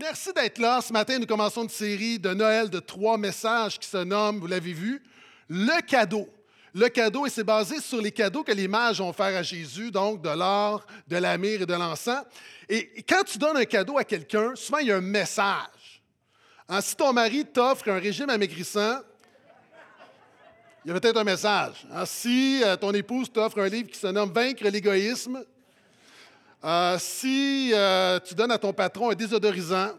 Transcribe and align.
Merci 0.00 0.32
d'être 0.32 0.58
là. 0.58 0.80
Ce 0.80 0.92
matin, 0.92 1.18
nous 1.18 1.26
commençons 1.26 1.64
une 1.64 1.68
série 1.68 2.20
de 2.20 2.32
Noël 2.32 2.70
de 2.70 2.78
trois 2.78 3.18
messages 3.18 3.80
qui 3.80 3.88
se 3.88 3.96
nomment, 3.96 4.38
vous 4.38 4.46
l'avez 4.46 4.72
vu, 4.72 5.02
le 5.48 5.82
cadeau. 5.82 6.28
Le 6.72 6.88
cadeau, 6.88 7.26
et 7.26 7.30
c'est 7.30 7.42
basé 7.42 7.80
sur 7.80 8.00
les 8.00 8.12
cadeaux 8.12 8.44
que 8.44 8.52
les 8.52 8.68
mages 8.68 9.00
ont 9.00 9.08
offert 9.08 9.36
à 9.36 9.42
Jésus, 9.42 9.90
donc 9.90 10.22
de 10.22 10.28
l'or, 10.28 10.86
de 11.08 11.16
la 11.16 11.36
myrrhe 11.36 11.62
et 11.62 11.66
de 11.66 11.74
l'encens. 11.74 12.22
Et 12.68 13.02
quand 13.08 13.24
tu 13.24 13.38
donnes 13.38 13.56
un 13.56 13.64
cadeau 13.64 13.98
à 13.98 14.04
quelqu'un, 14.04 14.54
souvent 14.54 14.78
il 14.78 14.86
y 14.86 14.92
a 14.92 14.98
un 14.98 15.00
message. 15.00 16.02
Hein, 16.68 16.80
si 16.80 16.94
ton 16.94 17.12
mari 17.12 17.44
t'offre 17.44 17.88
un 17.88 17.98
régime 17.98 18.30
amaigrissant, 18.30 19.00
il 20.84 20.92
y 20.92 20.96
a 20.96 21.00
peut-être 21.00 21.16
un 21.16 21.24
message. 21.24 21.84
Hein, 21.92 22.06
si 22.06 22.62
euh, 22.62 22.76
ton 22.76 22.92
épouse 22.92 23.32
t'offre 23.32 23.58
un 23.58 23.68
livre 23.68 23.90
qui 23.90 23.98
se 23.98 24.06
nomme 24.06 24.30
Vaincre 24.32 24.62
l'égoïsme, 24.62 25.44
euh, 26.64 26.96
si 26.98 27.70
euh, 27.72 28.18
tu 28.20 28.34
donnes 28.34 28.50
à 28.50 28.58
ton 28.58 28.72
patron 28.72 29.10
un 29.10 29.14
désodorisant, 29.14 29.92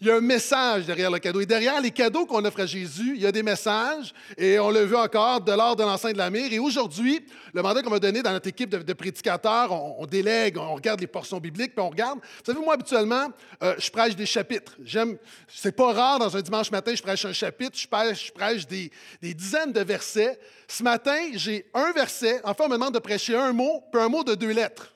il 0.00 0.06
y 0.06 0.10
a 0.10 0.16
un 0.16 0.22
message 0.22 0.86
derrière 0.86 1.10
le 1.10 1.18
cadeau. 1.18 1.42
Et 1.42 1.46
derrière 1.46 1.78
les 1.78 1.90
cadeaux 1.90 2.24
qu'on 2.24 2.42
offre 2.46 2.60
à 2.60 2.66
Jésus, 2.66 3.12
il 3.16 3.20
y 3.20 3.26
a 3.26 3.32
des 3.32 3.42
messages. 3.42 4.14
Et 4.38 4.58
on 4.58 4.70
l'a 4.70 4.84
vu 4.86 4.96
encore, 4.96 5.42
de 5.42 5.52
l'ordre 5.52 5.76
de 5.76 5.82
l'enceinte 5.82 6.14
de 6.14 6.18
la 6.18 6.30
mire. 6.30 6.50
Et 6.50 6.58
aujourd'hui, 6.58 7.20
le 7.52 7.60
mandat 7.60 7.82
qu'on 7.82 7.90
va 7.90 7.98
donner 7.98 8.22
dans 8.22 8.32
notre 8.32 8.48
équipe 8.48 8.70
de, 8.70 8.92
prédicateurs, 8.94 9.70
on, 9.72 10.06
délègue, 10.06 10.56
on 10.56 10.74
regarde 10.74 11.00
les 11.00 11.06
portions 11.06 11.38
bibliques, 11.38 11.74
puis 11.74 11.84
on 11.84 11.90
regarde. 11.90 12.18
Vous 12.18 12.52
savez, 12.52 12.64
moi, 12.64 12.74
habituellement, 12.74 13.28
euh, 13.62 13.74
je 13.76 13.90
prêche 13.90 14.16
des 14.16 14.24
chapitres. 14.24 14.74
J'aime, 14.82 15.18
c'est 15.46 15.76
pas 15.76 15.92
rare 15.92 16.18
dans 16.18 16.34
un 16.34 16.40
dimanche 16.40 16.70
matin, 16.70 16.94
je 16.94 17.02
prêche 17.02 17.26
un 17.26 17.34
chapitre, 17.34 17.76
je 17.78 17.86
prêche, 17.86 18.28
je 18.28 18.32
prêche 18.32 18.66
des, 18.66 18.90
des 19.20 19.34
dizaines 19.34 19.72
de 19.72 19.82
versets. 19.82 20.40
Ce 20.66 20.82
matin, 20.82 21.18
j'ai 21.34 21.66
un 21.74 21.92
verset. 21.92 22.40
Enfin, 22.44 22.64
on 22.64 22.68
me 22.68 22.74
demande 22.74 22.94
de 22.94 23.00
prêcher 23.00 23.36
un 23.36 23.52
mot, 23.52 23.84
puis 23.92 24.00
un 24.00 24.08
mot 24.08 24.24
de 24.24 24.34
deux 24.34 24.52
lettres. 24.52 24.94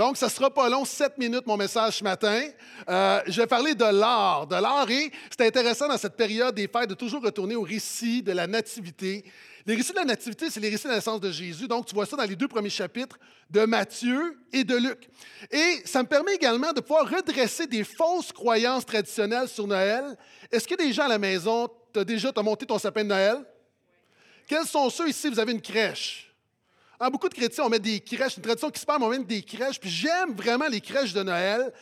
Donc, 0.00 0.16
ça 0.16 0.28
ne 0.28 0.30
sera 0.30 0.48
pas 0.48 0.66
long, 0.70 0.86
sept 0.86 1.18
minutes, 1.18 1.46
mon 1.46 1.58
message 1.58 1.98
ce 1.98 2.04
matin. 2.04 2.42
Euh, 2.88 3.20
je 3.26 3.38
vais 3.38 3.46
parler 3.46 3.74
de 3.74 3.84
l'art, 3.84 4.46
de 4.46 4.56
l'art, 4.56 4.90
et 4.90 5.12
c'est 5.30 5.46
intéressant 5.46 5.88
dans 5.88 5.98
cette 5.98 6.16
période 6.16 6.54
des 6.54 6.68
fêtes 6.68 6.88
de 6.88 6.94
toujours 6.94 7.22
retourner 7.22 7.54
au 7.54 7.60
récit 7.60 8.22
de 8.22 8.32
la 8.32 8.46
Nativité. 8.46 9.22
Les 9.66 9.74
récits 9.74 9.92
de 9.92 9.98
la 9.98 10.06
Nativité, 10.06 10.48
c'est 10.48 10.58
les 10.58 10.70
récits 10.70 10.84
de 10.84 10.88
la 10.88 10.94
naissance 10.94 11.20
de 11.20 11.30
Jésus. 11.30 11.68
Donc, 11.68 11.84
tu 11.84 11.94
vois 11.94 12.06
ça 12.06 12.16
dans 12.16 12.24
les 12.24 12.34
deux 12.34 12.48
premiers 12.48 12.70
chapitres 12.70 13.18
de 13.50 13.66
Matthieu 13.66 14.38
et 14.54 14.64
de 14.64 14.74
Luc. 14.74 15.06
Et 15.50 15.82
ça 15.84 16.02
me 16.02 16.08
permet 16.08 16.32
également 16.32 16.72
de 16.72 16.80
pouvoir 16.80 17.06
redresser 17.06 17.66
des 17.66 17.84
fausses 17.84 18.32
croyances 18.32 18.86
traditionnelles 18.86 19.48
sur 19.48 19.66
Noël. 19.66 20.16
Est-ce 20.50 20.66
que 20.66 20.76
des 20.76 20.94
gens 20.94 21.04
à 21.04 21.08
la 21.08 21.18
maison, 21.18 21.68
tu 21.92 22.00
as 22.00 22.04
déjà 22.04 22.32
monté 22.42 22.64
ton 22.64 22.78
sapin 22.78 23.02
de 23.02 23.08
Noël? 23.08 23.36
Quels 24.48 24.64
sont 24.64 24.88
ceux 24.88 25.10
ici, 25.10 25.28
vous 25.28 25.38
avez 25.38 25.52
une 25.52 25.60
crèche? 25.60 26.29
Beaucoup 27.08 27.30
de 27.30 27.34
chrétiens, 27.34 27.64
on 27.64 27.70
met 27.70 27.78
des 27.78 28.00
crèches, 28.00 28.36
une 28.36 28.42
tradition 28.42 28.68
qui 28.70 28.78
se 28.78 28.84
parle, 28.84 29.02
on 29.02 29.08
met 29.08 29.20
des 29.20 29.42
crèches, 29.42 29.80
puis 29.80 29.88
j'aime 29.88 30.34
vraiment 30.34 30.68
les 30.68 30.82
crèches 30.82 31.14
de 31.14 31.22
Noël, 31.22 31.72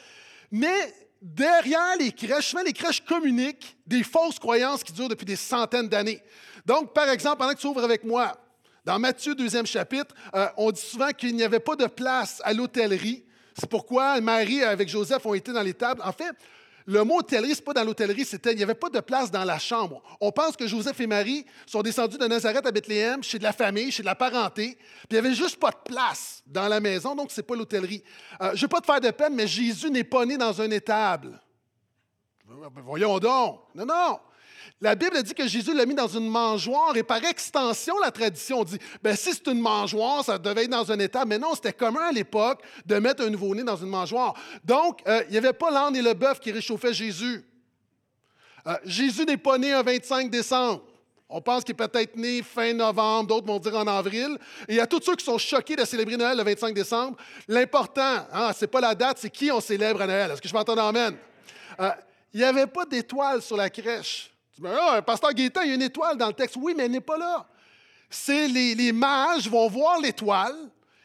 mais 0.51 0.95
derrière 1.21 1.97
les 1.99 2.13
crèches, 2.13 2.47
souvent 2.47 2.63
les 2.63 2.73
crèches 2.73 3.05
communiquent 3.05 3.77
des 3.85 4.05
fausses 4.05 4.39
croyances 4.39 4.85
qui 4.85 4.93
durent 4.93 5.09
depuis 5.09 5.27
des 5.27 5.35
centaines 5.35 5.89
d'années. 5.89 6.23
Donc, 6.65 6.93
par 6.95 7.09
exemple, 7.09 7.39
pendant 7.39 7.53
que 7.53 7.59
tu 7.59 7.67
ouvres 7.67 7.83
avec 7.83 8.05
moi, 8.05 8.37
dans 8.85 8.99
Matthieu, 8.99 9.35
deuxième 9.35 9.67
chapitre, 9.67 10.15
euh, 10.35 10.47
on 10.57 10.71
dit 10.71 10.81
souvent 10.81 11.11
qu'il 11.11 11.35
n'y 11.35 11.43
avait 11.43 11.61
pas 11.61 11.77
de 11.77 11.87
place 11.87 12.41
à 12.45 12.53
l'hôtellerie. 12.53 13.25
C'est 13.59 13.69
pourquoi 13.69 14.21
Marie 14.21 14.63
avec 14.63 14.89
Joseph 14.89 15.27
ont 15.27 15.35
été 15.35 15.53
dans 15.53 15.63
les 15.63 15.75
tables. 15.75 16.01
En 16.05 16.13
fait, 16.13 16.35
le 16.89 17.05
mot 17.05 17.19
hôtellerie, 17.19 17.55
ce 17.55 17.61
n'est 17.61 17.65
pas 17.65 17.75
dans 17.75 17.85
l'hôtellerie, 17.85 18.25
c'était 18.25 18.53
il 18.53 18.57
n'y 18.57 18.63
avait 18.63 18.75
pas 18.75 18.89
de 18.89 19.01
place 19.01 19.31
dans 19.31 19.45
la 19.45 19.59
chambre. 19.59 20.03
On 20.23 20.33
pense 20.33 20.57
que 20.57 20.67
Joseph 20.67 20.99
et 21.01 21.07
Marie 21.07 21.45
sont 21.67 21.83
descendus 21.83 22.17
de 22.17 22.27
Nazareth 22.27 22.65
à 22.65 22.73
Bethléem, 22.73 23.23
chez 23.23 23.39
de 23.39 23.43
la 23.43 23.53
famille, 23.53 23.93
chez 23.93 24.03
de 24.03 24.07
la 24.07 24.15
parenté, 24.15 24.79
puis 25.07 25.09
il 25.11 25.13
n'y 25.13 25.19
avait 25.19 25.35
juste 25.35 25.59
pas 25.59 25.71
de 25.71 25.77
place 25.85 26.43
dans 26.47 26.67
la 26.67 26.81
maison, 26.81 27.15
donc 27.15 27.31
ce 27.31 27.43
n'est 27.43 27.47
pas 27.47 27.57
l'hôtellerie. 27.57 28.03
Euh, 28.41 28.53
je 28.55 28.57
ne 28.57 28.61
veux 28.63 28.69
pas 28.69 28.81
te 28.81 28.87
faire 28.87 29.03
de 29.03 29.11
peine, 29.11 29.35
mais 29.35 29.47
Jésus 29.47 29.91
n'est 29.91 30.03
pas 30.03 30.25
né 30.25 30.39
dans 30.39 30.63
un 30.63 30.71
étable. 30.71 31.39
Voyons 32.47 33.19
donc. 33.19 33.61
Non, 33.75 33.85
non. 33.85 34.19
La 34.81 34.95
Bible 34.95 35.23
dit 35.23 35.35
que 35.35 35.47
Jésus 35.47 35.75
l'a 35.75 35.87
mis 35.87 35.95
dans 35.95 36.09
une 36.09 36.29
mangeoire 36.29 36.97
et 36.97 37.03
par 37.03 37.25
extension, 37.25 37.99
la 38.01 38.11
tradition 38.11 38.65
dit, 38.65 38.79
ben, 39.03 39.17
si 39.17 39.33
c'est 39.33 39.47
une 39.49 39.61
mangeoire, 39.61 40.25
ça 40.25 40.39
devait 40.39 40.65
être 40.65 40.71
dans 40.71 40.91
un 40.93 40.99
état. 40.99 41.25
Mais 41.25 41.39
non, 41.39 41.55
c'était 41.55 41.73
commun 41.73 42.09
à 42.09 42.13
l'époque 42.13 42.63
de 42.87 42.97
mettre 42.97 43.25
un 43.25 43.31
nouveau-né 43.31 43.65
dans 43.65 43.77
une 43.77 43.89
mangeoire. 43.89 44.35
Donc, 44.65 45.01
euh, 45.07 45.23
il 45.29 45.33
n'y 45.33 45.39
avait 45.39 45.53
pas 45.53 45.71
l'âne 45.71 45.97
et 45.97 46.03
le 46.03 46.15
bœuf 46.15 46.41
qui 46.41 46.53
réchauffaient 46.53 46.95
Jésus. 46.95 47.45
Euh, 48.67 48.77
Jésus 48.85 49.25
n'est 49.25 49.37
pas 49.37 49.59
né 49.59 49.73
un 49.73 49.83
25 49.83 50.31
décembre. 50.31 50.83
On 51.31 51.43
pense 51.43 51.63
qu'il 51.63 51.73
est 51.73 51.87
peut-être 51.87 52.17
né 52.17 52.43
fin 52.43 52.73
novembre, 52.73 53.29
d'autres 53.29 53.47
vont 53.47 53.59
dire 53.59 53.77
en 53.77 53.87
avril. 53.87 54.39
Et 54.67 54.73
il 54.73 54.77
y 54.77 54.81
a 54.81 54.87
tous 54.87 55.03
ceux 55.03 55.15
qui 55.15 55.25
sont 55.25 55.37
choqués 55.37 55.77
de 55.77 55.85
célébrer 55.85 56.17
Noël 56.17 56.39
le 56.39 56.43
25 56.43 56.75
décembre. 56.75 57.19
L'important, 57.47 58.27
hein, 58.33 58.51
ce 58.55 58.65
n'est 58.65 58.69
pas 58.69 58.81
la 58.81 58.95
date, 58.95 59.19
c'est 59.21 59.29
qui 59.29 59.51
on 59.53 59.61
célèbre 59.61 60.01
à 60.01 60.07
Noël. 60.07 60.31
Est-ce 60.31 60.41
que 60.41 60.49
je 60.49 60.55
m'entends? 60.55 60.77
Amène? 60.79 61.17
Euh, 61.81 61.91
il 62.33 62.41
n'y 62.41 62.47
avait 62.47 62.67
pas 62.67 62.87
d'étoile 62.87 63.43
sur 63.43 63.57
la 63.57 63.69
crèche. 63.69 64.31
Un 64.65 65.03
pasteur 65.03 65.33
Gaétan, 65.33 65.63
il 65.63 65.69
y 65.69 65.73
a 65.73 65.75
une 65.75 65.83
étoile 65.83 66.17
dans 66.17 66.27
le 66.27 66.33
texte. 66.33 66.57
Oui, 66.57 66.75
mais 66.77 66.85
elle 66.85 66.91
n'est 66.91 67.01
pas 67.01 67.19
là. 67.19 67.47
C'est 68.11 68.49
les, 68.49 68.93
mages 68.93 69.49
vont 69.49 69.69
voir 69.69 70.01
l'étoile 70.01 70.57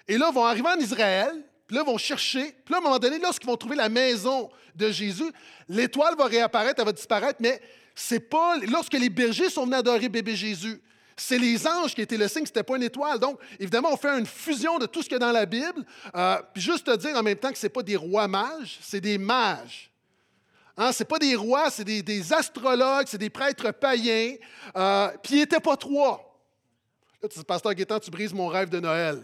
et 0.07 0.17
là, 0.17 0.31
vont 0.31 0.45
arriver 0.45 0.69
en 0.69 0.79
Israël, 0.79 1.43
puis 1.67 1.75
là, 1.75 1.83
vont 1.83 1.97
chercher. 1.97 2.55
Puis 2.65 2.71
là, 2.71 2.77
à 2.77 2.79
un 2.79 2.83
moment 2.83 2.99
donné, 2.99 3.19
lorsqu'ils 3.19 3.47
vont 3.47 3.57
trouver 3.57 3.75
la 3.75 3.89
maison 3.89 4.49
de 4.75 4.89
Jésus, 4.89 5.31
l'étoile 5.67 6.15
va 6.15 6.25
réapparaître, 6.25 6.79
elle 6.79 6.85
va 6.85 6.91
disparaître, 6.91 7.39
mais 7.39 7.61
c'est 7.95 8.19
pas 8.19 8.57
lorsque 8.69 8.93
les 8.93 9.09
bergers 9.09 9.49
sont 9.49 9.65
venus 9.65 9.79
adorer 9.79 10.09
bébé 10.09 10.35
Jésus. 10.35 10.81
C'est 11.15 11.37
les 11.37 11.67
anges 11.67 11.93
qui 11.93 12.01
étaient 12.01 12.17
le 12.17 12.27
signe, 12.27 12.45
ce 12.45 12.49
n'était 12.49 12.63
pas 12.63 12.75
une 12.75 12.83
étoile. 12.83 13.19
Donc, 13.19 13.39
évidemment, 13.59 13.89
on 13.93 13.97
fait 13.97 14.09
une 14.17 14.25
fusion 14.25 14.79
de 14.79 14.87
tout 14.87 15.03
ce 15.03 15.09
qu'il 15.09 15.13
y 15.13 15.15
a 15.17 15.19
dans 15.19 15.31
la 15.31 15.45
Bible. 15.45 15.85
Euh, 16.15 16.37
puis 16.53 16.61
juste 16.61 16.85
te 16.85 16.95
dire 16.95 17.15
en 17.15 17.21
même 17.21 17.37
temps 17.37 17.51
que 17.51 17.57
ce 17.57 17.67
n'est 17.67 17.69
pas 17.69 17.83
des 17.83 17.95
rois 17.95 18.27
mages, 18.27 18.79
c'est 18.81 19.01
des 19.01 19.19
mages. 19.19 19.92
Hein, 20.75 20.91
ce 20.91 21.03
n'est 21.03 21.07
pas 21.07 21.19
des 21.19 21.35
rois, 21.35 21.69
c'est 21.69 21.83
des, 21.83 22.33
astrologues, 22.33 23.05
c'est 23.07 23.17
des 23.17 23.29
prêtres 23.29 23.71
païens. 23.71 24.35
Euh, 24.75 25.09
puis 25.21 25.35
ils 25.35 25.39
n'étaient 25.39 25.59
pas 25.59 25.77
trois. 25.77 26.39
Là, 27.21 27.29
tu 27.29 27.37
dis, 27.37 27.45
Pasteur 27.45 27.73
Guétan, 27.73 27.99
tu 27.99 28.09
brises 28.09 28.33
mon 28.33 28.47
rêve 28.47 28.69
de 28.69 28.79
Noël. 28.79 29.21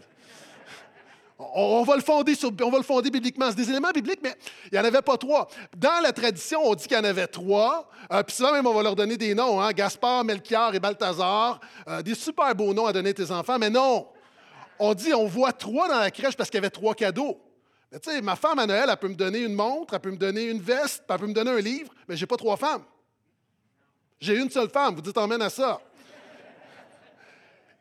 On, 1.39 1.83
va 1.83 1.95
le 1.95 2.01
fonder 2.01 2.33
on 2.43 2.69
va 2.69 2.79
le 2.79 3.09
bibliquement. 3.09 3.45
C'est 3.49 3.55
des 3.55 3.69
éléments 3.69 3.91
bibliques, 3.91 4.19
mais 4.21 4.35
il 4.65 4.73
n'y 4.73 4.79
en 4.79 4.83
avait 4.83 5.01
pas 5.01 5.15
trois. 5.15 5.47
Dans 5.75 6.01
la 6.03 6.11
tradition, 6.11 6.59
on 6.65 6.75
dit 6.75 6.85
qu'il 6.85 6.97
y 6.97 6.99
en 6.99 7.03
avait 7.05 7.27
trois. 7.27 7.89
Euh, 8.11 8.21
puis 8.23 8.35
souvent 8.35 8.51
même, 8.51 8.67
on 8.67 8.73
va 8.73 8.83
leur 8.83 8.95
donner 8.95 9.15
des 9.15 9.33
noms. 9.33 9.61
Hein, 9.61 9.71
Gaspard, 9.71 10.25
Melchior 10.25 10.75
et 10.75 10.81
Balthazar. 10.81 11.61
Euh, 11.87 12.01
des 12.01 12.13
super 12.13 12.53
beaux 12.53 12.73
noms 12.73 12.87
à 12.87 12.93
donner 12.93 13.11
à 13.11 13.13
tes 13.13 13.31
enfants. 13.31 13.57
Mais 13.57 13.69
non, 13.69 14.09
on 14.79 14.93
dit 14.93 15.13
on 15.13 15.27
voit 15.27 15.53
trois 15.53 15.87
dans 15.87 15.99
la 15.99 16.11
crèche 16.11 16.35
parce 16.35 16.49
qu'il 16.49 16.57
y 16.57 16.63
avait 16.63 16.69
trois 16.69 16.93
cadeaux. 16.93 17.39
Ma 18.21 18.35
femme 18.35 18.59
à 18.59 18.67
Noël, 18.67 18.87
elle 18.89 18.97
peut 18.97 19.07
me 19.07 19.15
donner 19.15 19.39
une 19.39 19.55
montre, 19.55 19.95
elle 19.95 19.99
peut 19.99 20.11
me 20.11 20.17
donner 20.17 20.49
une 20.49 20.61
veste, 20.61 21.03
elle 21.09 21.17
peut 21.17 21.27
me 21.27 21.33
donner 21.33 21.51
un 21.51 21.59
livre, 21.59 21.91
mais 22.07 22.15
je 22.15 22.21
n'ai 22.21 22.27
pas 22.27 22.37
trois 22.37 22.55
femmes. 22.55 22.83
J'ai 24.19 24.35
une 24.37 24.49
seule 24.49 24.69
femme, 24.69 24.95
vous 24.95 25.01
dites 25.01 25.17
emmène 25.17 25.41
à 25.41 25.49
ça. 25.49 25.81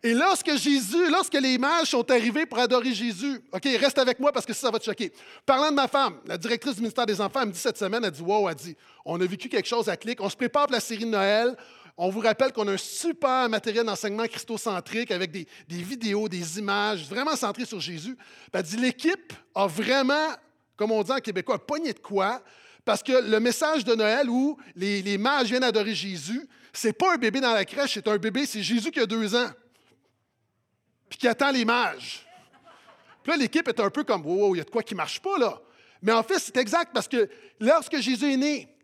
Et 0.02 0.14
lorsque 0.14 0.56
Jésus, 0.56 1.10
lorsque 1.10 1.34
les 1.34 1.58
mages 1.58 1.88
sont 1.88 2.08
arrivés 2.10 2.46
pour 2.46 2.58
adorer 2.58 2.94
Jésus, 2.94 3.41
OK, 3.52 3.64
reste 3.64 3.98
avec 3.98 4.20
moi 4.20 4.30
parce 4.30 4.46
que 4.46 4.52
ça 4.52 4.70
va 4.70 4.78
te 4.78 4.84
choquer. 4.84 5.12
Parlant 5.44 5.70
de 5.70 5.74
ma 5.74 5.88
femme, 5.88 6.20
la 6.25 6.38
directrice 6.38 6.76
du 6.76 6.82
ministère 6.82 7.04
des 7.04 7.20
Enfants, 7.20 7.40
elle 7.40 7.48
me 7.48 7.52
dit 7.52 7.58
cette 7.58 7.76
semaine, 7.76 8.04
elle 8.04 8.12
dit 8.12 8.22
Wow, 8.22 8.48
elle 8.48 8.54
dit, 8.54 8.76
on 9.04 9.20
a 9.20 9.26
vécu 9.26 9.48
quelque 9.48 9.66
chose 9.66 9.88
à 9.88 9.96
clic, 9.96 10.20
on 10.20 10.30
se 10.30 10.36
prépare 10.36 10.66
pour 10.66 10.75
la 10.75 10.80
série 10.80 11.04
de 11.04 11.10
Noël, 11.10 11.56
on 12.00 12.10
vous 12.10 12.20
rappelle 12.20 12.53
qu'on 12.53 12.69
a 12.69 12.72
un 12.72 12.78
super 12.78 13.48
matériel 13.48 13.84
d'enseignement 13.84 14.26
christocentrique 14.28 15.10
avec 15.10 15.32
des, 15.32 15.47
vidéos, 15.69 16.28
des 16.28 16.60
images 16.60 17.04
vraiment 17.09 17.34
centrées 17.34 17.64
sur 17.64 17.81
Jésus. 17.81 18.16
Elle 18.53 18.62
dit 18.62 18.76
l'équipe 18.76 19.32
a 19.53 19.66
vraiment, 19.66 20.28
comme 20.76 20.92
on 20.92 21.03
dit 21.03 21.10
en 21.10 21.19
québécois, 21.19 21.66
poignet 21.66 21.92
de 21.92 21.98
quoi, 21.98 22.41
parce 22.84 23.03
que 23.03 23.28
le 23.28 23.41
message 23.41 23.84
de 23.84 23.97
Noël 23.97 24.31
où 24.31 24.56
les, 24.76 25.19
mages 25.19 25.48
viennent 25.48 25.64
adorer 25.64 25.92
Jésus, 25.92 26.48
c'est 26.72 26.92
pas 26.92 27.14
un 27.14 27.16
bébé 27.16 27.41
dans 27.41 27.53
la 27.53 27.64
crèche, 27.64 27.94
c'est 27.94 28.06
un 28.06 28.16
bébé, 28.16 28.47
c'est 28.47 28.62
Jésus 28.62 28.92
qui 28.92 29.00
a 29.00 29.06
deux 29.06 29.34
ans, 29.34 29.50
puis 31.08 31.19
qui 31.19 31.26
attend 31.26 31.50
les 31.50 31.64
mages. 31.64 32.25
Puis 33.25 33.32
là, 33.32 33.37
l'équipe 33.37 33.66
est 33.66 33.81
un 33.81 33.91
peu 33.91 34.04
comme, 34.04 34.25
wow, 34.25 34.54
il 34.54 34.58
y 34.58 34.60
a 34.60 34.64
de 34.64 34.70
quoi 34.70 34.84
qui 34.84 34.94
marche 34.94 35.20
pas 35.20 35.37
là. 35.37 35.60
Mais 36.00 36.12
en 36.12 36.22
fait, 36.22 36.38
c'est 36.38 36.56
exact 36.58 36.92
parce 36.94 37.08
que 37.08 37.28
lorsque 37.58 37.98
Jésus 37.98 38.32
est 38.32 38.37
né, 38.37 38.77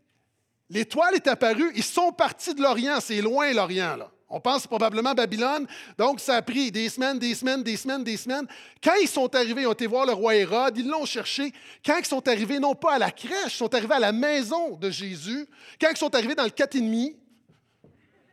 L'étoile 0.75 1.15
est 1.15 1.29
apparue, 1.29 1.71
ils 1.76 1.85
sont 1.85 2.11
partis 2.11 2.53
de 2.53 2.61
l'Orient, 2.61 2.99
c'est 3.00 3.23
loin 3.23 3.53
l'Orient, 3.53 3.97
là. 3.97 4.11
On 4.29 4.41
pense 4.41 4.67
probablement 4.67 5.11
à 5.11 5.15
Babylone. 5.15 5.69
Donc, 5.97 6.19
ça 6.19 6.35
a 6.35 6.43
pris 6.43 6.73
des 6.73 6.88
semaines, 6.88 7.21
des 7.21 7.37
semaines, 7.37 7.62
des 7.62 7.76
semaines, 7.76 8.03
des 8.03 8.17
semaines. 8.17 8.49
Quand 8.82 8.94
ils 9.00 9.06
sont 9.06 9.32
arrivés, 9.32 9.62
ils 9.62 9.67
ont 9.69 9.73
été 9.73 9.87
voir 9.87 10.06
le 10.06 10.12
roi 10.12 10.35
Hérode, 10.35 10.76
ils 10.76 10.88
l'ont 10.88 11.05
cherché. 11.05 11.53
Quand 11.87 11.99
ils 11.99 12.05
sont 12.05 12.26
arrivés, 12.26 12.59
non 12.59 12.75
pas 12.75 12.94
à 12.94 12.99
la 12.99 13.12
crèche, 13.12 13.55
ils 13.55 13.59
sont 13.59 13.73
arrivés 13.73 13.94
à 13.94 14.00
la 14.00 14.11
maison 14.11 14.76
de 14.76 14.91
Jésus. 14.91 15.47
Quand 15.81 15.91
ils 15.93 15.97
sont 15.97 16.12
arrivés 16.12 16.35
dans 16.35 16.43
le 16.43 16.50
4,5, 16.50 17.15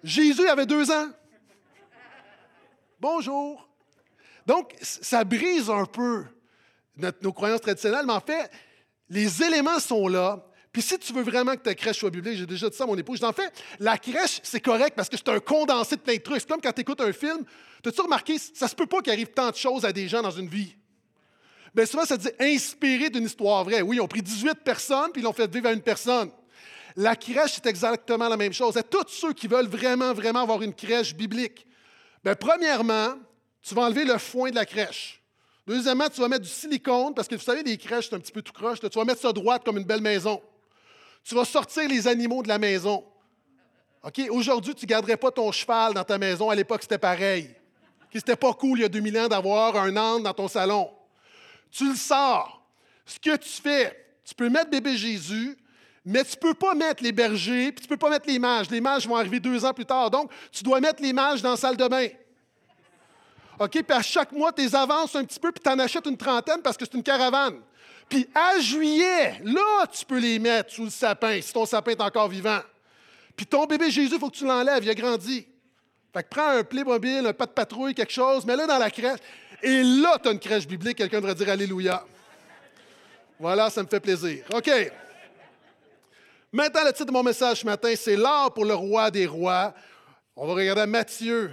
Jésus 0.04 0.48
avait 0.48 0.66
deux 0.66 0.90
ans. 0.90 1.10
Bonjour. 3.00 3.70
Donc, 4.48 4.74
ça 4.82 5.24
brise 5.24 5.70
un 5.70 5.86
peu 5.86 6.26
nos 7.22 7.32
croyances 7.32 7.62
traditionnelles, 7.62 8.08
mais 8.08 8.14
en 8.14 8.22
fait, 8.22 8.50
les 9.08 9.44
éléments 9.44 9.80
sont 9.80 10.08
là. 10.08 10.44
Puis 10.72 10.82
si 10.82 10.98
tu 11.00 11.12
veux 11.12 11.24
vraiment 11.24 11.54
que 11.56 11.62
ta 11.62 11.76
crèche 11.76 12.00
soit 12.00 12.10
biblique, 12.10 12.38
j'ai 12.38 12.46
déjà 12.46 12.70
dit 12.70 12.78
ça 12.78 12.86
à 12.86 12.88
mon 12.88 12.98
épouse, 12.98 13.22
en 13.24 13.34
fait, 13.34 13.52
la 13.80 13.98
crèche, 13.98 14.40
c'est 14.42 14.62
correct 14.62 14.94
parce 14.96 15.10
que 15.10 15.18
c'est 15.18 15.30
un 15.30 15.40
condensé 15.40 15.98
de 15.98 16.02
plein 16.02 16.16
de 16.16 16.22
trucs. 16.22 16.40
C'est 16.40 16.48
comme 16.48 16.62
quand 16.62 16.72
tu 16.72 16.82
écoutes 16.82 17.02
un 17.02 17.12
film. 17.12 17.44
T'as-tu 17.84 18.02
remarqué, 18.02 18.38
ça 18.38 18.68
se 18.68 18.76
peut 18.76 18.86
pas 18.86 19.02
qu'il 19.02 19.12
arrive 19.12 19.28
tant 19.28 19.50
de 19.50 19.56
choses 19.56 19.84
à 19.84 19.92
des 19.92 20.08
gens 20.08 20.22
dans 20.22 20.32
une 20.32 20.48
vie. 20.48 20.76
Bien 21.74 21.86
souvent, 21.86 22.06
ça 22.06 22.18
dit 22.18 22.30
inspiré 22.40 23.10
d'une 23.10 23.26
histoire 23.26 23.64
vraie. 23.64 23.82
Oui, 23.82 23.98
ils 23.98 24.02
ont 24.02 24.08
pris 24.08 24.22
18 24.22 24.56
personnes, 24.64 25.12
puis 25.12 25.22
ils 25.22 25.26
l'ont 25.26 25.34
fait 25.34 25.52
vivre 25.52 25.68
à 25.68 25.74
une 25.74 25.82
personne. 25.82 26.32
La 26.96 27.16
crèche, 27.16 27.54
c'est 27.56 27.66
exactement 27.66 28.30
la 28.30 28.38
même 28.38 28.54
chose. 28.54 28.78
À 28.78 28.84
tous 28.84 29.08
ceux 29.08 29.34
qui 29.34 29.48
veulent 29.48 29.68
vraiment, 29.68 30.14
vraiment 30.14 30.42
avoir 30.42 30.62
une 30.62 30.74
crèche 30.74 31.16
biblique, 31.16 31.66
bien, 32.24 32.36
premièrement, 32.36 33.16
tu 33.62 33.76
vas 33.76 33.84
enlever 33.84 34.06
le 34.06 34.18
foin 34.18 34.52
de 34.52 34.56
la 34.56 34.66
crèche. 34.66 35.22
Deuxièmement, 35.68 36.10
tu 36.10 36.20
vas 36.20 36.28
mettre 36.28 36.44
du 36.44 36.50
silicone, 36.50 37.14
parce 37.14 37.28
que 37.28 37.36
vous 37.36 37.42
savez, 37.42 37.64
les 37.64 37.78
crèches, 37.78 38.10
c'est 38.10 38.16
un 38.16 38.20
petit 38.20 38.32
peu 38.32 38.42
tout 38.42 38.54
croche. 38.54 38.80
Tu 38.80 38.88
vas 38.88 39.06
mettre 39.06 39.22
ça 39.22 39.32
droite 39.32 39.64
comme 39.64 39.78
une 39.78 39.86
belle 39.86 40.02
maison. 40.02 40.42
Tu 41.24 41.36
vas 41.36 41.46
sortir 41.46 41.88
les 41.88 42.08
animaux 42.08 42.44
de 42.44 42.48
la 42.48 42.58
maison. 42.58 43.04
OK? 44.04 44.22
Aujourd'hui, 44.30 44.74
tu 44.74 44.86
ne 44.86 44.90
garderais 44.90 45.18
pas 45.18 45.32
ton 45.32 45.52
cheval 45.52 45.94
dans 45.94 46.04
ta 46.04 46.18
maison. 46.18 46.50
À 46.50 46.56
l'époque, 46.56 46.82
c'était 46.82 46.98
pareil. 46.98 47.56
Ce 48.12 48.20
C'était 48.20 48.36
pas 48.36 48.54
cool 48.54 48.80
il 48.80 48.82
y 48.82 48.86
a 48.86 48.90
2000 48.90 49.20
ans 49.20 49.28
d'avoir 49.28 49.76
un 49.78 49.96
âne 49.96 50.24
dans 50.24 50.34
ton 50.34 50.48
salon. 50.48 50.90
Tu 51.70 51.90
le 51.90 51.96
sors. 51.96 52.62
Ce 53.06 53.20
que 53.20 53.36
tu 53.38 53.50
fais, 53.50 54.16
tu 54.26 54.36
peux 54.36 54.50
mettre 54.50 54.70
bébé 54.70 54.98
Jésus, 54.98 55.58
mais 56.04 56.24
tu 56.24 56.36
ne 56.36 56.40
peux 56.40 56.54
pas 56.54 56.74
mettre 56.74 57.04
les 57.04 57.12
bergers, 57.12 57.72
puis 57.72 57.86
tu 57.86 57.92
ne 57.92 57.96
peux 57.96 57.98
pas 57.98 58.10
mettre 58.10 58.28
les 58.28 58.40
mages. 58.40 58.70
Les 58.70 58.82
mages 58.82 59.08
vont 59.08 59.16
arriver 59.16 59.40
deux 59.40 59.64
ans 59.64 59.74
plus 59.74 59.86
tard. 59.86 60.10
Donc, 60.10 60.32
tu 60.52 60.64
dois 60.64 60.80
mettre 60.80 61.02
les 61.02 61.14
mages 61.14 61.42
dans 61.42 61.52
la 61.52 61.58
salle 61.58 61.78
de 61.78 61.88
bain. 61.88 62.08
OK? 63.60 63.72
Puis 63.72 63.98
à 63.98 64.02
chaque 64.02 64.32
mois, 64.32 64.52
tu 64.52 64.64
les 64.64 64.76
avances 64.76 65.16
un 65.16 65.24
petit 65.24 65.40
peu, 65.40 65.52
puis 65.52 65.62
tu 65.64 65.70
en 65.70 65.78
achètes 65.78 66.06
une 66.08 66.18
trentaine 66.18 66.62
parce 66.62 66.76
que 66.76 66.86
c'est 66.86 66.96
une 66.96 67.04
caravane. 67.04 67.62
Puis 68.12 68.28
à 68.36 68.60
juillet, 68.60 69.40
là, 69.42 69.88
tu 69.88 70.04
peux 70.04 70.20
les 70.20 70.38
mettre 70.38 70.74
sous 70.74 70.84
le 70.84 70.90
sapin, 70.90 71.42
si 71.42 71.54
ton 71.54 71.66
sapin 71.66 71.92
est 71.92 72.02
encore 72.02 72.28
vivant. 72.28 72.60
Puis 73.38 73.46
ton 73.46 73.66
bébé 73.66 73.90
Jésus, 73.90 74.16
il 74.16 74.20
faut 74.20 74.30
que 74.30 74.36
tu 74.36 74.46
l'enlèves, 74.46 74.84
il 74.84 74.90
a 74.90 74.94
grandi. 74.94 75.48
Fait 76.14 76.22
que 76.22 76.28
prends 76.28 76.50
un 76.50 76.64
Playmobil, 76.66 77.26
un 77.26 77.32
pas 77.32 77.46
de 77.46 77.52
patrouille, 77.52 77.94
quelque 77.94 78.12
chose, 78.12 78.46
mets-le 78.46 78.68
dans 78.68 78.78
la 78.78 78.92
crèche. 78.92 79.22
Et 79.64 79.82
là, 79.82 80.18
tu 80.22 80.28
as 80.28 80.34
une 80.34 80.40
crèche 80.40 80.68
biblique, 80.68 80.98
quelqu'un 80.98 81.22
devrait 81.22 81.36
dire 81.36 81.48
Alléluia. 81.48 82.06
Voilà, 83.40 83.70
ça 83.70 83.82
me 83.82 83.88
fait 83.88 84.02
plaisir. 84.02 84.44
OK. 84.54 84.70
Maintenant, 86.52 86.84
le 86.84 86.92
titre 86.92 87.06
de 87.06 87.12
mon 87.14 87.24
message 87.24 87.62
ce 87.62 87.66
matin, 87.66 87.94
c'est 87.96 88.18
L'art 88.18 88.54
pour 88.54 88.66
le 88.66 88.74
roi 88.74 89.10
des 89.10 89.26
rois. 89.26 89.74
On 90.36 90.48
va 90.48 90.54
regarder 90.54 90.86
Matthieu, 90.86 91.52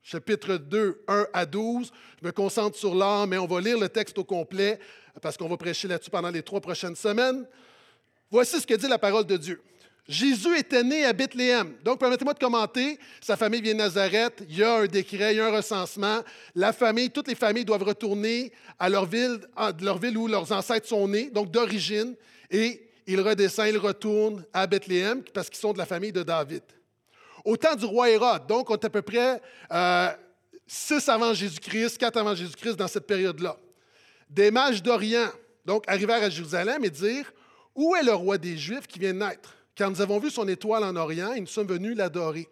chapitre 0.00 0.58
2, 0.58 1.02
1 1.08 1.26
à 1.32 1.44
12. 1.44 1.90
Je 2.22 2.26
me 2.26 2.30
concentre 2.30 2.76
sur 2.76 2.94
l'art, 2.94 3.26
mais 3.26 3.36
on 3.36 3.48
va 3.48 3.60
lire 3.60 3.80
le 3.80 3.88
texte 3.88 4.16
au 4.18 4.24
complet 4.24 4.78
parce 5.20 5.36
qu'on 5.36 5.48
va 5.48 5.56
prêcher 5.56 5.88
là-dessus 5.88 6.10
pendant 6.10 6.30
les 6.30 6.42
trois 6.42 6.60
prochaines 6.60 6.96
semaines. 6.96 7.46
Voici 8.30 8.60
ce 8.60 8.66
que 8.66 8.74
dit 8.74 8.88
la 8.88 8.98
parole 8.98 9.24
de 9.24 9.36
Dieu. 9.36 9.62
Jésus 10.08 10.56
était 10.56 10.82
né 10.82 11.04
à 11.04 11.12
Bethléem. 11.12 11.74
Donc, 11.84 12.00
permettez-moi 12.00 12.32
de 12.32 12.38
commenter. 12.38 12.98
Sa 13.20 13.36
famille 13.36 13.60
vient 13.60 13.74
de 13.74 13.78
Nazareth. 13.78 14.42
Il 14.48 14.56
y 14.56 14.64
a 14.64 14.76
un 14.76 14.86
décret, 14.86 15.34
il 15.34 15.36
y 15.36 15.40
a 15.40 15.46
un 15.46 15.54
recensement. 15.54 16.20
La 16.54 16.72
famille, 16.72 17.10
toutes 17.10 17.28
les 17.28 17.34
familles 17.34 17.66
doivent 17.66 17.82
retourner 17.82 18.50
à 18.78 18.88
leur 18.88 19.04
ville, 19.04 19.38
à 19.54 19.70
leur 19.82 19.98
ville 19.98 20.16
où 20.16 20.26
leurs 20.26 20.50
ancêtres 20.50 20.88
sont 20.88 21.06
nés, 21.08 21.28
donc 21.28 21.50
d'origine. 21.50 22.14
Et 22.50 22.88
ils 23.06 23.20
redescendent, 23.20 23.68
ils 23.68 23.78
retournent 23.78 24.44
à 24.54 24.66
Bethléem 24.66 25.22
parce 25.34 25.50
qu'ils 25.50 25.58
sont 25.58 25.74
de 25.74 25.78
la 25.78 25.86
famille 25.86 26.12
de 26.12 26.22
David. 26.22 26.62
Au 27.44 27.58
temps 27.58 27.74
du 27.74 27.84
roi 27.84 28.08
Hérode, 28.10 28.46
donc 28.46 28.70
on 28.70 28.74
est 28.74 28.84
à 28.84 28.90
peu 28.90 29.02
près 29.02 29.40
euh, 29.70 30.08
6 30.66 31.06
avant 31.10 31.34
Jésus-Christ, 31.34 31.98
4 31.98 32.16
avant 32.16 32.34
Jésus-Christ 32.34 32.76
dans 32.76 32.88
cette 32.88 33.06
période-là. 33.06 33.58
Des 34.30 34.50
mages 34.50 34.82
d'Orient, 34.82 35.28
donc, 35.64 35.84
arrivèrent 35.86 36.22
à 36.22 36.30
Jérusalem 36.30 36.84
et 36.84 36.90
dirent 36.90 37.32
Où 37.74 37.94
est 37.96 38.02
le 38.02 38.14
roi 38.14 38.38
des 38.38 38.56
Juifs 38.56 38.86
qui 38.86 38.98
vient 38.98 39.14
de 39.14 39.18
naître? 39.18 39.54
Quand 39.76 39.90
nous 39.90 40.00
avons 40.00 40.18
vu 40.18 40.30
son 40.30 40.48
étoile 40.48 40.84
en 40.84 40.96
Orient 40.96 41.32
et 41.32 41.40
nous 41.40 41.46
sommes 41.46 41.68
venus 41.68 41.96
l'adorer. 41.96 42.48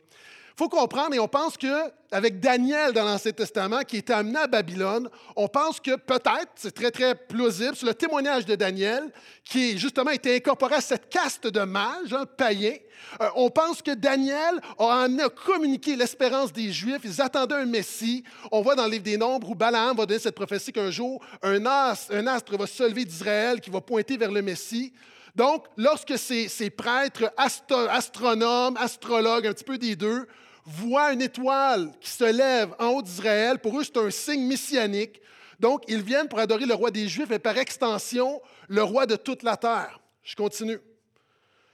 Il 0.58 0.62
faut 0.62 0.68
comprendre, 0.70 1.14
et 1.14 1.18
on 1.18 1.28
pense 1.28 1.58
qu'avec 1.58 2.40
Daniel 2.40 2.94
dans 2.94 3.04
l'Ancien 3.04 3.32
Testament, 3.32 3.80
qui 3.80 3.98
était 3.98 4.14
amené 4.14 4.38
à 4.38 4.46
Babylone, 4.46 5.10
on 5.36 5.48
pense 5.48 5.80
que 5.80 5.96
peut-être, 5.96 6.48
c'est 6.54 6.74
très, 6.74 6.90
très 6.90 7.14
plausible, 7.14 7.76
sur 7.76 7.86
le 7.86 7.92
témoignage 7.92 8.46
de 8.46 8.54
Daniel, 8.54 9.12
qui 9.44 9.76
justement 9.76 10.12
été 10.12 10.34
incorporé 10.34 10.76
à 10.76 10.80
cette 10.80 11.10
caste 11.10 11.46
de 11.46 11.60
mages, 11.60 12.10
un 12.12 12.24
païens, 12.24 12.76
euh, 13.20 13.28
on 13.34 13.50
pense 13.50 13.82
que 13.82 13.90
Daniel 13.90 14.60
a, 14.78 15.02
a 15.02 15.28
communiqué 15.28 15.94
l'espérance 15.94 16.54
des 16.54 16.72
Juifs. 16.72 17.02
Ils 17.04 17.20
attendaient 17.20 17.56
un 17.56 17.66
Messie. 17.66 18.24
On 18.50 18.62
voit 18.62 18.74
dans 18.74 18.84
le 18.84 18.92
livre 18.92 19.04
des 19.04 19.18
Nombres 19.18 19.50
où 19.50 19.54
Balaam 19.54 19.94
va 19.94 20.06
donner 20.06 20.20
cette 20.20 20.34
prophétie 20.34 20.72
qu'un 20.72 20.90
jour, 20.90 21.22
un 21.42 21.66
astre 21.66 22.56
va 22.56 22.66
se 22.66 22.82
lever 22.82 23.04
d'Israël 23.04 23.60
qui 23.60 23.68
va 23.68 23.82
pointer 23.82 24.16
vers 24.16 24.32
le 24.32 24.40
Messie. 24.40 24.92
Donc, 25.36 25.66
lorsque 25.76 26.18
ces, 26.18 26.70
prêtres, 26.70 27.30
astronomes, 27.36 28.76
astrologues, 28.78 29.46
un 29.46 29.52
petit 29.52 29.64
peu 29.64 29.76
des 29.76 29.94
deux, 29.94 30.26
voient 30.64 31.12
une 31.12 31.20
étoile 31.20 31.92
qui 32.00 32.08
se 32.08 32.24
lève 32.24 32.74
en 32.78 32.86
haut 32.86 33.02
d'Israël, 33.02 33.58
pour 33.58 33.78
eux, 33.78 33.84
c'est 33.84 33.98
un 33.98 34.10
signe 34.10 34.46
messianique. 34.46 35.20
Donc, 35.60 35.82
ils 35.88 36.02
viennent 36.02 36.28
pour 36.28 36.38
adorer 36.38 36.64
le 36.64 36.72
roi 36.72 36.90
des 36.90 37.06
Juifs 37.06 37.30
et 37.30 37.38
par 37.38 37.58
extension, 37.58 38.40
le 38.68 38.82
roi 38.82 39.04
de 39.04 39.14
toute 39.14 39.42
la 39.42 39.58
terre. 39.58 40.00
Je 40.22 40.34
continue. 40.34 40.80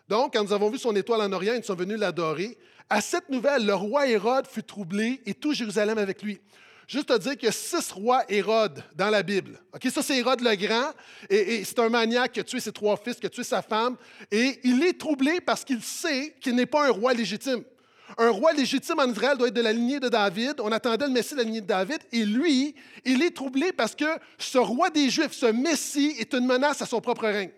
Donc, 0.08 0.32
quand 0.34 0.42
nous 0.42 0.52
avons 0.52 0.68
vu 0.68 0.78
son 0.78 0.94
étoile 0.96 1.20
en 1.20 1.32
Orient, 1.32 1.54
ils 1.54 1.64
sont 1.64 1.76
venus 1.76 1.98
l'adorer. 1.98 2.58
À 2.90 3.00
cette 3.00 3.28
nouvelle, 3.28 3.64
le 3.64 3.74
roi 3.76 4.08
Hérode 4.08 4.48
fut 4.48 4.64
troublé 4.64 5.22
et 5.24 5.34
tout 5.34 5.54
Jérusalem 5.54 5.98
avec 5.98 6.20
lui. 6.20 6.40
Juste 6.92 7.08
te 7.08 7.16
dire 7.16 7.38
qu'il 7.38 7.46
y 7.46 7.48
a 7.48 7.52
six 7.52 7.90
rois 7.90 8.22
Hérode 8.28 8.84
dans 8.94 9.08
la 9.08 9.22
Bible. 9.22 9.58
Ça, 9.90 10.02
c'est 10.02 10.18
Hérode 10.18 10.42
le 10.42 10.54
Grand. 10.54 10.90
Et, 11.30 11.64
c'est 11.64 11.78
un 11.78 11.88
maniaque 11.88 12.32
qui 12.32 12.40
a 12.40 12.44
tué 12.44 12.60
ses 12.60 12.70
trois 12.70 12.98
fils, 12.98 13.18
qui 13.18 13.24
a 13.24 13.30
tué 13.30 13.44
sa 13.44 13.62
femme. 13.62 13.96
Et 14.30 14.60
il 14.62 14.84
est 14.84 15.00
troublé 15.00 15.40
parce 15.40 15.64
qu'il 15.64 15.82
sait 15.82 16.34
qu'il 16.38 16.54
n'est 16.54 16.66
pas 16.66 16.86
un 16.86 16.90
roi 16.90 17.14
légitime. 17.14 17.64
Un 18.18 18.28
roi 18.28 18.52
légitime 18.52 18.98
en 18.98 19.10
Israël 19.10 19.38
doit 19.38 19.48
être 19.48 19.54
de 19.54 19.62
la 19.62 19.72
lignée 19.72 20.00
de 20.00 20.10
David. 20.10 20.56
On 20.60 20.70
attendait 20.70 21.06
le 21.06 21.12
Messie 21.12 21.32
de 21.32 21.38
la 21.38 21.44
lignée 21.44 21.62
de 21.62 21.66
David. 21.66 22.00
Et 22.12 22.26
lui, 22.26 22.74
il 23.06 23.22
est 23.22 23.34
troublé 23.34 23.72
parce 23.72 23.94
que 23.94 24.04
ce 24.36 24.58
roi 24.58 24.90
des 24.90 25.08
Juifs, 25.08 25.32
ce 25.32 25.46
Messie, 25.46 26.14
est 26.18 26.34
une 26.34 26.44
menace 26.44 26.82
à 26.82 26.86
son 26.86 27.00
propre 27.00 27.24
règne. 27.26 27.52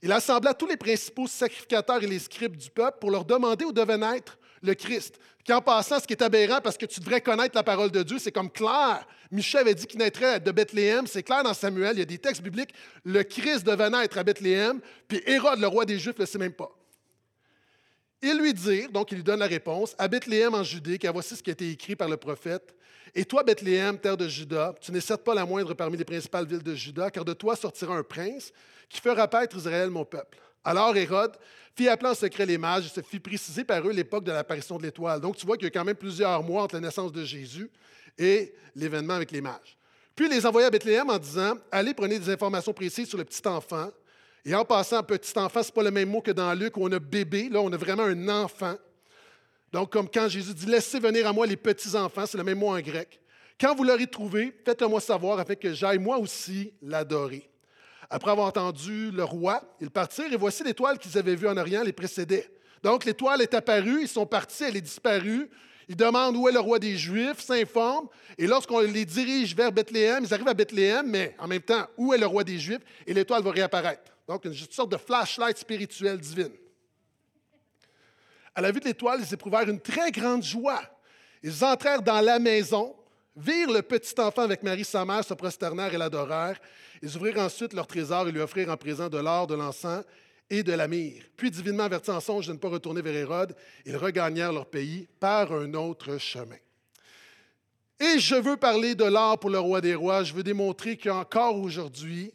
Il 0.00 0.12
assembla 0.12 0.54
tous 0.54 0.68
les 0.68 0.76
principaux 0.76 1.26
sacrificateurs 1.26 2.04
et 2.04 2.06
les 2.06 2.20
scribes 2.20 2.56
du 2.56 2.70
peuple 2.70 2.98
pour 3.00 3.10
leur 3.10 3.24
demander 3.24 3.64
où 3.64 3.72
devait 3.72 3.98
naître 3.98 4.38
le 4.62 4.74
Christ. 4.74 5.18
Qui 5.44 5.52
en 5.52 5.60
passant, 5.60 5.98
ce 5.98 6.06
qui 6.06 6.12
est 6.12 6.22
aberrant, 6.22 6.60
parce 6.60 6.76
que 6.76 6.86
tu 6.86 7.00
devrais 7.00 7.20
connaître 7.20 7.56
la 7.56 7.64
parole 7.64 7.90
de 7.90 8.02
Dieu, 8.02 8.18
c'est 8.18 8.30
comme 8.30 8.50
clair. 8.50 9.06
Michel 9.30 9.62
avait 9.62 9.74
dit 9.74 9.86
qu'il 9.86 9.98
naîtrait 9.98 10.38
de 10.38 10.50
Bethléem. 10.52 11.06
C'est 11.06 11.22
clair 11.22 11.42
dans 11.42 11.54
Samuel, 11.54 11.96
il 11.96 11.98
y 11.98 12.02
a 12.02 12.06
des 12.06 12.18
textes 12.18 12.42
bibliques. 12.42 12.72
Le 13.04 13.22
Christ 13.24 13.64
devait 13.64 13.90
naître 13.90 14.18
à 14.18 14.22
Bethléem, 14.22 14.80
puis 15.08 15.20
Hérode, 15.26 15.58
le 15.58 15.66
roi 15.66 15.84
des 15.84 15.98
Juifs, 15.98 16.16
ne 16.16 16.20
le 16.20 16.26
sait 16.26 16.38
même 16.38 16.52
pas. 16.52 16.70
Ils 18.22 18.38
lui 18.38 18.54
dirent, 18.54 18.90
donc 18.92 19.10
il 19.10 19.16
lui 19.16 19.24
donne 19.24 19.40
la 19.40 19.48
réponse, 19.48 19.96
à 19.98 20.06
Bethléem 20.06 20.54
en 20.54 20.62
Judée, 20.62 20.96
car 20.96 21.12
voici 21.12 21.34
ce 21.34 21.42
qui 21.42 21.50
a 21.50 21.54
été 21.54 21.68
écrit 21.68 21.96
par 21.96 22.08
le 22.08 22.16
prophète. 22.16 22.76
Et 23.14 23.24
toi, 23.24 23.42
Bethléem, 23.42 23.98
terre 23.98 24.16
de 24.16 24.28
Juda, 24.28 24.74
tu 24.80 24.92
n'es 24.92 25.00
certes 25.00 25.24
pas 25.24 25.34
la 25.34 25.44
moindre 25.44 25.74
parmi 25.74 25.96
les 25.96 26.04
principales 26.04 26.46
villes 26.46 26.62
de 26.62 26.74
Juda, 26.74 27.10
car 27.10 27.24
de 27.24 27.32
toi 27.32 27.56
sortira 27.56 27.96
un 27.96 28.04
prince 28.04 28.52
qui 28.88 29.00
fera 29.00 29.26
paître 29.26 29.56
Israël, 29.56 29.90
mon 29.90 30.04
peuple. 30.04 30.38
Alors 30.64 30.96
Hérode 30.96 31.36
fit 31.74 31.88
appeler 31.88 32.10
en 32.10 32.14
secret 32.14 32.46
les 32.46 32.58
mages 32.58 32.86
et 32.86 32.88
se 32.88 33.00
fit 33.00 33.20
préciser 33.20 33.64
par 33.64 33.86
eux 33.86 33.92
l'époque 33.92 34.24
de 34.24 34.32
l'apparition 34.32 34.78
de 34.78 34.82
l'étoile. 34.82 35.20
Donc 35.20 35.36
tu 35.36 35.46
vois 35.46 35.56
qu'il 35.56 35.64
y 35.64 35.68
a 35.68 35.70
quand 35.70 35.84
même 35.84 35.96
plusieurs 35.96 36.42
mois 36.42 36.62
entre 36.62 36.74
la 36.74 36.82
naissance 36.82 37.12
de 37.12 37.24
Jésus 37.24 37.70
et 38.18 38.54
l'événement 38.74 39.14
avec 39.14 39.30
les 39.30 39.40
mages. 39.40 39.76
Puis 40.14 40.26
il 40.26 40.32
les 40.32 40.44
envoya 40.46 40.66
à 40.66 40.70
Bethléem 40.70 41.08
en 41.08 41.18
disant 41.18 41.54
Allez, 41.70 41.94
prenez 41.94 42.18
des 42.18 42.30
informations 42.30 42.72
précises 42.72 43.08
sur 43.08 43.18
le 43.18 43.24
petit 43.24 43.46
enfant. 43.46 43.90
Et 44.44 44.54
en 44.54 44.64
passant, 44.64 45.02
petit 45.02 45.38
enfant, 45.38 45.62
ce 45.62 45.68
n'est 45.68 45.72
pas 45.72 45.82
le 45.84 45.90
même 45.90 46.10
mot 46.10 46.20
que 46.20 46.32
dans 46.32 46.52
Luc 46.52 46.76
où 46.76 46.84
on 46.84 46.92
a 46.92 46.98
bébé. 46.98 47.48
Là, 47.48 47.60
on 47.60 47.72
a 47.72 47.76
vraiment 47.76 48.02
un 48.02 48.28
enfant. 48.28 48.74
Donc, 49.72 49.92
comme 49.92 50.08
quand 50.08 50.28
Jésus 50.28 50.52
dit 50.52 50.66
Laissez 50.66 50.98
venir 50.98 51.26
à 51.26 51.32
moi 51.32 51.46
les 51.46 51.56
petits 51.56 51.94
enfants, 51.96 52.26
c'est 52.26 52.38
le 52.38 52.44
même 52.44 52.58
mot 52.58 52.68
en 52.68 52.80
grec. 52.80 53.20
Quand 53.58 53.74
vous 53.74 53.84
l'aurez 53.84 54.08
trouvé, 54.08 54.52
faites-le 54.64 54.88
moi 54.88 55.00
savoir 55.00 55.38
afin 55.38 55.54
que 55.54 55.72
j'aille 55.72 55.98
moi 55.98 56.18
aussi 56.18 56.72
l'adorer. 56.82 57.48
Après 58.14 58.30
avoir 58.30 58.46
entendu 58.46 59.10
le 59.10 59.24
roi, 59.24 59.62
ils 59.80 59.90
partirent 59.90 60.30
et 60.30 60.36
voici 60.36 60.62
l'étoile 60.62 60.98
qu'ils 60.98 61.16
avaient 61.16 61.34
vue 61.34 61.48
en 61.48 61.56
Orient 61.56 61.82
les 61.82 61.94
précédait. 61.94 62.46
Donc 62.82 63.06
l'étoile 63.06 63.40
est 63.40 63.54
apparue, 63.54 64.02
ils 64.02 64.08
sont 64.08 64.26
partis, 64.26 64.64
elle 64.64 64.76
est 64.76 64.82
disparue. 64.82 65.48
Ils 65.88 65.96
demandent 65.96 66.36
où 66.36 66.46
est 66.46 66.52
le 66.52 66.60
roi 66.60 66.78
des 66.78 66.98
Juifs, 66.98 67.40
s'informent, 67.40 68.08
et 68.36 68.46
lorsqu'on 68.46 68.80
les 68.80 69.06
dirige 69.06 69.56
vers 69.56 69.72
Bethléem, 69.72 70.24
ils 70.24 70.34
arrivent 70.34 70.48
à 70.48 70.52
Bethléem, 70.52 71.06
mais 71.06 71.34
en 71.38 71.48
même 71.48 71.62
temps, 71.62 71.86
où 71.96 72.12
est 72.12 72.18
le 72.18 72.26
roi 72.26 72.44
des 72.44 72.58
Juifs, 72.58 72.82
et 73.06 73.14
l'étoile 73.14 73.42
va 73.42 73.50
réapparaître. 73.50 74.12
Donc 74.28 74.44
une 74.44 74.54
sorte 74.54 74.92
de 74.92 74.98
flashlight 74.98 75.56
spirituel 75.56 76.18
divine. 76.18 76.52
À 78.54 78.60
la 78.60 78.70
vue 78.72 78.80
de 78.80 78.84
l'étoile, 78.84 79.20
ils 79.26 79.32
éprouvèrent 79.32 79.70
une 79.70 79.80
très 79.80 80.10
grande 80.10 80.42
joie. 80.42 80.82
Ils 81.42 81.64
entrèrent 81.64 82.02
dans 82.02 82.20
la 82.20 82.38
maison, 82.38 82.94
virent 83.34 83.72
le 83.72 83.80
petit 83.80 84.20
enfant 84.20 84.42
avec 84.42 84.62
Marie, 84.62 84.84
sa 84.84 85.02
mère, 85.06 85.24
se 85.24 85.32
prosternèrent 85.32 85.94
et 85.94 85.98
l'adorèrent. 85.98 86.60
Ils 87.02 87.16
ouvrirent 87.16 87.40
ensuite 87.40 87.72
leur 87.72 87.86
trésor 87.86 88.28
et 88.28 88.32
lui 88.32 88.40
offrirent 88.40 88.70
en 88.70 88.76
présent 88.76 89.08
de 89.08 89.18
l'or, 89.18 89.48
de 89.48 89.56
l'encens 89.56 90.04
et 90.48 90.62
de 90.62 90.72
la 90.72 90.86
myrrhe. 90.86 91.24
Puis, 91.36 91.50
divinement 91.50 91.84
avertis 91.84 92.10
en 92.10 92.20
songe 92.20 92.46
de 92.46 92.52
ne 92.52 92.58
pas 92.58 92.68
retourner 92.68 93.02
vers 93.02 93.14
Hérode, 93.14 93.56
ils 93.84 93.96
regagnèrent 93.96 94.52
leur 94.52 94.66
pays 94.66 95.08
par 95.18 95.52
un 95.52 95.74
autre 95.74 96.18
chemin. 96.18 96.56
Et 97.98 98.18
je 98.18 98.34
veux 98.34 98.56
parler 98.56 98.94
de 98.94 99.04
l'or 99.04 99.38
pour 99.38 99.50
le 99.50 99.58
roi 99.58 99.80
des 99.80 99.94
rois. 99.94 100.24
Je 100.24 100.32
veux 100.32 100.42
démontrer 100.42 100.96
qu'encore 100.96 101.58
aujourd'hui, 101.58 102.32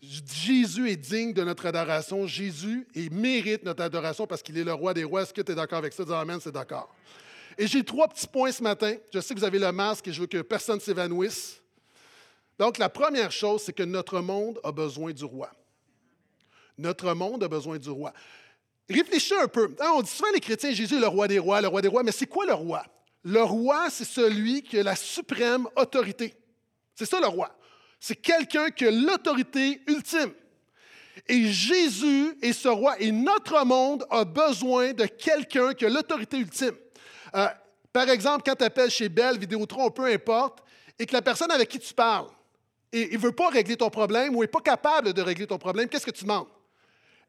Jésus 0.00 0.90
est 0.90 0.96
digne 0.96 1.32
de 1.32 1.42
notre 1.42 1.66
adoration. 1.66 2.26
Jésus 2.26 2.86
mérite 3.10 3.64
notre 3.64 3.82
adoration 3.82 4.26
parce 4.26 4.42
qu'il 4.42 4.58
est 4.58 4.64
le 4.64 4.74
roi 4.74 4.92
des 4.92 5.04
rois. 5.04 5.22
Est-ce 5.22 5.32
que 5.32 5.42
tu 5.42 5.52
es 5.52 5.54
d'accord 5.54 5.78
avec 5.78 5.92
ça? 5.92 6.04
Dis 6.04 6.12
Amen, 6.12 6.38
c'est 6.40 6.52
d'accord. 6.52 6.94
Et 7.56 7.66
j'ai 7.66 7.84
trois 7.84 8.08
petits 8.08 8.26
points 8.26 8.52
ce 8.52 8.62
matin. 8.62 8.94
Je 9.12 9.20
sais 9.20 9.34
que 9.34 9.38
vous 9.38 9.44
avez 9.44 9.58
le 9.58 9.70
masque 9.72 10.08
et 10.08 10.12
je 10.12 10.20
veux 10.20 10.26
que 10.26 10.42
personne 10.42 10.76
ne 10.76 10.80
s'évanouisse. 10.80 11.60
Donc, 12.58 12.78
la 12.78 12.88
première 12.88 13.32
chose, 13.32 13.62
c'est 13.62 13.72
que 13.72 13.82
notre 13.82 14.20
monde 14.20 14.60
a 14.62 14.72
besoin 14.72 15.12
du 15.12 15.24
roi. 15.24 15.50
Notre 16.78 17.12
monde 17.14 17.42
a 17.42 17.48
besoin 17.48 17.78
du 17.78 17.90
roi. 17.90 18.12
Réfléchissez 18.88 19.36
un 19.36 19.48
peu. 19.48 19.74
Hein, 19.80 19.92
on 19.94 20.02
dit 20.02 20.10
souvent 20.10 20.30
les 20.32 20.40
chrétiens, 20.40 20.72
Jésus 20.72 20.96
est 20.96 21.00
le 21.00 21.06
roi 21.06 21.26
des 21.26 21.38
rois, 21.38 21.60
le 21.60 21.68
roi 21.68 21.80
des 21.80 21.88
rois, 21.88 22.02
mais 22.02 22.12
c'est 22.12 22.26
quoi 22.26 22.44
le 22.46 22.54
roi? 22.54 22.84
Le 23.22 23.42
roi, 23.42 23.88
c'est 23.90 24.04
celui 24.04 24.62
qui 24.62 24.78
a 24.78 24.82
la 24.82 24.96
suprême 24.96 25.66
autorité. 25.76 26.34
C'est 26.94 27.06
ça 27.06 27.20
le 27.20 27.26
roi. 27.26 27.56
C'est 27.98 28.16
quelqu'un 28.16 28.70
qui 28.70 28.86
a 28.86 28.90
l'autorité 28.90 29.80
ultime. 29.86 30.32
Et 31.26 31.46
Jésus 31.46 32.36
est 32.42 32.52
ce 32.52 32.68
roi 32.68 33.00
et 33.00 33.10
notre 33.10 33.64
monde 33.64 34.04
a 34.10 34.24
besoin 34.24 34.92
de 34.92 35.06
quelqu'un 35.06 35.72
qui 35.72 35.86
a 35.86 35.88
l'autorité 35.88 36.36
ultime. 36.36 36.74
Euh, 37.34 37.46
par 37.92 38.08
exemple, 38.10 38.42
quand 38.44 38.56
tu 38.56 38.64
appelles 38.64 38.90
chez 38.90 39.08
Bell, 39.08 39.38
Vidéotron, 39.38 39.90
peu 39.90 40.04
importe, 40.04 40.58
et 40.98 41.06
que 41.06 41.12
la 41.12 41.22
personne 41.22 41.50
avec 41.50 41.68
qui 41.68 41.78
tu 41.78 41.94
parles, 41.94 42.28
il 42.94 43.12
ne 43.14 43.18
veut 43.18 43.32
pas 43.32 43.48
régler 43.48 43.76
ton 43.76 43.90
problème 43.90 44.36
ou 44.36 44.42
n'est 44.42 44.48
pas 44.48 44.60
capable 44.60 45.12
de 45.12 45.20
régler 45.20 45.46
ton 45.46 45.58
problème, 45.58 45.88
qu'est-ce 45.88 46.06
que 46.06 46.10
tu 46.10 46.24
demandes? 46.24 46.46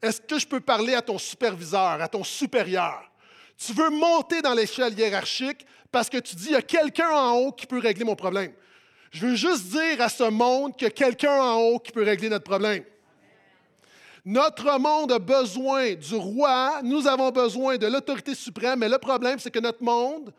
Est-ce 0.01 0.21
que 0.21 0.37
je 0.37 0.45
peux 0.45 0.59
parler 0.59 0.93
à 0.93 1.01
ton 1.01 1.17
superviseur, 1.17 2.01
à 2.01 2.07
ton 2.07 2.23
supérieur? 2.23 3.09
Tu 3.57 3.73
veux 3.73 3.89
monter 3.89 4.41
dans 4.41 4.53
l'échelle 4.53 4.97
hiérarchique 4.97 5.65
parce 5.91 6.09
que 6.09 6.17
tu 6.17 6.35
dis, 6.35 6.47
il 6.47 6.51
y 6.51 6.55
a 6.55 6.61
quelqu'un 6.61 7.09
en 7.09 7.37
haut 7.37 7.51
qui 7.51 7.65
peut 7.65 7.79
régler 7.79 8.05
mon 8.05 8.15
problème. 8.15 8.53
Je 9.11 9.25
veux 9.25 9.35
juste 9.35 9.69
dire 9.69 10.01
à 10.01 10.09
ce 10.09 10.25
monde 10.25 10.75
qu'il 10.75 10.85
y 10.85 10.87
a 10.87 10.91
quelqu'un 10.91 11.41
en 11.41 11.57
haut 11.61 11.79
qui 11.79 11.91
peut 11.91 12.03
régler 12.03 12.29
notre 12.29 12.43
problème. 12.43 12.83
Notre 14.25 14.79
monde 14.79 15.11
a 15.11 15.19
besoin 15.19 15.93
du 15.93 16.15
roi, 16.15 16.81
nous 16.83 17.07
avons 17.07 17.29
besoin 17.29 17.77
de 17.77 17.87
l'autorité 17.87 18.35
suprême, 18.35 18.79
mais 18.79 18.89
le 18.89 18.97
problème, 18.97 19.39
c'est 19.39 19.51
que 19.51 19.59
notre 19.59 19.83
monde 19.83 20.33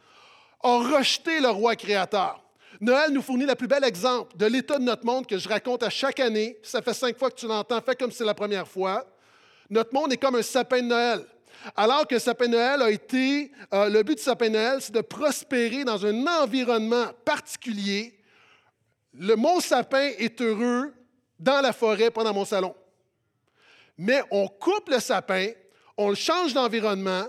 a 0.62 0.78
rejeté 0.78 1.40
le 1.40 1.48
roi 1.48 1.76
créateur. 1.76 2.45
Noël 2.80 3.10
nous 3.12 3.22
fournit 3.22 3.46
le 3.46 3.54
plus 3.54 3.68
bel 3.68 3.84
exemple 3.84 4.36
de 4.36 4.46
l'état 4.46 4.78
de 4.78 4.84
notre 4.84 5.04
monde 5.04 5.26
que 5.26 5.38
je 5.38 5.48
raconte 5.48 5.82
à 5.82 5.90
chaque 5.90 6.20
année. 6.20 6.58
Ça 6.62 6.82
fait 6.82 6.94
cinq 6.94 7.18
fois 7.18 7.30
que 7.30 7.36
tu 7.36 7.46
l'entends, 7.46 7.80
fais 7.80 7.94
comme 7.94 8.10
si 8.10 8.18
c'est 8.18 8.24
la 8.24 8.34
première 8.34 8.68
fois. 8.68 9.06
Notre 9.70 9.94
monde 9.94 10.12
est 10.12 10.16
comme 10.16 10.36
un 10.36 10.42
sapin 10.42 10.82
de 10.82 10.86
Noël. 10.86 11.24
Alors 11.74 12.06
que 12.06 12.18
sapin 12.18 12.46
de 12.46 12.52
Noël 12.52 12.82
a 12.82 12.90
été, 12.90 13.50
euh, 13.72 13.88
le 13.88 14.02
but 14.02 14.16
du 14.16 14.22
sapin 14.22 14.46
de 14.46 14.52
Noël, 14.52 14.78
c'est 14.80 14.94
de 14.94 15.00
prospérer 15.00 15.84
dans 15.84 16.04
un 16.04 16.26
environnement 16.42 17.06
particulier. 17.24 18.18
Le 19.14 19.34
mon 19.34 19.60
sapin 19.60 20.10
est 20.18 20.40
heureux 20.40 20.92
dans 21.40 21.60
la 21.60 21.72
forêt, 21.72 22.10
pas 22.10 22.22
dans 22.22 22.34
mon 22.34 22.44
salon 22.44 22.74
mais 23.98 24.22
on 24.30 24.48
coupe 24.48 24.88
le 24.88 25.00
sapin, 25.00 25.50
on 25.96 26.10
le 26.10 26.14
change 26.14 26.52
d'environnement, 26.52 27.24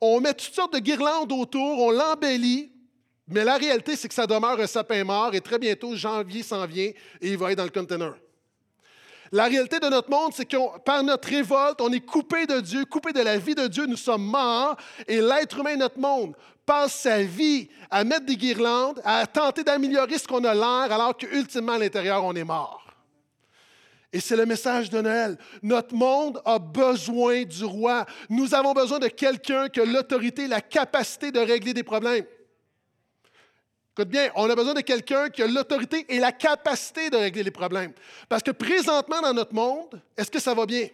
on 0.00 0.20
met 0.20 0.34
toutes 0.34 0.54
sortes 0.54 0.74
de 0.74 0.78
guirlandes 0.78 1.32
autour, 1.32 1.80
on 1.80 1.90
l'embellit, 1.90 2.70
mais 3.28 3.44
la 3.44 3.56
réalité, 3.56 3.96
c'est 3.96 4.08
que 4.08 4.14
ça 4.14 4.26
demeure 4.26 4.58
un 4.60 4.66
sapin 4.66 5.02
mort 5.02 5.34
et 5.34 5.40
très 5.40 5.58
bientôt, 5.58 5.96
janvier 5.96 6.42
s'en 6.42 6.64
vient 6.66 6.90
et 7.20 7.28
il 7.30 7.36
va 7.36 7.50
être 7.50 7.58
dans 7.58 7.64
le 7.64 7.70
container. 7.70 8.14
La 9.32 9.46
réalité 9.46 9.80
de 9.80 9.88
notre 9.88 10.08
monde, 10.08 10.32
c'est 10.32 10.44
que 10.44 10.78
par 10.84 11.02
notre 11.02 11.28
révolte, 11.28 11.80
on 11.80 11.92
est 11.92 12.00
coupé 12.00 12.46
de 12.46 12.60
Dieu, 12.60 12.84
coupé 12.84 13.12
de 13.12 13.20
la 13.20 13.38
vie 13.38 13.56
de 13.56 13.66
Dieu, 13.66 13.86
nous 13.86 13.96
sommes 13.96 14.24
morts 14.24 14.76
et 15.08 15.20
l'être 15.20 15.58
humain, 15.58 15.76
notre 15.76 15.98
monde, 15.98 16.36
passe 16.64 17.00
sa 17.00 17.22
vie 17.22 17.68
à 17.90 18.04
mettre 18.04 18.26
des 18.26 18.36
guirlandes, 18.36 19.00
à 19.04 19.26
tenter 19.26 19.64
d'améliorer 19.64 20.18
ce 20.18 20.28
qu'on 20.28 20.44
a 20.44 20.54
l'air, 20.54 20.92
alors 20.92 21.16
qu'ultimement, 21.16 21.72
à 21.72 21.78
l'intérieur, 21.78 22.24
on 22.24 22.34
est 22.34 22.44
mort. 22.44 22.84
Et 24.12 24.20
c'est 24.20 24.36
le 24.36 24.46
message 24.46 24.88
de 24.88 25.00
Noël. 25.00 25.36
Notre 25.62 25.94
monde 25.94 26.40
a 26.44 26.58
besoin 26.58 27.42
du 27.42 27.64
roi. 27.64 28.06
Nous 28.30 28.54
avons 28.54 28.72
besoin 28.72 28.98
de 28.98 29.08
quelqu'un 29.08 29.68
qui 29.68 29.80
a 29.80 29.84
l'autorité, 29.84 30.46
la 30.46 30.60
capacité 30.60 31.32
de 31.32 31.40
régler 31.40 31.74
des 31.74 31.82
problèmes. 31.82 32.24
Écoute 33.98 34.10
bien, 34.10 34.30
on 34.34 34.50
a 34.50 34.54
besoin 34.54 34.74
de 34.74 34.82
quelqu'un 34.82 35.30
qui 35.30 35.42
a 35.42 35.46
l'autorité 35.46 36.04
et 36.10 36.18
la 36.18 36.30
capacité 36.30 37.08
de 37.08 37.16
régler 37.16 37.42
les 37.42 37.50
problèmes. 37.50 37.94
Parce 38.28 38.42
que 38.42 38.50
présentement 38.50 39.22
dans 39.22 39.32
notre 39.32 39.54
monde, 39.54 39.98
est-ce 40.18 40.30
que 40.30 40.38
ça 40.38 40.52
va 40.52 40.66
bien? 40.66 40.86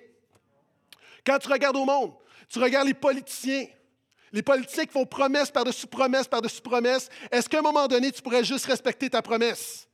Quand 1.26 1.36
tu 1.40 1.48
regardes 1.48 1.76
au 1.76 1.84
monde, 1.84 2.12
tu 2.48 2.60
regardes 2.60 2.86
les 2.86 2.94
politiciens, 2.94 3.66
les 4.32 4.42
politiciens 4.42 4.84
qui 4.84 4.92
font 4.92 5.04
promesse 5.04 5.50
par-dessus 5.50 5.88
promesse 5.88 6.28
par-dessus 6.28 6.60
promesse, 6.60 7.08
est-ce 7.32 7.48
qu'à 7.48 7.58
un 7.58 7.62
moment 7.62 7.88
donné, 7.88 8.12
tu 8.12 8.22
pourrais 8.22 8.44
juste 8.44 8.66
respecter 8.66 9.10
ta 9.10 9.20
promesse? 9.20 9.88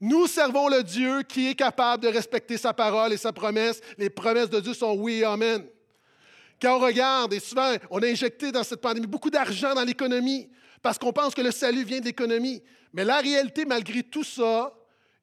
Nous 0.00 0.26
servons 0.26 0.68
le 0.68 0.82
Dieu 0.82 1.22
qui 1.24 1.48
est 1.48 1.54
capable 1.54 2.04
de 2.04 2.08
respecter 2.08 2.56
sa 2.56 2.72
parole 2.72 3.12
et 3.12 3.18
sa 3.18 3.34
promesse. 3.34 3.82
Les 3.98 4.08
promesses 4.08 4.48
de 4.48 4.60
Dieu 4.60 4.72
sont 4.72 4.94
oui 4.94 5.16
et 5.16 5.24
amen. 5.24 5.66
Quand 6.58 6.76
on 6.76 6.80
regarde, 6.80 7.34
et 7.34 7.40
souvent, 7.40 7.74
on 7.90 8.02
a 8.02 8.06
injecté 8.06 8.50
dans 8.50 8.64
cette 8.64 8.80
pandémie 8.80 9.06
beaucoup 9.06 9.28
d'argent 9.28 9.74
dans 9.74 9.84
l'économie 9.84 10.48
parce 10.82 10.98
qu'on 10.98 11.12
pense 11.12 11.34
que 11.34 11.42
le 11.42 11.50
salut 11.50 11.84
vient 11.84 12.00
de 12.00 12.06
l'économie. 12.06 12.62
Mais 12.92 13.04
la 13.04 13.18
réalité, 13.18 13.64
malgré 13.64 14.02
tout 14.02 14.24
ça, 14.24 14.72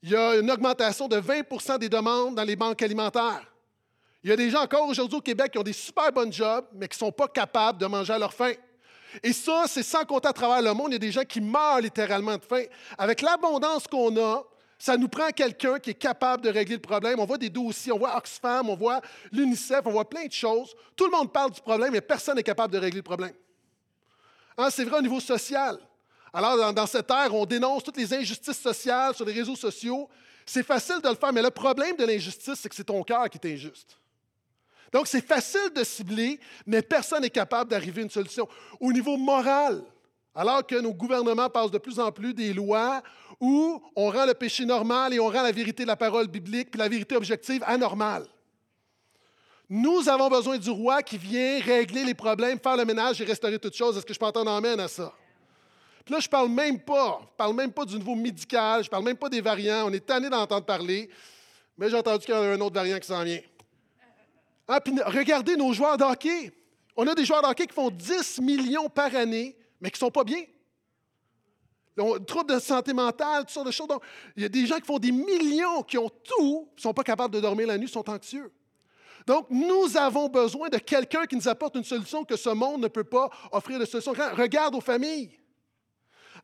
il 0.03 0.11
y 0.11 0.15
a 0.15 0.35
une 0.35 0.49
augmentation 0.51 1.07
de 1.07 1.17
20% 1.17 1.79
des 1.79 1.89
demandes 1.89 2.35
dans 2.35 2.43
les 2.43 2.55
banques 2.55 2.81
alimentaires. 2.81 3.51
Il 4.23 4.29
y 4.29 4.33
a 4.33 4.35
des 4.35 4.49
gens 4.49 4.61
encore 4.61 4.87
aujourd'hui 4.87 5.17
au 5.17 5.21
Québec 5.21 5.51
qui 5.51 5.57
ont 5.57 5.63
des 5.63 5.73
super 5.73 6.11
bons 6.11 6.31
jobs, 6.31 6.65
mais 6.73 6.87
qui 6.87 6.95
ne 6.95 7.07
sont 7.07 7.11
pas 7.11 7.27
capables 7.27 7.79
de 7.79 7.85
manger 7.85 8.13
à 8.13 8.19
leur 8.19 8.33
faim. 8.33 8.53
Et 9.23 9.33
ça, 9.33 9.65
c'est 9.67 9.83
sans 9.83 10.05
compter 10.05 10.27
à 10.27 10.33
travers 10.33 10.61
le 10.61 10.73
monde, 10.73 10.89
il 10.89 10.93
y 10.93 10.95
a 10.95 10.99
des 10.99 11.11
gens 11.11 11.23
qui 11.23 11.41
meurent 11.41 11.81
littéralement 11.81 12.35
de 12.37 12.43
faim. 12.43 12.63
Avec 12.97 13.21
l'abondance 13.21 13.87
qu'on 13.87 14.15
a, 14.17 14.43
ça 14.77 14.97
nous 14.97 15.07
prend 15.07 15.29
quelqu'un 15.29 15.79
qui 15.79 15.91
est 15.91 15.95
capable 15.95 16.43
de 16.43 16.49
régler 16.49 16.75
le 16.75 16.81
problème. 16.81 17.19
On 17.19 17.25
voit 17.25 17.37
des 17.37 17.49
dossiers, 17.49 17.91
on 17.91 17.97
voit 17.97 18.15
Oxfam, 18.15 18.69
on 18.69 18.75
voit 18.75 19.01
l'UNICEF, 19.31 19.81
on 19.85 19.91
voit 19.91 20.07
plein 20.07 20.25
de 20.25 20.31
choses. 20.31 20.75
Tout 20.95 21.05
le 21.05 21.11
monde 21.11 21.31
parle 21.31 21.51
du 21.51 21.61
problème, 21.61 21.93
mais 21.93 22.01
personne 22.01 22.35
n'est 22.35 22.43
capable 22.43 22.73
de 22.73 22.79
régler 22.79 22.99
le 22.99 23.03
problème. 23.03 23.33
Hein, 24.57 24.69
c'est 24.71 24.83
vrai 24.83 24.99
au 24.99 25.01
niveau 25.01 25.19
social. 25.19 25.77
Alors, 26.33 26.73
dans, 26.73 26.87
cette 26.87 27.09
ère, 27.09 27.33
on 27.33 27.45
dénonce 27.45 27.83
toutes 27.83 27.97
les 27.97 28.13
injustices 28.13 28.59
sociales 28.59 29.15
sur 29.15 29.25
les 29.25 29.33
réseaux 29.33 29.55
sociaux. 29.55 30.09
C'est 30.45 30.63
facile 30.63 31.01
de 31.01 31.09
le 31.09 31.15
faire, 31.15 31.31
mais 31.31 31.41
le 31.41 31.51
problème 31.51 31.95
de 31.95 32.05
l'injustice, 32.05 32.55
c'est 32.55 32.69
que 32.69 32.75
c'est 32.75 32.83
ton 32.83 33.03
cœur 33.03 33.29
qui 33.29 33.37
est 33.37 33.53
injuste. 33.53 33.97
Donc, 34.91 35.07
c'est 35.07 35.25
facile 35.25 35.71
de 35.75 35.83
cibler, 35.83 36.39
mais 36.65 36.81
personne 36.81 37.21
n'est 37.21 37.29
capable 37.29 37.69
d'arriver 37.69 38.01
à 38.01 38.03
une 38.05 38.09
solution. 38.09 38.47
Au 38.79 38.91
niveau 38.91 39.17
moral, 39.17 39.83
alors 40.33 40.65
que 40.65 40.75
nos 40.75 40.93
gouvernements 40.93 41.49
passent 41.49 41.71
de 41.71 41.77
plus 41.77 41.99
en 41.99 42.11
plus 42.11 42.33
des 42.33 42.53
lois 42.53 43.01
où 43.39 43.81
on 43.95 44.09
rend 44.09 44.25
le 44.25 44.33
péché 44.33 44.65
normal 44.65 45.13
et 45.13 45.19
on 45.19 45.27
rend 45.27 45.43
la 45.43 45.51
vérité 45.51 45.83
de 45.83 45.87
la 45.87 45.95
parole 45.95 46.27
biblique, 46.27 46.71
puis 46.71 46.79
la 46.79 46.87
vérité 46.87 47.15
objective 47.15 47.63
anormale. 47.65 48.25
Nous 49.69 50.07
avons 50.07 50.29
besoin 50.29 50.57
du 50.57 50.69
roi 50.69 51.03
qui 51.03 51.17
vient 51.17 51.59
régler 51.59 52.05
les 52.05 52.13
problèmes, 52.13 52.57
faire 52.59 52.77
le 52.77 52.85
ménage 52.85 53.19
et 53.19 53.25
restaurer 53.25 53.59
toutes 53.59 53.75
choses. 53.75 53.97
Est-ce 53.97 54.05
que 54.05 54.13
je 54.13 54.19
peux 54.19 54.25
entendre 54.25 54.51
amène 54.51 54.79
à 54.79 54.87
ça? 54.87 55.13
Puis 56.05 56.13
là, 56.13 56.21
je 56.21 56.27
ne 56.27 56.31
parle 56.31 56.47
même 56.47 56.79
pas, 56.79 57.19
je 57.21 57.35
parle 57.35 57.53
même 57.53 57.73
pas 57.73 57.83
du 57.83 57.97
niveau 57.97 58.15
médical, 58.15 58.81
je 58.81 58.87
ne 58.87 58.91
parle 58.91 59.03
même 59.03 59.17
pas 59.17 59.27
des 59.27 59.41
variants. 59.41 59.89
On 59.89 59.91
est 59.91 60.05
tanné 60.05 60.29
d'entendre 60.29 60.65
parler, 60.65 61.09
mais 61.77 61.89
j'ai 61.89 61.97
entendu 61.97 62.25
qu'il 62.25 62.33
y 62.33 62.37
a 62.37 62.39
un 62.39 62.61
autre 62.61 62.75
variant 62.75 62.97
qui 62.97 63.07
s'en 63.07 63.23
vient. 63.23 63.41
Ah, 64.69 64.79
puis 64.79 64.93
regardez 65.05 65.57
nos 65.57 65.73
joueurs 65.73 65.97
de 65.97 66.03
hockey. 66.05 66.53
On 66.95 67.05
a 67.07 67.13
des 67.13 67.25
joueurs 67.25 67.41
de 67.41 67.53
qui 67.53 67.73
font 67.73 67.89
10 67.89 68.39
millions 68.39 68.89
par 68.89 69.13
année, 69.15 69.55
mais 69.81 69.89
qui 69.89 69.95
ne 69.95 70.07
sont 70.07 70.11
pas 70.11 70.23
bien. 70.23 70.43
Ont 71.99 72.19
troubles 72.19 72.53
de 72.53 72.59
santé 72.59 72.93
mentale, 72.93 73.41
toutes 73.41 73.49
sortes 73.49 73.67
de 73.67 73.71
choses. 73.71 73.87
Donc, 73.87 74.03
il 74.35 74.43
y 74.43 74.45
a 74.45 74.49
des 74.49 74.65
gens 74.65 74.77
qui 74.77 74.85
font 74.85 74.99
des 74.99 75.11
millions, 75.11 75.83
qui 75.83 75.97
ont 75.97 76.09
tout, 76.09 76.69
ne 76.75 76.81
sont 76.81 76.93
pas 76.93 77.03
capables 77.03 77.33
de 77.33 77.41
dormir 77.41 77.67
la 77.67 77.77
nuit, 77.77 77.89
sont 77.89 78.07
anxieux. 78.09 78.51
Donc, 79.27 79.47
nous 79.49 79.97
avons 79.97 80.29
besoin 80.29 80.69
de 80.69 80.77
quelqu'un 80.77 81.25
qui 81.25 81.35
nous 81.35 81.49
apporte 81.49 81.75
une 81.75 81.83
solution 81.83 82.23
que 82.23 82.37
ce 82.37 82.47
monde 82.47 82.81
ne 82.81 82.87
peut 82.87 83.03
pas 83.03 83.29
offrir 83.51 83.77
de 83.77 83.83
solution. 83.83 84.13
Regarde 84.13 84.73
aux 84.73 84.81
familles. 84.81 85.37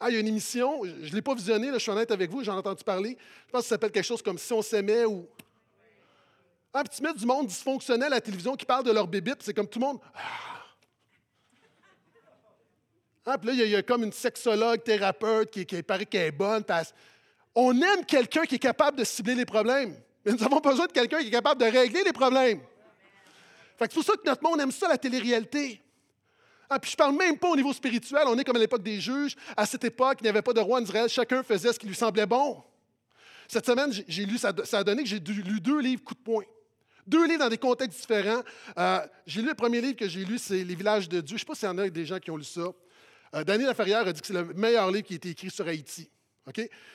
Ah, 0.01 0.09
il 0.09 0.15
y 0.15 0.17
a 0.17 0.19
une 0.19 0.27
émission, 0.27 0.83
je 0.83 1.09
ne 1.09 1.15
l'ai 1.15 1.21
pas 1.21 1.33
visionnée, 1.33 1.69
je 1.71 1.77
suis 1.77 1.91
honnête 1.91 2.11
avec 2.11 2.29
vous, 2.29 2.43
j'en 2.43 2.55
ai 2.55 2.57
entendu 2.57 2.83
parler. 2.83 3.17
Je 3.47 3.51
pense 3.53 3.61
que 3.61 3.67
ça 3.67 3.75
s'appelle 3.75 3.91
quelque 3.91 4.03
chose 4.03 4.21
comme 4.21 4.37
Si 4.37 4.51
on 4.51 4.61
s'aimait 4.61 5.05
ou. 5.05 5.25
Ah, 6.73 6.83
puis 6.83 6.97
tu 6.97 7.03
mets 7.03 7.13
du 7.13 7.25
monde 7.25 7.47
dysfonctionnel 7.47 8.07
à 8.11 8.15
la 8.17 8.21
télévision 8.21 8.53
qui 8.57 8.65
parle 8.65 8.83
de 8.83 8.91
leur 8.91 9.07
bébé, 9.07 9.31
c'est 9.39 9.53
comme 9.53 9.69
tout 9.69 9.79
le 9.79 9.85
monde. 9.85 9.99
Ah, 10.13 10.19
ah, 13.27 13.37
puis 13.37 13.47
là, 13.47 13.53
il 13.63 13.69
y, 13.69 13.75
a, 13.77 13.81
comme 13.81 14.03
une 14.03 14.11
sexologue, 14.11 14.83
thérapeute 14.83 15.51
qui, 15.51 15.65
qui 15.65 15.81
paraît 15.83 16.05
qu'elle 16.05 16.27
est 16.27 16.31
bonne. 16.31 16.65
On 17.55 17.81
aime 17.81 18.03
quelqu'un 18.05 18.43
qui 18.43 18.55
est 18.55 18.59
capable 18.59 18.97
de 18.97 19.05
cibler 19.05 19.35
les 19.35 19.45
problèmes. 19.45 19.95
Mais 20.25 20.33
nous 20.33 20.43
avons 20.43 20.59
besoin 20.59 20.87
de 20.87 20.91
quelqu'un 20.91 21.19
qui 21.19 21.27
est 21.27 21.31
capable 21.31 21.61
de 21.61 21.65
régler 21.65 22.03
les 22.03 22.11
problèmes. 22.11 22.59
C'est 23.79 23.93
pour 23.93 24.03
ça 24.03 24.13
que 24.13 24.25
notre 24.25 24.43
monde 24.43 24.61
aime 24.61 24.71
ça, 24.71 24.87
la 24.87 24.97
télé-réalité. 24.97 25.81
Ah, 26.69 26.79
puis 26.79 26.91
je 26.91 26.95
parle 26.95 27.15
même 27.15 27.37
pas 27.37 27.49
au 27.49 27.55
niveau 27.55 27.73
spirituel. 27.73 28.23
On 28.25 28.37
est 28.37 28.43
comme 28.43 28.55
à 28.55 28.59
l'époque 28.59 28.83
des 28.83 28.99
juges. 28.99 29.35
À 29.55 29.65
cette 29.65 29.83
époque, 29.83 30.17
il 30.21 30.23
n'y 30.23 30.29
avait 30.29 30.41
pas 30.41 30.53
de 30.53 30.59
roi 30.59 30.79
en 30.79 30.83
Israël. 30.83 31.09
Chacun 31.09 31.43
faisait 31.43 31.71
ce 31.71 31.79
qui 31.79 31.87
lui 31.87 31.95
semblait 31.95 32.25
bon. 32.25 32.63
Cette 33.47 33.65
semaine, 33.65 33.91
j'ai 34.07 34.25
lu, 34.25 34.37
ça, 34.37 34.53
a 34.71 34.83
donné 34.83 35.03
que 35.03 35.09
j'ai 35.09 35.19
lu 35.19 35.59
deux 35.59 35.79
livres 35.79 36.03
coup 36.03 36.15
de 36.15 36.19
poing. 36.19 36.45
Deux 37.05 37.27
livres 37.27 37.39
dans 37.39 37.49
des 37.49 37.57
contextes 37.57 37.99
différents. 37.99 38.41
Euh, 38.77 39.05
j'ai 39.27 39.41
lu 39.41 39.49
le 39.49 39.53
premier 39.53 39.81
livre 39.81 39.95
que 39.95 40.07
j'ai 40.07 40.23
lu, 40.23 40.39
c'est 40.39 40.63
Les 40.63 40.75
villages 40.75 41.09
de 41.09 41.19
Dieu. 41.19 41.29
Je 41.29 41.33
ne 41.35 41.39
sais 41.39 41.45
pas 41.45 41.55
s'il 41.55 41.67
y 41.67 41.71
en 41.71 41.77
a 41.77 41.89
des 41.89 42.05
gens 42.05 42.19
qui 42.19 42.31
ont 42.31 42.37
lu 42.37 42.43
ça. 42.43 42.71
Euh, 43.35 43.43
Daniel 43.43 43.67
Laferrière 43.67 44.07
a 44.07 44.13
dit 44.13 44.21
que 44.21 44.27
c'est 44.27 44.33
le 44.33 44.45
meilleur 44.53 44.89
livre 44.89 45.05
qui 45.05 45.13
a 45.13 45.15
été 45.17 45.29
écrit 45.29 45.51
sur 45.51 45.67
Haïti. 45.67 46.09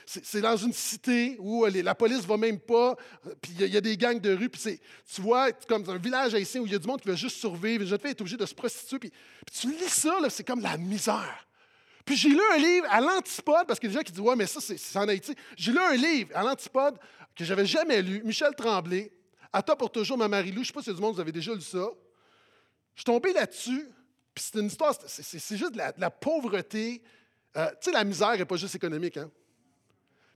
C'est 0.06 0.42
dans 0.42 0.56
une 0.56 0.74
cité 0.74 1.36
où 1.38 1.64
euh, 1.64 1.82
la 1.82 1.94
police 1.94 2.22
ne 2.22 2.26
va 2.26 2.36
même 2.36 2.60
pas, 2.60 2.94
euh, 3.26 3.34
puis 3.40 3.52
il 3.58 3.66
y, 3.66 3.76
a 3.76 3.80
des 3.80 3.96
gangs 3.96 4.20
de 4.20 4.34
rue, 4.34 4.50
puis 4.50 4.78
tu 5.14 5.22
vois, 5.22 5.52
comme 5.52 5.88
un 5.88 5.96
village 5.96 6.34
haïtien 6.34 6.60
où 6.60 6.66
il 6.66 6.72
y 6.72 6.74
a 6.74 6.78
du 6.78 6.86
monde 6.86 7.00
qui 7.00 7.08
veut 7.08 7.16
juste 7.16 7.38
survivre, 7.38 7.82
une 7.82 7.88
jeune 7.88 7.98
fille 7.98 8.10
est 8.10 8.20
obligée 8.20 8.36
de 8.36 8.44
se 8.44 8.54
prostituer, 8.54 8.98
puis, 8.98 9.12
tu 9.50 9.68
lis 9.68 9.88
ça, 9.88 10.18
c'est 10.28 10.44
comme 10.44 10.60
la 10.60 10.76
misère. 10.76 11.46
Puis 12.04 12.16
j'ai 12.16 12.30
lu 12.30 12.40
un 12.54 12.56
livre 12.56 12.86
à 12.90 13.00
l'antipode, 13.00 13.66
parce 13.66 13.78
qu'il 13.78 13.90
y 13.90 13.92
a 13.92 13.94
des 13.94 13.98
gens 13.98 14.04
qui 14.04 14.12
disent 14.12 14.22
Ouais, 14.22 14.34
mais 14.34 14.46
ça, 14.46 14.60
c'est 14.62 14.98
en 14.98 15.06
Haïti. 15.08 15.34
J'ai 15.56 15.72
lu 15.72 15.78
un 15.78 15.94
livre 15.94 16.30
à 16.34 16.42
l'antipode 16.42 16.98
que 17.36 17.44
j'avais 17.44 17.66
jamais 17.66 18.00
lu, 18.00 18.22
Michel 18.24 18.54
Tremblay, 18.54 19.12
À 19.52 19.62
toi 19.62 19.76
pour 19.76 19.92
toujours, 19.92 20.16
ma 20.16 20.26
Marie-Lou. 20.26 20.56
Je 20.56 20.60
ne 20.60 20.64
sais 20.64 20.72
pas 20.72 20.82
si 20.82 20.94
du 20.94 21.00
monde, 21.00 21.14
vous 21.14 21.20
avez 21.20 21.32
déjà 21.32 21.54
lu 21.54 21.60
ça. 21.60 21.86
Je 22.94 23.00
suis 23.00 23.04
tombé 23.04 23.34
là-dessus, 23.34 23.90
puis 24.34 24.42
c'est 24.42 24.58
une 24.58 24.68
histoire, 24.68 24.94
c'est 25.06 25.56
juste 25.56 25.72
de 25.72 25.78
la, 25.78 26.10
pauvreté. 26.10 27.02
Euh, 27.56 27.68
tu 27.72 27.76
sais, 27.82 27.92
la 27.92 28.04
misère 28.04 28.36
n'est 28.36 28.44
pas 28.46 28.56
juste 28.56 28.74
économique, 28.74 29.18
hein? 29.18 29.30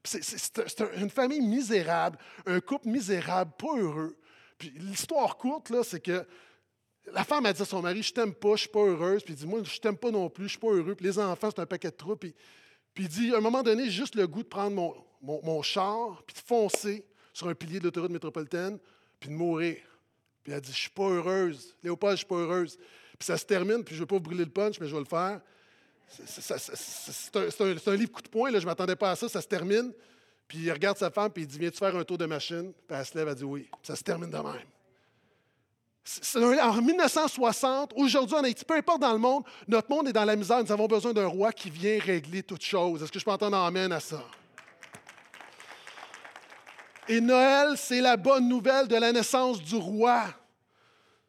C'est 0.04 0.80
une 0.96 1.10
famille 1.10 1.40
misérable, 1.40 2.18
un 2.46 2.60
couple 2.60 2.88
misérable, 2.88 3.52
pas 3.56 3.76
heureux. 3.76 4.16
Puis 4.58 4.72
l'histoire 4.76 5.36
courte, 5.36 5.70
là, 5.70 5.82
c'est 5.84 6.00
que 6.00 6.26
la 7.12 7.24
femme 7.24 7.46
a 7.46 7.52
dit 7.52 7.62
à 7.62 7.64
son 7.64 7.82
mari 7.82 8.02
Je 8.02 8.12
t'aime 8.12 8.34
pas, 8.34 8.52
je 8.52 8.62
suis 8.62 8.68
pas 8.68 8.84
heureuse. 8.84 9.22
Puis 9.22 9.34
il 9.34 9.36
dit 9.36 9.46
Moi, 9.46 9.62
je 9.62 9.78
t'aime 9.78 9.96
pas 9.96 10.10
non 10.10 10.28
plus, 10.28 10.44
je 10.44 10.50
suis 10.50 10.58
pas 10.58 10.68
heureux. 10.68 10.94
Puis 10.94 11.06
les 11.06 11.18
enfants, 11.18 11.50
c'est 11.54 11.60
un 11.60 11.66
paquet 11.66 11.90
de 11.90 11.96
trous. 11.96 12.16
Puis, 12.16 12.34
puis 12.94 13.04
il 13.04 13.08
dit 13.08 13.34
À 13.34 13.38
un 13.38 13.40
moment 13.40 13.62
donné, 13.62 13.84
j'ai 13.86 13.90
juste 13.90 14.14
le 14.14 14.26
goût 14.26 14.42
de 14.42 14.48
prendre 14.48 14.74
mon, 14.74 15.40
mon, 15.42 15.62
char, 15.62 16.22
puis 16.26 16.34
de 16.34 16.40
foncer 16.40 17.04
sur 17.32 17.48
un 17.48 17.54
pilier 17.54 17.78
de 17.78 17.84
l'autoroute 17.84 18.10
métropolitaine, 18.10 18.78
puis 19.18 19.30
de 19.30 19.34
mourir. 19.34 19.78
Puis 20.42 20.52
elle 20.52 20.60
dit 20.60 20.72
Je 20.72 20.78
suis 20.78 20.90
pas 20.90 21.08
heureuse. 21.08 21.76
Léopold, 21.82 22.12
je 22.12 22.18
suis 22.18 22.26
pas 22.26 22.36
heureuse. 22.36 22.76
Puis 23.18 23.26
ça 23.26 23.36
se 23.36 23.44
termine, 23.44 23.84
puis 23.84 23.94
je 23.94 24.00
ne 24.00 24.04
vais 24.04 24.08
pas 24.08 24.16
vous 24.16 24.22
brûler 24.22 24.44
le 24.44 24.50
punch, 24.50 24.80
mais 24.80 24.86
je 24.86 24.94
vais 24.94 25.00
le 25.00 25.06
faire. 25.06 25.40
C'est 26.26 27.88
un, 27.88 27.96
livre 27.96 28.12
coup 28.12 28.22
de 28.22 28.28
poing, 28.28 28.50
là, 28.50 28.58
je 28.58 28.64
ne 28.64 28.70
m'attendais 28.70 28.96
pas 28.96 29.12
à 29.12 29.16
ça, 29.16 29.28
ça 29.28 29.40
se 29.40 29.46
termine. 29.46 29.92
Puis 30.46 30.58
il 30.58 30.72
regarde 30.72 30.98
sa 30.98 31.10
femme, 31.10 31.30
puis 31.30 31.44
il 31.44 31.46
dit 31.46 31.58
Viens-tu 31.58 31.78
faire 31.78 31.96
un 31.96 32.04
tour 32.04 32.18
de 32.18 32.26
machine? 32.26 32.72
Puis 32.86 32.96
elle 32.98 33.06
se 33.06 33.16
lève, 33.16 33.28
elle 33.28 33.34
dit 33.34 33.44
Oui. 33.44 33.68
ça 33.82 33.96
se 33.96 34.02
termine 34.02 34.30
de 34.30 34.36
même. 34.36 34.66
En 36.60 36.82
1960, 36.82 37.92
aujourd'hui 37.94 38.36
en 38.36 38.42
Haïti, 38.42 38.64
peu 38.64 38.74
importe 38.74 39.00
dans 39.00 39.12
le 39.12 39.18
monde, 39.18 39.44
notre 39.68 39.88
monde 39.88 40.08
est 40.08 40.12
dans 40.12 40.24
la 40.24 40.34
misère. 40.34 40.62
Nous 40.62 40.72
avons 40.72 40.88
besoin 40.88 41.12
d'un 41.12 41.26
roi 41.26 41.52
qui 41.52 41.70
vient 41.70 41.98
régler 42.00 42.42
toutes 42.42 42.64
choses. 42.64 43.02
Est-ce 43.02 43.12
que 43.12 43.20
je 43.20 43.24
peux 43.24 43.30
entendre 43.30 43.56
amène 43.56 43.92
à 43.92 44.00
ça? 44.00 44.22
Et 47.08 47.20
Noël, 47.20 47.76
c'est 47.76 48.00
la 48.00 48.16
bonne 48.16 48.48
nouvelle 48.48 48.88
de 48.88 48.96
la 48.96 49.12
naissance 49.12 49.62
du 49.62 49.76
roi. 49.76 50.24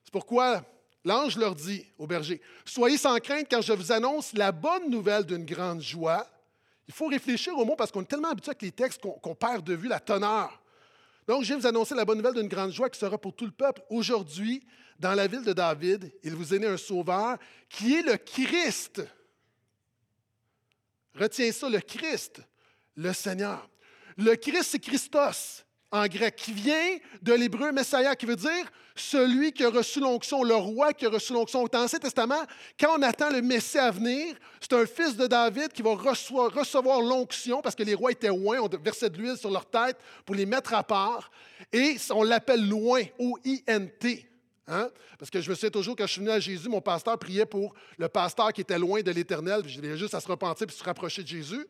C'est 0.03 0.11
pourquoi 0.11 0.63
l'ange 1.05 1.37
leur 1.37 1.55
dit 1.55 1.85
au 1.97 2.07
berger, 2.07 2.41
Soyez 2.65 2.97
sans 2.97 3.17
crainte 3.19 3.47
car 3.47 3.61
je 3.61 3.73
vous 3.73 3.91
annonce 3.91 4.33
la 4.33 4.51
bonne 4.51 4.89
nouvelle 4.89 5.25
d'une 5.25 5.45
grande 5.45 5.81
joie. 5.81 6.27
Il 6.87 6.93
faut 6.93 7.07
réfléchir 7.07 7.57
au 7.57 7.65
mot 7.65 7.75
parce 7.75 7.91
qu'on 7.91 8.01
est 8.01 8.05
tellement 8.05 8.29
habitué 8.29 8.49
avec 8.49 8.61
les 8.61 8.71
textes 8.71 9.01
qu'on 9.01 9.35
perd 9.35 9.63
de 9.63 9.73
vue 9.73 9.87
la 9.87 9.99
teneur. 9.99 10.61
Donc, 11.27 11.43
je 11.43 11.47
viens 11.47 11.57
vous 11.57 11.67
annoncer 11.67 11.95
la 11.95 12.03
bonne 12.03 12.17
nouvelle 12.17 12.33
d'une 12.33 12.49
grande 12.49 12.71
joie 12.71 12.89
qui 12.89 12.99
sera 12.99 13.17
pour 13.17 13.33
tout 13.33 13.45
le 13.45 13.51
peuple. 13.51 13.81
Aujourd'hui, 13.89 14.65
dans 14.99 15.13
la 15.13 15.27
ville 15.27 15.43
de 15.43 15.53
David, 15.53 16.11
il 16.23 16.35
vous 16.35 16.53
est 16.53 16.59
né 16.59 16.67
un 16.67 16.77
sauveur 16.77 17.37
qui 17.69 17.95
est 17.95 18.01
le 18.01 18.17
Christ. 18.17 19.01
Retiens 21.15 21.51
ça, 21.51 21.69
le 21.69 21.79
Christ, 21.79 22.41
le 22.95 23.13
Seigneur. 23.13 23.69
Le 24.17 24.35
Christ, 24.35 24.71
c'est 24.71 24.79
Christos 24.79 25.63
en 25.93 26.07
grec, 26.07 26.35
qui 26.35 26.51
vient 26.51 26.97
de 27.21 27.33
l'hébreu 27.33 27.71
Messiah, 27.71 28.15
qui 28.15 28.25
veut 28.25 28.35
dire 28.35 28.71
celui 28.95 29.53
qui 29.53 29.63
a 29.63 29.69
reçu 29.69 29.99
l'onction, 29.99 30.43
le 30.43 30.55
roi 30.55 30.91
qui 30.91 31.05
a 31.05 31.09
reçu 31.09 31.33
l'onction. 31.33 31.65
Dans 31.65 31.81
l'Ancien 31.81 31.99
Testament, 31.99 32.41
quand 32.79 32.97
on 32.97 33.01
attend 33.03 33.29
le 33.29 33.43
Messie 33.43 33.77
à 33.77 33.91
venir, 33.91 34.35
c'est 34.59 34.73
un 34.73 34.87
fils 34.87 35.15
de 35.15 35.27
David 35.27 35.71
qui 35.71 35.83
va 35.83 35.91
recevoir 35.93 36.99
l'onction, 36.99 37.61
parce 37.61 37.75
que 37.75 37.83
les 37.83 37.93
rois 37.93 38.11
étaient 38.11 38.29
loin, 38.29 38.57
on 38.59 38.67
versait 38.67 39.07
de 39.11 39.19
l'huile 39.19 39.37
sur 39.37 39.51
leur 39.51 39.67
tête 39.67 39.97
pour 40.25 40.33
les 40.33 40.47
mettre 40.47 40.73
à 40.73 40.81
part, 40.81 41.29
et 41.71 41.95
on 42.09 42.23
l'appelle 42.23 42.67
loin, 42.67 43.03
O-I-N-T. 43.19 44.27
Hein? 44.67 44.89
Parce 45.19 45.29
que 45.29 45.41
je 45.41 45.49
me 45.49 45.53
souviens 45.53 45.69
toujours, 45.69 45.95
quand 45.95 46.07
je 46.07 46.13
suis 46.13 46.21
venu 46.21 46.31
à 46.31 46.39
Jésus, 46.39 46.69
mon 46.69 46.81
pasteur 46.81 47.19
priait 47.19 47.45
pour 47.45 47.75
le 47.99 48.07
pasteur 48.07 48.51
qui 48.51 48.61
était 48.61 48.79
loin 48.79 49.01
de 49.01 49.11
l'Éternel, 49.11 49.61
puis 49.61 49.73
je 49.73 49.95
juste 49.95 50.15
à 50.15 50.19
se 50.19 50.27
repentir 50.27 50.65
puis 50.65 50.75
se 50.75 50.83
rapprocher 50.83 51.21
de 51.21 51.27
Jésus. 51.27 51.67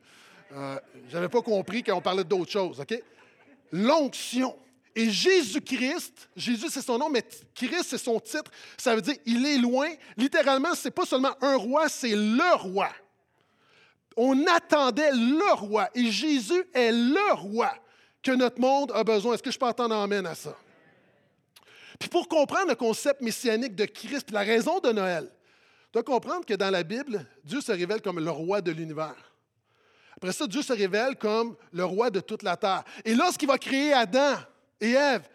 Euh, 0.54 0.80
je 1.10 1.16
n'avais 1.16 1.30
pas 1.30 1.42
compris 1.42 1.84
qu'on 1.84 2.00
parlait 2.00 2.24
d'autre 2.24 2.52
chose, 2.52 2.80
OK? 2.80 3.04
L'onction. 3.74 4.56
Et 4.96 5.10
Jésus-Christ, 5.10 6.30
Jésus 6.36 6.68
c'est 6.70 6.84
son 6.84 7.00
nom, 7.00 7.10
mais 7.10 7.24
Christ 7.56 7.86
c'est 7.88 7.98
son 7.98 8.20
titre. 8.20 8.52
Ça 8.78 8.96
veut 8.96 9.02
dire 9.02 9.16
il 9.26 9.44
est 9.46 9.58
loin. 9.58 9.90
Littéralement, 10.16 10.76
c'est 10.76 10.92
pas 10.92 11.06
seulement 11.06 11.36
un 11.42 11.56
roi, 11.56 11.90
c'est 11.90 12.16
le 12.16 12.56
roi. 12.56 12.90
On 14.16 14.46
attendait 14.46 15.12
le 15.12 15.54
roi. 15.56 15.90
Et 15.96 16.12
Jésus 16.12 16.64
est 16.74 16.92
le 16.92 17.34
roi 17.34 17.74
que 18.22 18.32
notre 18.32 18.62
monde 18.62 18.92
a 18.94 19.04
besoin. 19.04 19.34
Est-ce 19.34 19.42
que 19.42 19.50
je 19.50 19.58
peux 19.58 19.66
entendre 19.66 19.96
amène 19.96 20.28
à 20.28 20.36
ça? 20.36 20.56
Puis 22.00 22.10
pour 22.10 22.28
comprendre 22.28 22.70
le 22.70 22.76
concept 22.76 23.22
messianique 23.22 23.76
de 23.76 23.86
Christ, 23.86 24.30
la 24.30 24.42
raison 24.42 24.80
de 24.80 24.92
Noël, 24.92 25.28
dois 25.92 26.04
comprendre 26.04 26.46
que 26.46 26.54
dans 26.54 26.70
la 26.70 26.84
Bible, 26.84 27.26
Dieu 27.44 27.62
se 27.62 27.72
révèle 27.72 28.02
comme 28.02 28.20
le 28.20 28.30
roi 28.30 28.62
de 28.62 28.72
l'univers. 28.72 29.33
Après 30.24 30.32
ça, 30.32 30.48
Dieu 30.48 30.62
se 30.62 30.72
révèle 30.72 31.18
comme 31.18 31.54
le 31.74 31.84
roi 31.84 32.10
de 32.10 32.22
toute 32.22 32.44
la 32.44 32.56
terre. 32.56 32.86
Et 33.04 33.14
lorsqu'il 33.14 33.50
va 33.50 33.58
créer 33.58 33.92
Adam 33.92 34.38
et 34.80 34.92
Ève, 34.92 35.28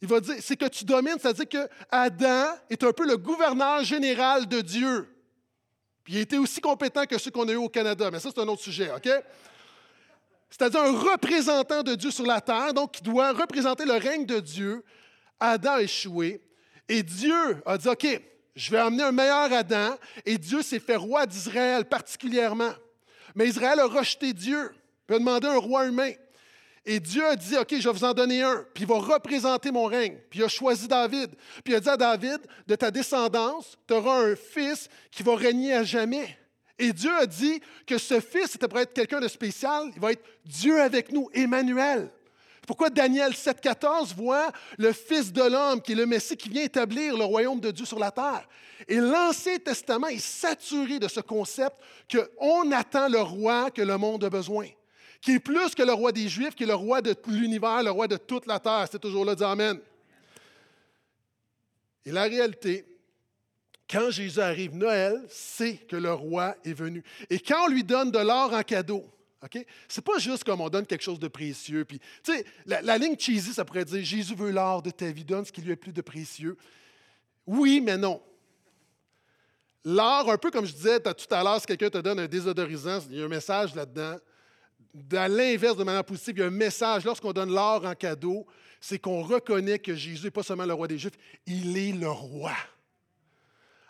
il 0.00 0.06
va 0.06 0.20
dire, 0.20 0.36
c'est 0.40 0.56
que 0.56 0.66
tu 0.66 0.84
domines, 0.84 1.16
c'est-à-dire 1.20 1.48
que 1.48 1.68
Adam 1.90 2.54
est 2.70 2.84
un 2.84 2.92
peu 2.92 3.08
le 3.08 3.16
gouverneur 3.16 3.82
général 3.82 4.46
de 4.46 4.60
Dieu. 4.60 5.12
Puis 6.04 6.14
il 6.14 6.20
était 6.20 6.38
aussi 6.38 6.60
compétent 6.60 7.06
que 7.06 7.18
ceux 7.18 7.32
qu'on 7.32 7.48
a 7.48 7.50
eu 7.50 7.56
au 7.56 7.68
Canada, 7.68 8.08
mais 8.12 8.20
ça, 8.20 8.28
c'est 8.32 8.40
un 8.40 8.46
autre 8.46 8.62
sujet, 8.62 8.88
OK? 8.92 9.10
C'est-à-dire 10.48 10.80
un 10.80 10.96
représentant 10.96 11.82
de 11.82 11.96
Dieu 11.96 12.12
sur 12.12 12.24
la 12.24 12.40
terre, 12.40 12.72
donc 12.72 12.92
qui 12.92 13.02
doit 13.02 13.32
représenter 13.32 13.84
le 13.84 13.94
règne 13.94 14.26
de 14.26 14.38
Dieu. 14.38 14.84
Adam 15.40 15.72
a 15.72 15.82
échoué. 15.82 16.40
Et 16.88 17.02
Dieu 17.02 17.64
a 17.66 17.76
dit, 17.76 17.88
OK, 17.88 18.06
je 18.54 18.70
vais 18.70 18.78
amener 18.78 19.02
un 19.02 19.10
meilleur 19.10 19.52
Adam. 19.52 19.96
Et 20.24 20.38
Dieu 20.38 20.62
s'est 20.62 20.78
fait 20.78 20.94
roi 20.94 21.26
d'Israël 21.26 21.84
particulièrement. 21.84 22.74
Mais 23.36 23.48
Israël 23.48 23.78
a 23.78 23.86
rejeté 23.86 24.32
Dieu, 24.32 24.72
il 25.08 25.14
a 25.14 25.18
demandé 25.18 25.46
un 25.46 25.58
roi 25.58 25.86
humain. 25.86 26.10
Et 26.88 27.00
Dieu 27.00 27.24
a 27.26 27.36
dit, 27.36 27.56
OK, 27.56 27.74
je 27.78 27.88
vais 27.88 27.92
vous 27.92 28.04
en 28.04 28.14
donner 28.14 28.42
un, 28.42 28.64
puis 28.72 28.84
il 28.84 28.86
va 28.86 28.98
représenter 28.98 29.70
mon 29.72 29.86
règne. 29.86 30.18
Puis 30.30 30.38
il 30.38 30.44
a 30.44 30.48
choisi 30.48 30.86
David. 30.86 31.30
Puis 31.64 31.72
il 31.72 31.74
a 31.74 31.80
dit 31.80 31.88
à 31.88 31.96
David, 31.96 32.38
de 32.66 32.74
ta 32.76 32.90
descendance, 32.90 33.76
tu 33.86 33.94
auras 33.94 34.22
un 34.22 34.36
fils 34.36 34.88
qui 35.10 35.22
va 35.22 35.34
régner 35.36 35.74
à 35.74 35.82
jamais. 35.82 36.38
Et 36.78 36.92
Dieu 36.92 37.10
a 37.12 37.26
dit 37.26 37.60
que 37.86 37.98
ce 37.98 38.20
fils, 38.20 38.52
c'était 38.52 38.68
pour 38.68 38.78
être 38.78 38.92
quelqu'un 38.92 39.20
de 39.20 39.28
spécial, 39.28 39.90
il 39.94 40.00
va 40.00 40.12
être 40.12 40.24
Dieu 40.44 40.80
avec 40.80 41.10
nous, 41.10 41.28
Emmanuel. 41.32 42.10
Pourquoi 42.66 42.90
Daniel 42.90 43.30
7,14 43.30 44.14
voit 44.14 44.50
le 44.76 44.92
Fils 44.92 45.32
de 45.32 45.42
l'homme, 45.42 45.80
qui 45.80 45.92
est 45.92 45.96
le 45.96 46.04
Messie, 46.04 46.36
qui 46.36 46.48
vient 46.48 46.64
établir 46.64 47.16
le 47.16 47.24
royaume 47.24 47.60
de 47.60 47.70
Dieu 47.70 47.86
sur 47.86 47.98
la 47.98 48.10
terre? 48.10 48.46
Et 48.88 48.96
l'Ancien 48.96 49.58
Testament 49.58 50.08
est 50.08 50.18
saturé 50.18 50.98
de 50.98 51.06
ce 51.06 51.20
concept 51.20 51.76
qu'on 52.10 52.72
attend 52.72 53.08
le 53.08 53.20
roi 53.20 53.70
que 53.70 53.82
le 53.82 53.96
monde 53.96 54.24
a 54.24 54.30
besoin, 54.30 54.66
qui 55.20 55.32
est 55.32 55.38
plus 55.38 55.74
que 55.74 55.82
le 55.82 55.92
roi 55.92 56.10
des 56.10 56.28
Juifs, 56.28 56.56
qui 56.56 56.64
est 56.64 56.66
le 56.66 56.74
roi 56.74 57.00
de 57.00 57.14
l'univers, 57.28 57.82
le 57.84 57.90
roi 57.92 58.08
de 58.08 58.16
toute 58.16 58.46
la 58.46 58.58
terre. 58.58 58.86
C'est 58.90 58.98
toujours 58.98 59.24
là, 59.24 59.36
dit 59.36 59.44
Amen. 59.44 59.78
Et 62.04 62.10
la 62.10 62.24
réalité, 62.24 62.84
quand 63.88 64.10
Jésus 64.10 64.40
arrive, 64.40 64.74
Noël, 64.74 65.24
c'est 65.28 65.76
que 65.76 65.96
le 65.96 66.12
roi 66.12 66.56
est 66.64 66.72
venu. 66.72 67.04
Et 67.30 67.38
quand 67.38 67.66
on 67.66 67.68
lui 67.68 67.84
donne 67.84 68.10
de 68.10 68.18
l'or 68.18 68.52
en 68.52 68.62
cadeau, 68.62 69.08
ce 69.42 69.58
n'est 69.58 70.04
pas 70.04 70.18
juste 70.18 70.44
comme 70.44 70.60
on 70.60 70.68
donne 70.68 70.86
quelque 70.86 71.02
chose 71.02 71.18
de 71.18 71.28
précieux. 71.28 71.84
Puis, 71.84 72.00
la, 72.64 72.82
la, 72.82 72.98
ligne 72.98 73.16
cheesy, 73.18 73.52
ça 73.52 73.64
pourrait 73.64 73.84
dire 73.84 74.02
Jésus 74.04 74.34
veut 74.34 74.50
l'or 74.50 74.82
de 74.82 74.90
ta 74.90 75.10
vie, 75.10 75.24
donne 75.24 75.44
ce 75.44 75.52
qui 75.52 75.60
lui 75.60 75.72
est 75.72 75.76
plus 75.76 75.92
de 75.92 76.00
précieux. 76.00 76.56
Oui, 77.46 77.80
mais 77.80 77.96
non. 77.96 78.22
L'or, 79.84 80.30
un 80.30 80.38
peu 80.38 80.50
comme 80.50 80.66
je 80.66 80.72
disais 80.72 80.98
tout 81.00 81.34
à 81.34 81.44
l'heure, 81.44 81.60
si 81.60 81.66
quelqu'un 81.66 81.90
te 81.90 81.98
donne 81.98 82.18
un 82.18 82.26
désodorisant, 82.26 82.98
il 83.10 83.18
y 83.18 83.22
a 83.22 83.24
un 83.24 83.28
message 83.28 83.74
là-dedans. 83.74 84.16
À 85.12 85.28
l'inverse, 85.28 85.76
de 85.76 85.84
manière 85.84 86.04
positive, 86.04 86.38
il 86.38 86.40
y 86.40 86.42
a 86.42 86.46
un 86.46 86.50
message. 86.50 87.04
Lorsqu'on 87.04 87.32
donne 87.32 87.52
l'or 87.52 87.84
en 87.84 87.94
cadeau, 87.94 88.46
c'est 88.80 88.98
qu'on 88.98 89.22
reconnaît 89.22 89.78
que 89.78 89.94
Jésus 89.94 90.24
n'est 90.24 90.30
pas 90.30 90.42
seulement 90.42 90.64
le 90.64 90.74
roi 90.74 90.88
des 90.88 90.98
Juifs, 90.98 91.16
il 91.46 91.76
est 91.76 91.92
le 91.92 92.10
roi. 92.10 92.52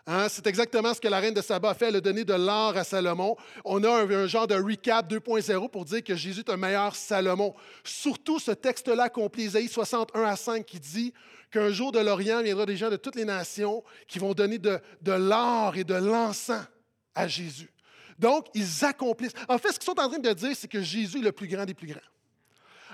Hein, 0.08 0.28
c'est 0.28 0.46
exactement 0.46 0.94
ce 0.94 1.00
que 1.00 1.08
la 1.08 1.18
reine 1.18 1.34
de 1.34 1.42
Saba 1.42 1.70
a 1.70 1.74
fait, 1.74 1.86
elle 1.86 1.96
a 1.96 2.00
donné 2.00 2.24
de 2.24 2.32
l'or 2.32 2.76
à 2.76 2.84
Salomon. 2.84 3.36
On 3.64 3.82
a 3.82 3.90
un, 3.90 4.26
genre 4.28 4.46
de 4.46 4.54
recap 4.54 5.10
2.0 5.10 5.68
pour 5.68 5.84
dire 5.84 6.04
que 6.04 6.14
Jésus 6.14 6.40
est 6.40 6.50
un 6.50 6.56
meilleur 6.56 6.94
Salomon. 6.94 7.54
Surtout 7.82 8.38
ce 8.38 8.52
texte-là 8.52 9.04
accompli, 9.04 9.46
Isaïe 9.46 9.66
61 9.68 10.22
à 10.22 10.36
5, 10.36 10.64
qui 10.64 10.78
dit 10.78 11.12
qu'un 11.50 11.70
jour 11.70 11.90
de 11.90 11.98
l'Orient 11.98 12.40
viendra 12.40 12.66
des 12.66 12.76
gens 12.76 12.88
de 12.88 12.96
toutes 12.96 13.16
les 13.16 13.24
nations 13.24 13.82
qui 14.06 14.20
vont 14.20 14.32
donner 14.32 14.58
de, 14.58 14.78
de 15.02 15.12
l'or 15.12 15.76
et 15.76 15.82
de 15.82 15.94
l'encens 15.94 16.66
à 17.12 17.26
Jésus. 17.26 17.72
Donc, 18.16 18.46
ils 18.54 18.84
accomplissent. 18.84 19.34
En 19.48 19.58
fait, 19.58 19.72
ce 19.72 19.78
qu'ils 19.80 19.86
sont 19.86 19.98
en 19.98 20.08
train 20.08 20.20
de 20.20 20.32
dire, 20.32 20.54
c'est 20.54 20.68
que 20.68 20.82
Jésus 20.82 21.18
est 21.18 21.22
le 21.22 21.32
plus 21.32 21.48
grand 21.48 21.64
des 21.64 21.74
plus 21.74 21.88
grands. 21.88 21.98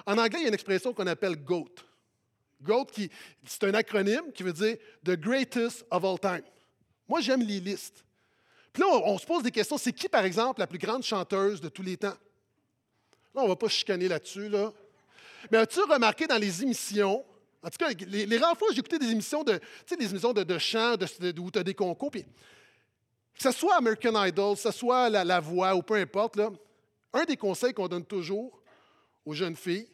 En 0.06 0.16
anglais, 0.16 0.38
il 0.38 0.42
y 0.42 0.44
a 0.46 0.48
une 0.48 0.54
expression 0.54 0.94
qu'on 0.94 1.06
appelle 1.06 1.36
GOAT. 1.36 1.74
GOAT, 2.62 2.86
c'est 3.44 3.64
un 3.64 3.74
acronyme 3.74 4.32
qui 4.34 4.42
veut 4.42 4.52
dire 4.54 4.76
The 5.04 5.12
Greatest 5.12 5.84
of 5.90 6.04
All 6.04 6.18
Time. 6.18 6.42
Moi, 7.12 7.20
j'aime 7.20 7.42
les 7.42 7.60
listes. 7.60 8.02
Puis 8.72 8.82
là, 8.82 8.88
on, 8.88 9.18
se 9.18 9.26
pose 9.26 9.42
des 9.42 9.50
questions. 9.50 9.76
C'est 9.76 9.92
qui, 9.92 10.08
par 10.08 10.24
exemple, 10.24 10.60
la 10.60 10.66
plus 10.66 10.78
grande 10.78 11.02
chanteuse 11.02 11.60
de 11.60 11.68
tous 11.68 11.82
les 11.82 11.98
temps? 11.98 12.16
Là, 13.34 13.42
on 13.42 13.42
ne 13.42 13.48
va 13.48 13.56
pas 13.56 13.68
chicaner 13.68 14.08
là-dessus. 14.08 14.48
Là. 14.48 14.72
Mais 15.50 15.58
as-tu 15.58 15.80
remarqué 15.80 16.26
dans 16.26 16.38
les 16.38 16.62
émissions, 16.62 17.22
en 17.62 17.68
tout 17.68 17.76
cas, 17.76 17.90
les, 18.06 18.38
rares 18.38 18.56
fois 18.56 18.68
j'ai 18.72 18.78
écouté 18.78 18.98
des 18.98 19.10
émissions 19.10 19.44
de, 19.44 19.60
des 19.94 20.06
émissions 20.06 20.32
de, 20.32 20.58
chant 20.58 20.94
où 21.38 21.50
tu 21.50 21.58
as 21.58 21.62
des 21.62 21.74
concours, 21.74 22.10
puis 22.10 22.22
que 22.22 23.42
ce 23.42 23.50
soit 23.50 23.76
American 23.76 24.24
Idol, 24.24 24.54
que 24.54 24.62
ce 24.62 24.70
soit 24.70 25.10
la, 25.10 25.40
voix 25.40 25.74
ou 25.74 25.82
peu 25.82 25.96
importe, 25.96 26.36
là, 26.36 26.50
un 27.12 27.24
des 27.24 27.36
conseils 27.36 27.74
qu'on 27.74 27.88
donne 27.88 28.06
toujours 28.06 28.58
aux 29.26 29.34
jeunes 29.34 29.56
filles, 29.56 29.86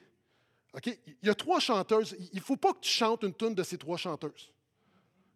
il 0.87 1.17
y 1.25 1.31
a 1.31 1.35
trois 1.35 1.59
chanteuses. 1.59 2.15
Il 2.33 2.39
ne 2.39 2.45
faut 2.45 2.57
pas 2.57 2.75
que 2.75 2.81
tu 2.83 2.91
chantes 2.91 3.25
une 3.25 3.35
tune 3.35 3.57
de 3.57 3.65
ces 3.65 3.77
trois 3.77 3.97
chanteuses. 3.97 4.53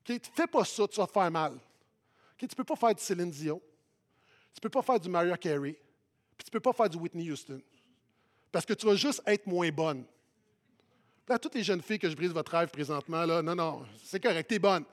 OK, 0.09 0.21
fais 0.33 0.47
pas 0.47 0.64
ça, 0.64 0.87
tu 0.87 1.01
vas 1.01 1.09
te 1.09 1.12
faire 1.12 1.31
mal. 1.33 1.59
Tu 2.48 2.55
ne 2.55 2.57
peux 2.57 2.64
pas 2.64 2.76
faire 2.76 2.94
du 2.94 3.02
Céline 3.02 3.31
Dion, 3.31 3.61
tu 4.52 4.59
ne 4.59 4.61
peux 4.62 4.68
pas 4.68 4.83
faire 4.83 4.98
du 4.98 5.09
Mariah 5.09 5.37
Carey, 5.37 5.78
puis 6.37 6.44
tu 6.44 6.48
ne 6.48 6.52
peux 6.52 6.61
pas 6.61 6.72
faire 6.72 6.90
du 6.90 6.96
Whitney 6.96 7.31
Houston. 7.31 7.62
Parce 8.50 8.66
que 8.66 8.74
tu 8.74 8.85
vas 8.85 8.96
juste 8.96 9.22
être 9.26 9.46
moins 9.46 9.70
bonne. 9.70 10.05
Toutes 11.40 11.55
les 11.55 11.62
jeunes 11.62 11.81
filles 11.81 11.98
que 11.98 12.11
je 12.11 12.16
brise 12.16 12.33
votre 12.33 12.52
rêve 12.52 12.68
présentement, 12.68 13.24
là, 13.24 13.40
non, 13.40 13.55
non, 13.55 13.87
c'est 14.05 14.20
correct, 14.20 14.48
tu 14.48 14.57
es 14.57 14.59
bonne. 14.59 14.85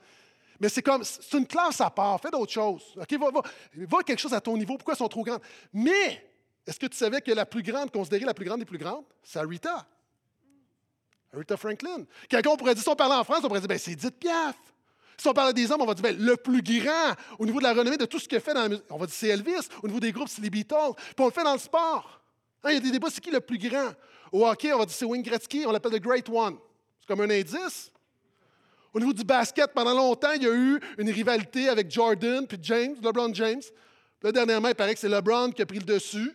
Mais 0.60 0.68
c'est 0.68 0.80
comme, 0.80 1.02
c'est 1.02 1.36
une 1.36 1.46
classe 1.46 1.80
à 1.80 1.90
part, 1.90 2.20
fais 2.20 2.30
d'autres 2.30 2.52
choses. 2.52 2.94
OK, 2.96 3.12
va, 3.18 3.30
va, 3.30 3.42
va 3.74 4.02
quelque 4.02 4.20
chose 4.20 4.32
à 4.32 4.40
ton 4.40 4.56
niveau, 4.56 4.76
pourquoi 4.76 4.94
elles 4.94 4.98
sont 4.98 5.08
trop 5.08 5.24
grandes? 5.24 5.42
Mais, 5.72 6.24
est-ce 6.66 6.78
que 6.78 6.86
tu 6.86 6.96
savais 6.96 7.20
que 7.20 7.32
la 7.32 7.46
plus 7.46 7.62
grande, 7.62 7.90
considérée 7.90 8.24
la 8.24 8.32
plus 8.32 8.44
grande 8.44 8.60
des 8.60 8.64
plus 8.64 8.78
grandes, 8.78 9.04
c'est 9.22 9.40
Rita? 9.40 9.86
Rita 11.32 11.56
Franklin. 11.56 12.04
Quelqu'un 12.28 12.56
pourrait 12.56 12.74
dire, 12.74 12.82
si 12.82 12.88
on 12.88 12.96
parlait 12.96 13.16
en 13.16 13.24
France, 13.24 13.40
on 13.42 13.48
pourrait 13.48 13.60
dire, 13.60 13.68
ben, 13.68 13.78
c'est 13.78 13.92
Edith 13.92 14.18
Piaf. 14.18 14.56
Si 15.20 15.28
on 15.28 15.34
parlait 15.34 15.52
des 15.52 15.70
hommes, 15.70 15.82
on 15.82 15.86
va 15.86 15.92
dire, 15.92 16.02
ben, 16.02 16.16
le 16.18 16.34
plus 16.34 16.62
grand 16.62 17.12
au 17.38 17.44
niveau 17.44 17.58
de 17.58 17.64
la 17.64 17.74
renommée 17.74 17.98
de 17.98 18.06
tout 18.06 18.18
ce 18.18 18.26
qu'il 18.26 18.40
fait 18.40 18.54
dans 18.54 18.62
la 18.62 18.68
musique, 18.70 18.84
on 18.88 18.96
va 18.96 19.04
dire, 19.04 19.14
c'est 19.14 19.28
Elvis. 19.28 19.68
Au 19.82 19.86
niveau 19.86 20.00
des 20.00 20.12
groupes, 20.12 20.30
c'est 20.30 20.40
les 20.40 20.48
Beatles. 20.48 20.94
Puis 20.96 21.14
on 21.18 21.26
le 21.26 21.30
fait 21.30 21.44
dans 21.44 21.52
le 21.52 21.58
sport. 21.58 22.22
Hein, 22.64 22.70
il 22.70 22.74
y 22.74 22.76
a 22.78 22.80
des 22.80 22.90
débats, 22.90 23.08
c'est 23.10 23.20
qui 23.20 23.30
le 23.30 23.40
plus 23.40 23.58
grand? 23.58 23.90
Au 24.32 24.46
hockey, 24.46 24.72
on 24.72 24.78
va 24.78 24.86
dire, 24.86 24.94
c'est 24.94 25.04
Wayne 25.04 25.22
Gretzky, 25.22 25.64
on 25.66 25.72
l'appelle 25.72 25.92
le 25.92 25.98
Great 25.98 26.26
One. 26.30 26.56
C'est 26.98 27.06
comme 27.06 27.20
un 27.20 27.28
indice. 27.28 27.92
Au 28.94 28.98
niveau 28.98 29.12
du 29.12 29.22
basket, 29.22 29.74
pendant 29.74 29.92
longtemps, 29.92 30.32
il 30.32 30.42
y 30.42 30.46
a 30.46 30.54
eu 30.54 30.80
une 30.96 31.10
rivalité 31.10 31.68
avec 31.68 31.90
Jordan 31.90 32.46
puis 32.46 32.58
James, 32.62 32.96
LeBron 33.02 33.34
James. 33.34 33.62
Là, 34.22 34.32
dernièrement, 34.32 34.68
il 34.68 34.74
paraît 34.74 34.94
que 34.94 35.00
c'est 35.00 35.08
LeBron 35.08 35.50
qui 35.52 35.60
a 35.60 35.66
pris 35.66 35.80
le 35.80 35.84
dessus. 35.84 36.34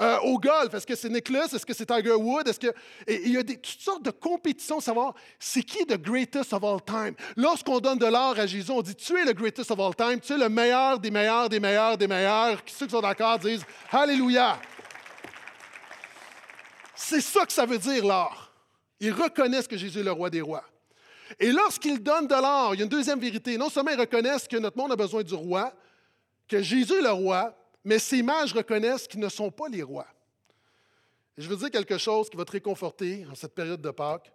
Euh, 0.00 0.18
au 0.20 0.38
golf, 0.38 0.72
est-ce 0.74 0.86
que 0.86 0.94
c'est 0.94 1.08
Nicholas? 1.08 1.46
Est-ce 1.46 1.64
que 1.64 1.74
c'est 1.74 1.86
Tiger 1.86 2.14
Woods? 2.14 2.48
Est-ce 2.48 2.58
que... 2.58 2.72
il 3.08 3.32
y 3.32 3.36
a 3.36 3.44
toutes 3.44 3.66
sortes 3.66 4.02
de 4.02 4.10
compétitions, 4.10 4.80
savoir 4.80 5.14
c'est 5.38 5.62
qui 5.62 5.84
le 5.88 5.96
greatest 5.96 6.52
of 6.52 6.64
all 6.64 6.82
time. 6.82 7.14
Lorsqu'on 7.36 7.80
donne 7.80 7.98
de 7.98 8.06
l'or 8.06 8.38
à 8.38 8.46
Jésus, 8.46 8.70
on 8.70 8.82
dit 8.82 8.94
tu 8.94 9.16
es 9.16 9.24
le 9.24 9.32
greatest 9.32 9.70
of 9.70 9.78
all 9.78 9.94
time, 9.94 10.20
tu 10.20 10.32
es 10.32 10.38
le 10.38 10.48
meilleur 10.48 10.98
des 10.98 11.10
meilleurs, 11.10 11.48
des 11.48 11.60
meilleurs, 11.60 11.96
des 11.96 12.08
meilleurs. 12.08 12.58
Ceux 12.66 12.86
qui 12.86 12.92
sont 12.92 13.00
d'accord 13.00 13.38
disent 13.38 13.64
Alléluia. 13.90 14.58
C'est 16.94 17.20
ça 17.20 17.44
que 17.44 17.52
ça 17.52 17.66
veut 17.66 17.78
dire 17.78 18.04
l'or. 18.04 18.52
Ils 19.00 19.12
reconnaissent 19.12 19.68
que 19.68 19.76
Jésus 19.76 20.00
est 20.00 20.04
le 20.04 20.12
roi 20.12 20.30
des 20.30 20.40
rois. 20.40 20.64
Et 21.38 21.52
lorsqu'ils 21.52 22.02
donnent 22.02 22.26
de 22.26 22.34
l'or, 22.34 22.74
il 22.74 22.78
y 22.78 22.80
a 22.82 22.84
une 22.84 22.90
deuxième 22.90 23.20
vérité. 23.20 23.56
Non 23.58 23.68
seulement 23.68 23.90
ils 23.90 24.00
reconnaissent 24.00 24.48
que 24.48 24.56
notre 24.56 24.78
monde 24.78 24.92
a 24.92 24.96
besoin 24.96 25.22
du 25.22 25.34
roi, 25.34 25.72
que 26.48 26.62
Jésus 26.62 26.94
est 26.94 27.02
le 27.02 27.10
roi, 27.10 27.54
mais 27.84 27.98
ces 27.98 28.22
mages 28.22 28.52
reconnaissent 28.52 29.06
qu'ils 29.06 29.20
ne 29.20 29.28
sont 29.28 29.50
pas 29.50 29.68
les 29.68 29.82
rois. 29.82 30.06
Je 31.36 31.48
veux 31.48 31.56
dire 31.56 31.70
quelque 31.70 31.98
chose 31.98 32.30
qui 32.30 32.36
va 32.36 32.44
te 32.44 32.52
réconforter 32.52 33.26
en 33.30 33.34
cette 33.34 33.54
période 33.54 33.80
de 33.80 33.90
Pâques. 33.90 34.32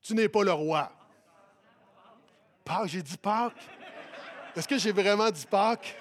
Tu 0.00 0.14
n'es 0.14 0.28
pas 0.28 0.44
le 0.44 0.52
roi. 0.52 0.92
Pâques, 2.64 2.88
j'ai 2.88 3.02
dit 3.02 3.16
Pâques. 3.16 3.68
Est-ce 4.54 4.68
que 4.68 4.78
j'ai 4.78 4.92
vraiment 4.92 5.30
dit 5.30 5.46
Pâques? 5.46 5.96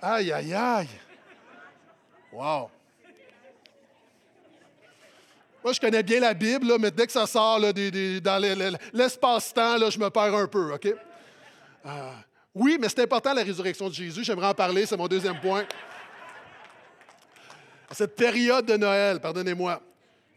Aïe, 0.00 0.32
aïe, 0.32 0.54
aïe. 0.54 0.88
Wow. 2.32 2.70
Moi, 5.62 5.72
je 5.74 5.80
connais 5.80 6.02
bien 6.02 6.20
la 6.20 6.32
Bible, 6.32 6.72
mais 6.78 6.90
dès 6.90 7.06
que 7.06 7.12
ça 7.12 7.26
sort 7.26 7.60
dans 7.60 8.42
l'espace-temps, 8.92 9.90
je 9.90 9.98
me 9.98 10.08
perds 10.08 10.34
un 10.34 10.46
peu, 10.46 10.72
OK? 10.72 10.86
Euh, 11.86 12.12
oui, 12.54 12.78
mais 12.80 12.88
c'est 12.88 13.02
important 13.02 13.34
la 13.34 13.42
résurrection 13.42 13.88
de 13.88 13.94
Jésus. 13.94 14.24
J'aimerais 14.24 14.46
en 14.46 14.54
parler, 14.54 14.86
c'est 14.86 14.96
mon 14.96 15.08
deuxième 15.08 15.38
point. 15.40 15.66
Cette 17.92 18.16
période 18.16 18.66
de 18.66 18.76
Noël, 18.76 19.20
pardonnez-moi, 19.20 19.82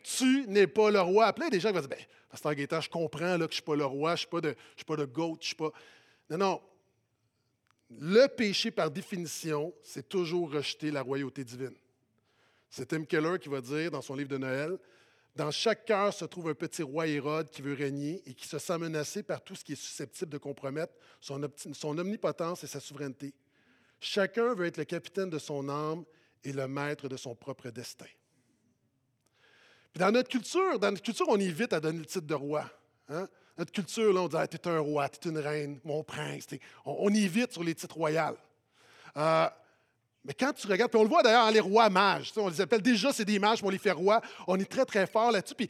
tu 0.03 0.45
n'es 0.47 0.67
pas 0.67 0.91
le 0.91 1.01
roi. 1.01 1.31
Plein 1.33 1.49
des 1.49 1.59
gens 1.59 1.69
qui 1.69 1.75
vont 1.75 1.81
dire, 1.81 1.89
ben, 1.89 1.99
Pasteur 2.29 2.55
Gaétan, 2.55 2.81
je 2.81 2.89
comprends 2.89 3.37
là, 3.37 3.37
que 3.37 3.41
je 3.41 3.45
ne 3.45 3.51
suis 3.53 3.61
pas 3.61 3.75
le 3.75 3.85
roi, 3.85 4.15
je 4.15 4.25
ne 4.31 4.53
suis, 4.75 4.85
pas 4.85 4.95
de 4.95 5.05
goat, 5.05 5.37
je 5.39 5.47
suis 5.47 5.55
pas. 5.55 5.71
Non, 6.29 6.37
non. 6.37 6.61
Le 7.99 8.27
péché, 8.27 8.71
par 8.71 8.89
définition, 8.89 9.73
c'est 9.83 10.09
toujours 10.09 10.51
rejeter 10.51 10.89
la 10.89 11.01
royauté 11.01 11.43
divine. 11.43 11.75
C'est 12.69 12.87
Tim 12.87 13.05
Keller 13.05 13.37
qui 13.39 13.49
va 13.49 13.61
dire 13.61 13.91
dans 13.91 14.01
son 14.01 14.15
livre 14.15 14.29
de 14.29 14.37
Noël 14.37 14.79
dans 15.35 15.49
chaque 15.49 15.85
cœur 15.85 16.13
se 16.13 16.25
trouve 16.25 16.49
un 16.49 16.53
petit 16.53 16.83
roi 16.83 17.07
Hérode 17.07 17.49
qui 17.49 17.61
veut 17.61 17.73
régner 17.73 18.21
et 18.25 18.33
qui 18.33 18.47
se 18.47 18.59
sent 18.59 18.77
menacé 18.77 19.23
par 19.23 19.43
tout 19.43 19.55
ce 19.55 19.63
qui 19.63 19.73
est 19.73 19.75
susceptible 19.75 20.31
de 20.31 20.37
compromettre 20.37 20.93
son 21.19 21.97
omnipotence 21.97 22.63
et 22.63 22.67
sa 22.67 22.79
souveraineté. 22.79 23.33
Chacun 23.99 24.53
veut 24.53 24.67
être 24.67 24.77
le 24.77 24.85
capitaine 24.85 25.29
de 25.29 25.39
son 25.39 25.69
âme 25.69 26.03
et 26.43 26.53
le 26.53 26.67
maître 26.67 27.07
de 27.07 27.17
son 27.17 27.35
propre 27.35 27.69
destin. 27.69 28.05
Puis 29.93 29.99
dans 29.99 30.11
notre 30.11 30.29
culture, 30.29 30.79
dans 30.79 30.91
notre 30.91 31.03
culture, 31.03 31.27
on 31.29 31.39
évite 31.39 31.73
à 31.73 31.79
donner 31.79 31.99
le 31.99 32.05
titre 32.05 32.25
de 32.25 32.33
roi. 32.33 32.65
Hein? 33.09 33.27
Notre 33.57 33.71
culture, 33.71 34.11
là, 34.11 34.21
on 34.21 34.27
dit 34.27 34.35
ah, 34.37 34.45
es 34.51 34.67
un 34.67 34.79
roi, 34.79 35.07
tu 35.09 35.27
es 35.27 35.31
une 35.31 35.37
reine, 35.37 35.79
mon 35.83 36.03
prince. 36.03 36.47
On, 36.85 36.95
on, 36.99 37.13
évite 37.13 37.53
sur 37.53 37.63
les 37.63 37.75
titres 37.75 37.95
royaux. 37.95 38.37
Euh, 39.17 39.47
mais 40.25 40.33
quand 40.33 40.53
tu 40.53 40.67
regardes, 40.67 40.89
puis 40.89 40.99
on 40.99 41.03
le 41.03 41.09
voit 41.09 41.21
d'ailleurs, 41.21 41.51
les 41.51 41.59
rois 41.59 41.89
mages, 41.89 42.31
on 42.37 42.47
les 42.47 42.61
appelle 42.61 42.81
déjà, 42.81 43.11
c'est 43.11 43.25
des 43.25 43.39
mages, 43.39 43.61
mais 43.61 43.67
on 43.67 43.71
les 43.71 43.77
fait 43.77 43.91
rois. 43.91 44.21
On 44.47 44.59
est 44.59 44.69
très, 44.69 44.85
très 44.85 45.05
fort 45.05 45.31
là-dessus. 45.31 45.53
Puis 45.53 45.69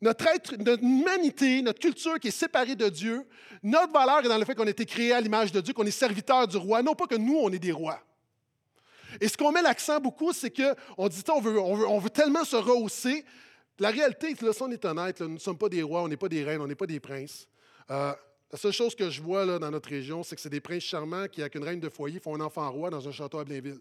notre, 0.00 0.26
être, 0.28 0.56
notre 0.56 0.82
humanité, 0.82 1.60
notre 1.60 1.80
culture 1.80 2.18
qui 2.20 2.28
est 2.28 2.32
séparée 2.32 2.76
de 2.76 2.88
Dieu, 2.88 3.26
notre 3.62 3.92
valeur 3.92 4.24
est 4.24 4.28
dans 4.28 4.38
le 4.38 4.44
fait 4.44 4.54
qu'on 4.54 4.66
a 4.66 4.70
été 4.70 4.86
créé 4.86 5.12
à 5.12 5.20
l'image 5.20 5.50
de 5.50 5.60
Dieu, 5.60 5.74
qu'on 5.74 5.84
est 5.84 5.90
serviteur 5.90 6.46
du 6.46 6.56
roi, 6.56 6.82
non 6.82 6.94
pas 6.94 7.06
que 7.06 7.16
nous, 7.16 7.36
on 7.36 7.50
est 7.50 7.58
des 7.58 7.72
rois. 7.72 8.00
Et 9.20 9.28
ce 9.28 9.36
qu'on 9.36 9.52
met 9.52 9.62
l'accent 9.62 10.00
beaucoup, 10.00 10.32
c'est 10.32 10.50
qu'on 10.50 11.08
dit, 11.08 11.22
on 11.32 11.40
veut, 11.40 11.60
on, 11.60 11.74
veut, 11.74 11.86
on 11.86 11.98
veut, 11.98 12.10
tellement 12.10 12.44
se 12.44 12.56
rehausser. 12.56 13.24
La 13.78 13.90
réalité, 13.90 14.34
là, 14.40 14.52
si 14.52 14.62
on 14.62 14.70
est 14.70 14.84
honnête, 14.84 15.20
nous 15.20 15.28
ne 15.28 15.38
sommes 15.38 15.58
pas 15.58 15.68
des 15.68 15.82
rois, 15.82 16.02
on 16.02 16.08
n'est 16.08 16.16
pas 16.16 16.28
des 16.28 16.44
reines, 16.44 16.60
on 16.60 16.66
n'est 16.66 16.74
pas 16.74 16.86
des 16.86 17.00
princes. 17.00 17.46
Euh, 17.90 18.12
la 18.50 18.58
seule 18.58 18.72
chose 18.72 18.94
que 18.94 19.10
je 19.10 19.20
vois 19.20 19.44
là, 19.44 19.58
dans 19.58 19.70
notre 19.70 19.88
région, 19.88 20.22
c'est 20.22 20.34
que 20.34 20.40
c'est 20.40 20.48
des 20.48 20.60
princes 20.60 20.84
charmants 20.84 21.26
qui, 21.28 21.40
avec 21.40 21.54
une 21.54 21.64
reine 21.64 21.80
de 21.80 21.88
foyer, 21.88 22.18
font 22.18 22.34
un 22.34 22.40
enfant 22.40 22.70
roi 22.70 22.90
dans 22.90 23.06
un 23.06 23.12
château 23.12 23.38
à 23.38 23.44
Blainville. 23.44 23.80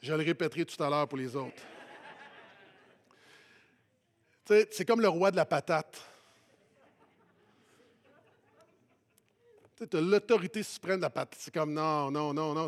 Je 0.00 0.12
le 0.12 0.22
répéterai 0.22 0.64
tout 0.64 0.82
à 0.82 0.90
l'heure 0.90 1.08
pour 1.08 1.18
les 1.18 1.34
autres. 1.34 1.62
C'est 4.70 4.84
comme 4.86 5.00
le 5.00 5.08
roi 5.08 5.30
de 5.30 5.36
la 5.36 5.44
patate. 5.44 6.00
Tu 9.86 9.96
as 9.96 10.00
l'autorité 10.00 10.62
suprême 10.62 10.96
de 10.96 11.02
la 11.02 11.10
patate. 11.10 11.38
C'est 11.40 11.54
comme 11.54 11.72
non, 11.72 12.10
non, 12.10 12.32
non, 12.32 12.54
non. 12.54 12.66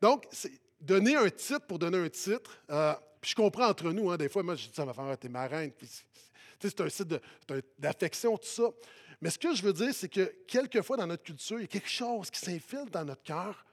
Donc, 0.00 0.26
donner 0.80 1.16
un 1.16 1.30
titre 1.30 1.66
pour 1.66 1.78
donner 1.78 1.98
un 1.98 2.08
titre. 2.08 2.58
Euh, 2.70 2.94
puis 3.20 3.30
je 3.30 3.34
comprends 3.34 3.68
entre 3.68 3.90
nous, 3.92 4.10
hein, 4.10 4.16
des 4.16 4.28
fois, 4.28 4.42
moi, 4.42 4.54
je 4.54 4.68
dis 4.68 4.74
ça, 4.74 4.84
ma 4.84 4.92
femme, 4.92 5.16
t'es 5.16 5.28
ma 5.28 5.46
reine 5.46 5.72
c'est 6.60 6.80
un 6.80 6.88
site 6.88 7.14
d'affection, 7.78 8.36
tout 8.36 8.46
ça. 8.46 8.70
Mais 9.20 9.30
ce 9.30 9.38
que 9.38 9.54
je 9.54 9.62
veux 9.62 9.72
dire, 9.72 9.94
c'est 9.94 10.08
que 10.08 10.34
quelquefois 10.46 10.96
dans 10.96 11.06
notre 11.06 11.22
culture, 11.22 11.58
il 11.58 11.62
y 11.62 11.64
a 11.64 11.68
quelque 11.68 11.88
chose 11.88 12.30
qui 12.30 12.38
s'infiltre 12.38 12.90
dans 12.90 13.04
notre 13.04 13.22
cœur, 13.22 13.64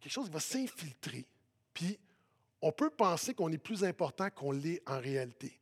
quelque 0.00 0.12
chose 0.12 0.26
qui 0.26 0.32
va 0.32 0.40
s'infiltrer. 0.40 1.26
Puis 1.72 1.98
on 2.60 2.72
peut 2.72 2.90
penser 2.90 3.34
qu'on 3.34 3.52
est 3.52 3.58
plus 3.58 3.84
important 3.84 4.30
qu'on 4.30 4.52
l'est 4.52 4.82
en 4.86 4.98
réalité, 4.98 5.58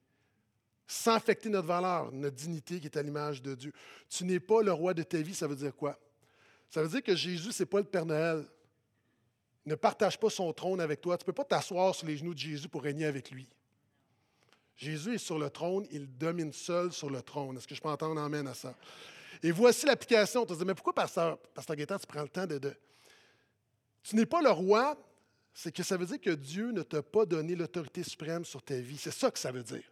sans 0.86 1.14
affecter 1.14 1.48
notre 1.48 1.68
valeur, 1.68 2.10
notre 2.12 2.36
dignité 2.36 2.80
qui 2.80 2.86
est 2.86 2.96
à 2.96 3.02
l'image 3.02 3.42
de 3.42 3.54
Dieu. 3.54 3.72
Tu 4.08 4.24
n'es 4.24 4.40
pas 4.40 4.62
le 4.62 4.72
roi 4.72 4.94
de 4.94 5.02
ta 5.02 5.18
vie, 5.18 5.34
ça 5.34 5.46
veut 5.46 5.56
dire 5.56 5.74
quoi? 5.74 5.98
Ça 6.72 6.82
veut 6.82 6.88
dire 6.88 7.02
que 7.02 7.14
Jésus, 7.14 7.52
ce 7.52 7.62
n'est 7.62 7.66
pas 7.66 7.80
le 7.80 7.84
Père 7.84 8.06
Noël. 8.06 8.46
ne 9.66 9.74
partage 9.74 10.18
pas 10.18 10.30
son 10.30 10.50
trône 10.54 10.80
avec 10.80 11.02
toi. 11.02 11.18
Tu 11.18 11.22
ne 11.22 11.26
peux 11.26 11.34
pas 11.34 11.44
t'asseoir 11.44 11.94
sur 11.94 12.06
les 12.06 12.16
genoux 12.16 12.32
de 12.32 12.38
Jésus 12.38 12.66
pour 12.66 12.82
régner 12.82 13.04
avec 13.04 13.30
lui. 13.30 13.46
Jésus 14.74 15.16
est 15.16 15.18
sur 15.18 15.38
le 15.38 15.50
trône, 15.50 15.86
il 15.90 16.08
domine 16.16 16.50
seul 16.50 16.90
sur 16.90 17.10
le 17.10 17.20
trône. 17.20 17.58
Est-ce 17.58 17.68
que 17.68 17.74
je 17.74 17.82
peux 17.82 17.90
entendre 17.90 18.18
amène 18.18 18.46
à 18.46 18.54
ça? 18.54 18.74
Et 19.42 19.50
voici 19.50 19.84
l'application. 19.84 20.46
Tu 20.46 20.54
te 20.54 20.58
dis, 20.60 20.64
mais 20.64 20.74
pourquoi, 20.74 20.94
Pasteur, 20.94 21.36
Pasteur 21.54 21.76
tu 21.76 22.06
prends 22.08 22.22
le 22.22 22.28
temps 22.30 22.46
de... 22.46 22.74
Tu 24.02 24.16
n'es 24.16 24.24
pas 24.24 24.40
le 24.40 24.50
roi, 24.50 24.96
c'est 25.52 25.72
que 25.72 25.82
ça 25.82 25.98
veut 25.98 26.06
dire 26.06 26.22
que 26.22 26.30
Dieu 26.30 26.72
ne 26.72 26.82
t'a 26.82 27.02
pas 27.02 27.26
donné 27.26 27.54
l'autorité 27.54 28.02
suprême 28.02 28.46
sur 28.46 28.62
ta 28.62 28.76
vie. 28.76 28.96
C'est 28.96 29.12
ça 29.12 29.30
que 29.30 29.38
ça 29.38 29.52
veut 29.52 29.62
dire. 29.62 29.91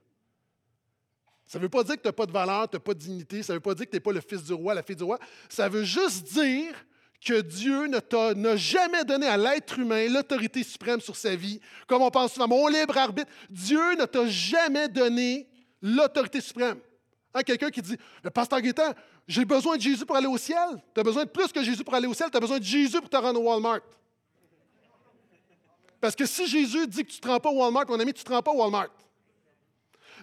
Ça 1.50 1.58
ne 1.58 1.64
veut 1.64 1.68
pas 1.68 1.82
dire 1.82 1.96
que 1.96 2.02
tu 2.02 2.06
n'as 2.06 2.12
pas 2.12 2.26
de 2.26 2.30
valeur, 2.30 2.70
tu 2.70 2.76
n'as 2.76 2.80
pas 2.80 2.94
de 2.94 3.00
dignité, 3.00 3.42
ça 3.42 3.52
ne 3.52 3.56
veut 3.56 3.60
pas 3.60 3.74
dire 3.74 3.84
que 3.84 3.90
tu 3.90 3.96
n'es 3.96 4.00
pas 4.00 4.12
le 4.12 4.20
fils 4.20 4.44
du 4.44 4.52
roi, 4.52 4.72
la 4.72 4.84
fille 4.84 4.94
du 4.94 5.02
roi. 5.02 5.18
Ça 5.48 5.68
veut 5.68 5.82
juste 5.82 6.32
dire 6.32 6.72
que 7.20 7.40
Dieu 7.40 7.88
n'a 7.88 8.54
jamais 8.54 9.02
donné 9.02 9.26
à 9.26 9.36
l'être 9.36 9.76
humain 9.76 10.06
l'autorité 10.08 10.62
suprême 10.62 11.00
sur 11.00 11.16
sa 11.16 11.34
vie, 11.34 11.60
comme 11.88 12.02
on 12.02 12.10
pense 12.12 12.34
souvent, 12.34 12.46
mon 12.46 12.68
libre 12.68 12.96
arbitre. 12.96 13.28
Dieu 13.50 13.96
ne 13.96 14.04
t'a 14.04 14.28
jamais 14.28 14.88
donné 14.88 15.48
l'autorité 15.82 16.40
suprême. 16.40 16.78
Hein, 17.34 17.42
quelqu'un 17.42 17.70
qui 17.70 17.82
dit, 17.82 17.96
mais 18.22 18.30
Pasteur 18.30 18.60
Guétin, 18.60 18.94
j'ai 19.26 19.44
besoin 19.44 19.76
de 19.76 19.82
Jésus 19.82 20.06
pour 20.06 20.14
aller 20.14 20.28
au 20.28 20.38
ciel. 20.38 20.80
Tu 20.94 21.00
as 21.00 21.02
besoin 21.02 21.24
de 21.24 21.30
plus 21.30 21.48
que 21.48 21.64
Jésus 21.64 21.82
pour 21.82 21.94
aller 21.94 22.06
au 22.06 22.14
ciel, 22.14 22.30
tu 22.30 22.36
as 22.36 22.40
besoin 22.40 22.60
de 22.60 22.64
Jésus 22.64 23.00
pour 23.00 23.10
te 23.10 23.16
rendre 23.16 23.40
au 23.40 23.50
Walmart. 23.50 23.80
Parce 26.00 26.14
que 26.14 26.26
si 26.26 26.46
Jésus 26.46 26.86
dit 26.86 27.04
que 27.04 27.10
tu 27.10 27.16
ne 27.16 27.22
te 27.22 27.26
rends 27.26 27.40
pas 27.40 27.50
au 27.50 27.58
Walmart, 27.58 27.86
mon 27.88 27.98
ami, 27.98 28.12
tu 28.12 28.20
ne 28.20 28.24
te 28.24 28.32
rends 28.32 28.40
pas 28.40 28.52
au 28.52 28.58
Walmart. 28.58 28.90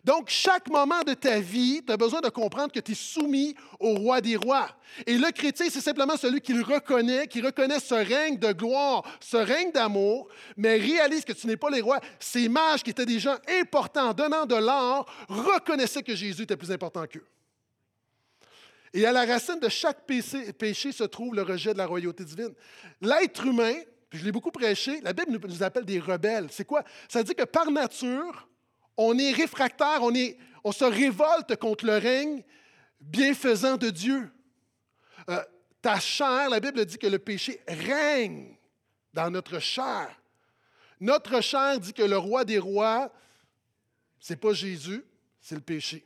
Donc, 0.08 0.30
chaque 0.30 0.70
moment 0.70 1.02
de 1.06 1.14
ta 1.14 1.42
vie, 1.42 1.82
tu 1.86 1.92
as 1.92 1.98
besoin 1.98 2.22
de 2.22 2.30
comprendre 2.30 2.72
que 2.72 2.80
tu 2.80 2.94
es 2.94 2.96
soumis 2.96 3.54
au 3.78 3.94
roi 3.96 4.22
des 4.22 4.38
rois. 4.38 4.70
Et 5.06 5.18
le 5.18 5.30
chrétien, 5.34 5.66
c'est 5.70 5.82
simplement 5.82 6.16
celui 6.16 6.40
qui 6.40 6.54
le 6.54 6.64
reconnaît, 6.64 7.28
qui 7.28 7.42
reconnaît 7.42 7.82
ce 7.82 7.94
règne 7.94 8.38
de 8.38 8.54
gloire, 8.54 9.04
ce 9.20 9.36
règne 9.36 9.74
d'amour, 9.74 10.30
mais 10.56 10.78
réalise 10.78 11.26
que 11.26 11.34
tu 11.34 11.46
n'es 11.46 11.58
pas 11.58 11.70
les 11.70 11.82
rois. 11.82 12.00
Ces 12.22 12.48
mages 12.48 12.84
qui 12.84 12.92
étaient 12.92 13.06
des 13.06 13.20
gens 13.20 13.36
importants, 13.60 14.14
donnant 14.14 14.46
de 14.46 14.56
l'or, 14.56 15.12
reconnaissaient 15.28 16.04
que 16.04 16.16
Jésus 16.16 16.44
était 16.44 16.56
plus 16.56 16.72
important 16.72 17.06
qu'eux. 17.06 17.28
Et 18.94 19.06
à 19.06 19.12
la 19.12 19.26
racine 19.26 19.60
de 19.60 19.68
chaque 19.68 20.06
péché, 20.06 20.94
se 20.94 21.04
trouve 21.04 21.36
le 21.36 21.42
rejet 21.42 21.74
de 21.74 21.80
la 21.80 21.86
royauté 21.86 22.24
divine. 22.24 22.54
L'être 23.02 23.46
humain, 23.46 23.76
je 24.14 24.24
l'ai 24.24 24.32
beaucoup 24.32 24.52
prêché, 24.52 25.02
la 25.02 25.12
Bible 25.12 25.38
nous 25.46 25.64
appelle 25.64 25.84
des 25.84 26.00
rebelles. 26.00 26.48
C'est 26.50 26.64
quoi? 26.64 26.86
Ça 27.10 27.24
dit 27.24 27.36
que 27.36 27.44
par 27.44 27.70
nature, 27.70 28.48
on 28.98 29.18
est 29.18 29.32
réfractaire, 29.32 30.02
on, 30.64 30.72
se 30.72 30.84
révolte 30.84 31.56
contre 31.56 31.86
le 31.86 31.98
règne 31.98 32.44
bienfaisant 33.00 33.78
de 33.78 33.90
Dieu. 33.90 34.32
Euh, 35.30 35.42
ta 35.82 36.00
chair, 36.00 36.50
la 36.50 36.60
Bible 36.60 36.84
dit 36.86 36.98
que 36.98 37.08
le 37.08 37.20
péché 37.20 37.62
règne 37.68 38.58
dans 39.14 39.30
notre 39.30 39.60
chair. 39.60 40.10
Notre 41.00 41.42
chair 41.42 41.80
dit 41.80 41.94
que 41.94 42.04
le 42.04 42.18
roi 42.18 42.44
des 42.44 42.58
rois, 42.58 43.12
ce 44.20 44.34
n'est 44.34 44.38
pas 44.38 44.54
Jésus, 44.54 45.06
c'est 45.40 45.56
le 45.56 45.62
péché. 45.62 46.06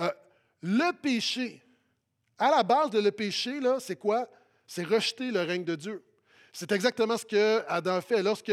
Euh, 0.00 0.10
le 0.62 0.92
péché, 0.92 1.62
à 2.38 2.50
la 2.50 2.62
base 2.62 2.90
de 2.90 3.00
le 3.00 3.12
péché, 3.12 3.60
c'est 3.78 3.96
quoi? 3.96 4.28
C'est 4.66 4.84
rejeter 4.84 5.30
le 5.30 5.42
règne 5.42 5.64
de 5.64 5.76
Dieu. 5.76 6.04
C'est 6.52 6.72
exactement 6.72 7.16
ce 7.16 7.24
que 7.24 7.62
Adam 7.68 8.00
fait. 8.00 8.22
Lorsque 8.22 8.52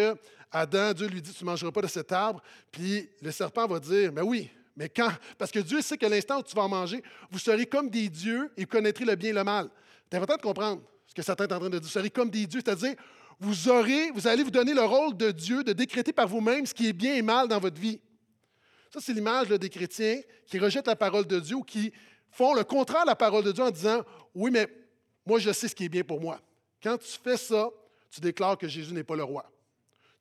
Adam, 0.52 0.94
Dieu 0.94 1.08
lui 1.08 1.22
dit, 1.22 1.34
tu 1.34 1.44
ne 1.44 1.50
mangeras 1.50 1.72
pas 1.72 1.82
de 1.82 1.88
cet 1.88 2.12
arbre, 2.12 2.42
puis 2.72 3.10
le 3.22 3.32
serpent 3.32 3.68
va 3.68 3.80
dire, 3.80 4.12
mais 4.14 4.22
oui, 4.22 4.50
mais 4.76 4.90
quand? 4.90 5.12
Parce 5.38 5.52
que 5.52 5.60
Dieu 5.60 5.82
sait 5.82 5.98
qu'à 5.98 6.08
l'instant 6.08 6.40
où 6.40 6.44
tu 6.44 6.56
vas 6.56 6.64
en 6.64 6.70
manger, 6.70 7.04
vous 7.32 7.40
serez 7.40 7.66
comme 7.66 7.90
des 7.90 8.10
dieux 8.10 8.52
et 8.56 8.66
connaîtrez 8.66 9.06
le 9.06 9.16
bien 9.16 9.32
et 9.32 9.34
le 9.34 9.44
mal. 9.44 9.70
C'est 10.10 10.18
important 10.18 10.38
de 10.38 10.42
comprendre 10.42 10.82
ce 11.08 11.14
que 11.14 11.22
Satan 11.22 11.46
est 11.46 11.54
en 11.54 11.60
train 11.60 11.70
de 11.70 11.80
dire. 11.80 11.82
Vous 11.82 11.90
serez 11.90 12.10
comme 12.10 12.30
des 12.30 12.46
dieux, 12.46 12.62
c'est-à-dire, 12.64 12.96
vous 13.40 13.70
allez 14.28 14.44
vous 14.44 14.52
donner 14.52 14.74
le 14.74 14.84
rôle 14.84 15.18
de 15.18 15.32
Dieu 15.32 15.64
de 15.64 15.74
décréter 15.74 16.14
par 16.14 16.28
vous-même 16.28 16.66
ce 16.66 16.74
qui 16.74 16.88
est 16.88 16.94
bien 16.94 17.16
et 17.16 17.22
mal 17.22 17.48
dans 17.48 17.60
votre 17.60 17.80
vie. 17.80 18.00
Ça, 18.94 19.00
c'est 19.02 19.14
l'image 19.14 19.50
des 19.50 19.70
chrétiens 19.70 20.22
qui 20.46 20.60
rejettent 20.60 20.88
la 20.88 20.96
parole 20.96 21.28
de 21.28 21.40
Dieu 21.40 21.56
ou 21.56 21.64
qui 21.64 21.92
font 22.32 22.54
le 22.54 22.64
contraire 22.64 23.02
de 23.04 23.08
la 23.08 23.16
parole 23.16 23.44
de 23.44 23.52
Dieu 23.52 23.64
en 23.64 23.72
disant, 23.72 24.02
oui, 24.34 24.50
mais 24.52 24.68
moi, 25.26 25.40
je 25.40 25.52
sais 25.52 25.68
ce 25.68 25.76
qui 25.76 25.86
est 25.86 25.90
bien 25.90 26.04
pour 26.04 26.22
moi. 26.22 26.40
Quand 26.82 26.98
tu 26.98 27.18
fais 27.22 27.36
ça, 27.36 27.70
tu 28.10 28.22
déclares 28.22 28.58
que 28.58 28.68
Jésus 28.68 28.94
n'est 28.94 29.04
pas 29.04 29.16
le 29.16 29.24
roi. 29.24 29.52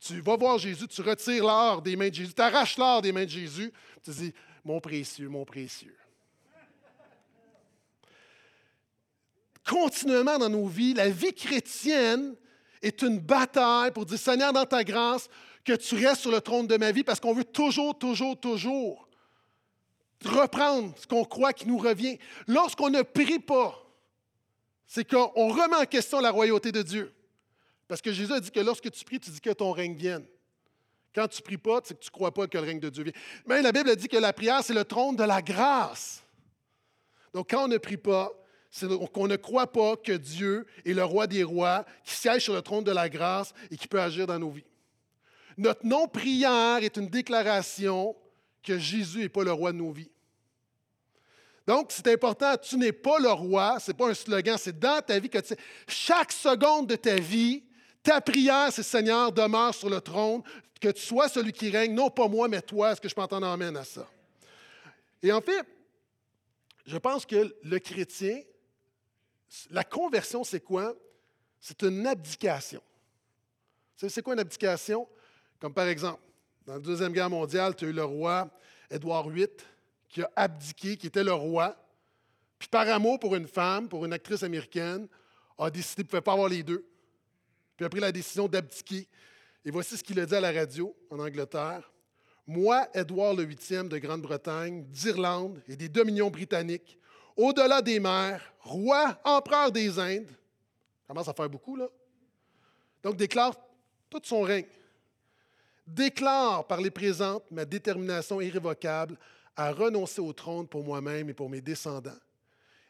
Tu 0.07 0.21
vas 0.21 0.37
voir 0.37 0.59
Jésus, 0.59 0.87
tu 0.87 1.03
retires 1.03 1.45
l'or 1.45 1.83
des 1.83 1.97
mains 1.97 2.09
de 2.09 2.15
Jésus, 2.15 2.35
tu 2.35 2.43
arraches 2.43 2.79
l'or 2.79 3.03
des 3.03 3.13
mains 3.13 3.25
de 3.25 3.31
Jésus, 3.31 3.73
tu 4.05 4.11
dis, 4.11 4.33
mon 4.65 4.81
précieux, 4.81 5.29
mon 5.29 5.45
précieux. 5.45 5.97
Continuellement 9.65 10.39
dans 10.39 10.49
nos 10.49 10.67
vies, 10.67 10.95
la 10.95 11.09
vie 11.09 11.35
chrétienne 11.35 12.37
est 12.83 13.03
une 13.03 13.19
bataille 13.19 13.91
pour 13.91 14.07
dire, 14.07 14.19
Seigneur, 14.19 14.53
dans 14.53 14.65
ta 14.65 14.85
grâce, 14.85 15.29
que 15.65 15.73
tu 15.73 15.97
restes 15.97 16.23
sur 16.23 16.31
le 16.31 16.41
trône 16.41 16.69
de 16.69 16.77
ma 16.77 16.93
vie 16.93 17.03
parce 17.03 17.19
qu'on 17.19 17.35
veut 17.35 17.45
toujours, 17.45 17.99
toujours, 17.99 18.39
toujours 18.39 19.09
reprendre 20.25 20.95
ce 20.97 21.07
qu'on 21.07 21.25
croit 21.25 21.53
qui 21.53 21.67
nous 21.67 21.79
revient. 21.79 22.19
Lorsqu'on 22.47 22.91
ne 22.91 23.03
prie 23.03 23.41
pas, 23.41 23.83
c'est 24.87 25.09
qu'on 25.09 25.49
remet 25.49 25.77
en 25.77 25.85
question 25.85 26.21
la 26.21 26.31
royauté 26.31 26.71
de 26.71 26.83
Dieu. 26.83 27.13
Parce 27.89 28.01
que 28.03 28.13
Jésus 28.13 28.33
a 28.33 28.41
dit 28.41 28.51
que 28.51 28.61
lorsque 28.61 28.91
tu 28.91 29.05
pries, 29.05 29.21
tu 29.21 29.31
dis 29.31 29.41
que 29.41 29.51
ton 29.51 29.73
règne 29.73 29.95
vienne. 29.95 30.27
Quand 31.15 31.29
tu 31.29 31.41
ne 31.41 31.45
pries 31.45 31.57
pas, 31.57 31.81
c'est 31.85 31.95
que 31.95 32.03
tu 32.03 32.09
ne 32.09 32.13
crois 32.13 32.33
pas 32.33 32.47
que 32.47 32.59
le 32.59 32.65
règne 32.65 32.81
de 32.81 32.91
Dieu 32.91 33.05
vient. 33.05 33.13
Mais 33.47 33.63
la 33.63 33.73
Bible 33.73 33.95
dit 33.97 34.09
que 34.09 34.19
la 34.19 34.33
prière, 34.33 34.63
c'est 34.63 34.75
le 34.75 34.85
trône 34.85 35.17
de 35.17 35.25
la 35.25 35.41
grâce. 35.41 36.23
Donc, 37.33 37.51
quand 37.51 37.65
on 37.65 37.69
ne 37.69 37.79
prie 37.79 37.97
pas, 37.97 38.31
c'est 38.71 38.87
qu'on 39.13 39.27
ne 39.27 39.37
croit 39.37 39.73
pas 39.73 39.97
que 39.97 40.13
Dieu 40.13 40.67
est 40.85 40.93
le 40.93 41.05
roi 41.05 41.27
des 41.27 41.43
rois, 41.43 41.87
qui 42.05 42.15
siège 42.15 42.43
sur 42.45 42.55
le 42.55 42.61
trône 42.61 42.85
de 42.85 42.91
la 42.93 43.09
grâce 43.09 43.55
et 43.71 43.77
qui 43.77 43.89
peut 43.89 44.01
agir 44.01 44.27
dans 44.27 44.39
nos 44.39 44.51
vies. 44.51 44.67
Notre 45.57 45.87
non-prière 45.87 46.79
est 46.83 46.97
une 46.99 47.09
déclaration 47.09 48.15
que 48.63 48.79
Jésus 48.79 49.21
n'est 49.21 49.29
pas 49.31 49.45
le 49.45 49.53
roi 49.53 49.73
de 49.73 49.79
nos 49.79 49.93
vies. 49.93 50.11
Donc, 51.67 51.91
c'est 51.91 52.07
important, 52.09 52.57
tu 52.59 52.77
n'es 52.77 52.93
pas 52.93 53.19
le 53.19 53.31
roi, 53.31 53.79
ce 53.81 53.91
n'est 53.91 53.97
pas 53.97 54.09
un 54.09 54.15
slogan, 54.15 54.57
c'est 54.59 54.79
dans 54.79 55.01
ta 55.01 55.19
vie 55.19 55.31
que 55.31 55.39
tu 55.39 55.49
sais. 55.49 55.59
Chaque 55.89 56.31
seconde 56.31 56.87
de 56.87 56.97
ta 56.97 57.17
vie, 57.17 57.65
ta 58.07 58.21
prière, 58.21 58.73
c'est 58.73 58.85
Seigneur, 58.85 59.33
demeure 59.33 59.75
sur 59.75 59.91
le 59.91 60.01
trône, 60.01 60.41
que 60.81 60.89
tu 60.89 61.03
sois 61.03 61.29
celui 61.29 61.53
qui 61.53 61.71
règne, 61.71 61.93
non 61.93 62.09
pas 62.09 62.29
moi, 62.29 62.47
mais 62.47 62.63
toi. 62.63 62.93
Est-ce 62.93 63.01
que 63.01 63.09
je 63.09 63.15
peux 63.15 63.21
entendre 63.21 63.49
amène 63.49 63.77
à 63.77 63.83
ça? 63.83 64.09
Et 65.23 65.33
en 65.33 65.41
fait, 65.41 65.67
je 66.87 66.97
pense 66.99 67.27
que 67.27 67.53
le 67.65 67.79
chrétien, 67.81 68.41
la 69.71 69.83
conversion, 69.83 70.45
c'est 70.45 70.61
quoi? 70.61 70.95
C'est 71.61 71.83
une 71.83 72.07
abdication. 72.07 72.81
C'est 73.97 74.23
quoi 74.23 74.35
une 74.35 74.41
abdication? 74.41 75.09
Comme 75.59 75.75
par 75.75 75.89
exemple, 75.89 76.21
dans 76.65 76.75
la 76.75 76.79
Deuxième 76.79 77.13
Guerre 77.13 77.31
mondiale, 77.31 77.75
tu 77.75 77.87
as 77.87 77.89
eu 77.89 77.93
le 77.93 78.05
roi 78.05 78.49
Édouard 78.89 79.29
VIII 79.29 79.49
qui 80.09 80.23
a 80.23 80.31
abdiqué, 80.37 80.97
qui 80.97 81.09
était 81.09 81.25
le 81.25 81.33
roi, 81.33 81.75
puis 82.57 82.69
par 82.69 82.89
amour 82.89 83.19
pour 83.19 83.35
une 83.35 83.49
femme, 83.49 83.89
pour 83.89 84.05
une 84.05 84.13
actrice 84.13 84.45
américaine, 84.45 85.09
a 85.59 85.71
décidé 85.71 86.03
qu'il 86.03 86.05
ne 86.05 86.09
pouvait 86.11 86.21
pas 86.21 86.35
avoir 86.35 86.49
les 86.49 86.63
deux. 86.63 86.87
Puis 87.77 87.85
a 87.85 87.89
pris 87.89 88.01
la 88.01 88.13
décision 88.13 88.49
d'abdiquer. 88.49 89.07
Et 89.65 89.71
voici 89.71 89.97
ce 89.97 90.03
qu'il 90.03 90.19
a 90.21 90.27
dit 90.27 90.35
à 90.35 90.41
la 90.41 90.53
radio 90.53 90.97
en 91.11 91.19
Angleterre. 91.19 91.93
Moi, 92.47 92.89
Édouard 92.95 93.35
VIII 93.35 93.89
de 93.89 93.99
Grande-Bretagne, 93.99 94.85
d'Irlande 94.85 95.61
et 95.69 95.77
des 95.77 95.89
dominions 95.89 96.31
britanniques, 96.31 96.97
au-delà 97.37 97.83
des 97.83 97.99
mers, 97.99 98.41
roi, 98.61 99.21
empereur 99.25 99.73
des 99.73 99.99
Indes, 99.99 100.31
commence 101.07 101.29
à 101.29 101.35
faire 101.35 101.51
beaucoup, 101.51 101.77
là. 101.77 101.89
Donc, 103.03 103.17
déclare 103.17 103.55
tout 104.09 104.21
son 104.23 104.43
règne. 104.43 104.67
Déclare 105.87 106.67
par 106.67 106.81
les 106.81 106.91
présentes 106.91 107.51
ma 107.51 107.65
détermination 107.65 108.41
irrévocable 108.41 109.19
à 109.57 109.73
renoncer 109.73 110.21
au 110.21 110.33
trône 110.33 110.67
pour 110.67 110.85
moi-même 110.85 111.29
et 111.31 111.35
pour 111.35 111.49
mes 111.49 111.61
descendants. 111.61 112.19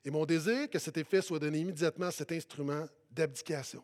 Et 0.04 0.10
mon 0.10 0.24
désir 0.24 0.70
que 0.70 0.78
cet 0.78 0.96
effet 0.96 1.20
soit 1.20 1.38
donné 1.38 1.58
immédiatement 1.58 2.06
à 2.06 2.12
cet 2.12 2.32
instrument 2.32 2.86
d'abdication. 3.10 3.82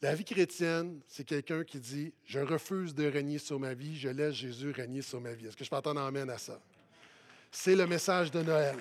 La 0.00 0.14
vie 0.14 0.24
chrétienne, 0.24 1.00
c'est 1.08 1.24
quelqu'un 1.24 1.64
qui 1.64 1.80
dit 1.80 2.12
Je 2.24 2.38
refuse 2.38 2.94
de 2.94 3.06
régner 3.06 3.38
sur 3.38 3.58
ma 3.58 3.74
vie, 3.74 3.98
je 3.98 4.08
laisse 4.08 4.34
Jésus 4.34 4.70
régner 4.70 5.02
sur 5.02 5.20
ma 5.20 5.32
vie. 5.32 5.46
Est-ce 5.46 5.56
que 5.56 5.64
je 5.64 5.70
peux 5.70 5.76
entendre 5.76 6.00
amène 6.00 6.30
à 6.30 6.38
ça? 6.38 6.60
C'est 7.50 7.74
le 7.74 7.86
message 7.86 8.30
de 8.30 8.42
Noël. 8.42 8.76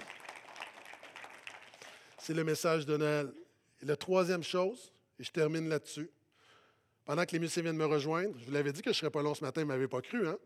C'est 2.19 2.35
le 2.35 2.43
message 2.43 2.85
de 2.85 2.97
Noël. 2.97 3.33
Et 3.81 3.85
la 3.85 3.95
troisième 3.95 4.43
chose, 4.43 4.91
et 5.17 5.23
je 5.23 5.31
termine 5.31 5.67
là-dessus, 5.69 6.09
pendant 7.03 7.25
que 7.25 7.31
les 7.31 7.39
musiciens 7.39 7.63
viennent 7.63 7.77
me 7.77 7.85
rejoindre, 7.85 8.37
je 8.37 8.45
vous 8.45 8.51
l'avais 8.51 8.71
dit 8.71 8.81
que 8.81 8.91
je 8.91 8.97
ne 8.97 8.99
serais 8.99 9.11
pas 9.11 9.23
long 9.23 9.33
ce 9.33 9.43
matin, 9.43 9.61
ils 9.61 9.63
ne 9.63 9.69
m'avaient 9.69 9.87
pas 9.87 10.01
cru, 10.01 10.27
hein? 10.27 10.37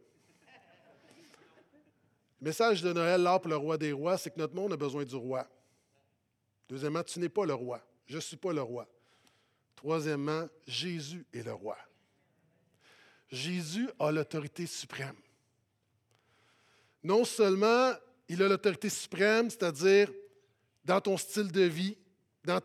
Le 2.39 2.45
message 2.45 2.81
de 2.81 2.93
Noël, 2.93 3.21
là, 3.21 3.37
pour 3.39 3.49
le 3.49 3.55
roi 3.55 3.77
des 3.77 3.91
rois, 3.91 4.17
c'est 4.17 4.31
que 4.31 4.39
notre 4.39 4.55
monde 4.55 4.73
a 4.73 4.77
besoin 4.77 5.03
du 5.03 5.15
roi. 5.15 5.47
Deuxièmement, 6.69 7.03
tu 7.03 7.19
n'es 7.19 7.29
pas 7.29 7.45
le 7.45 7.53
roi. 7.53 7.85
Je 8.07 8.15
ne 8.15 8.21
suis 8.21 8.37
pas 8.37 8.53
le 8.53 8.61
roi. 8.61 8.87
Troisièmement, 9.75 10.47
Jésus 10.67 11.25
est 11.33 11.43
le 11.43 11.53
roi. 11.53 11.77
Jésus 13.29 13.89
a 13.99 14.11
l'autorité 14.11 14.65
suprême. 14.65 15.15
Non 17.03 17.25
seulement 17.25 17.93
il 18.27 18.41
a 18.43 18.47
l'autorité 18.47 18.89
suprême, 18.89 19.49
c'est-à-dire 19.49 20.11
dans 20.85 21.01
ton 21.01 21.17
style 21.17 21.51
de 21.51 21.63
vie, 21.63 21.97
dans, 22.43 22.59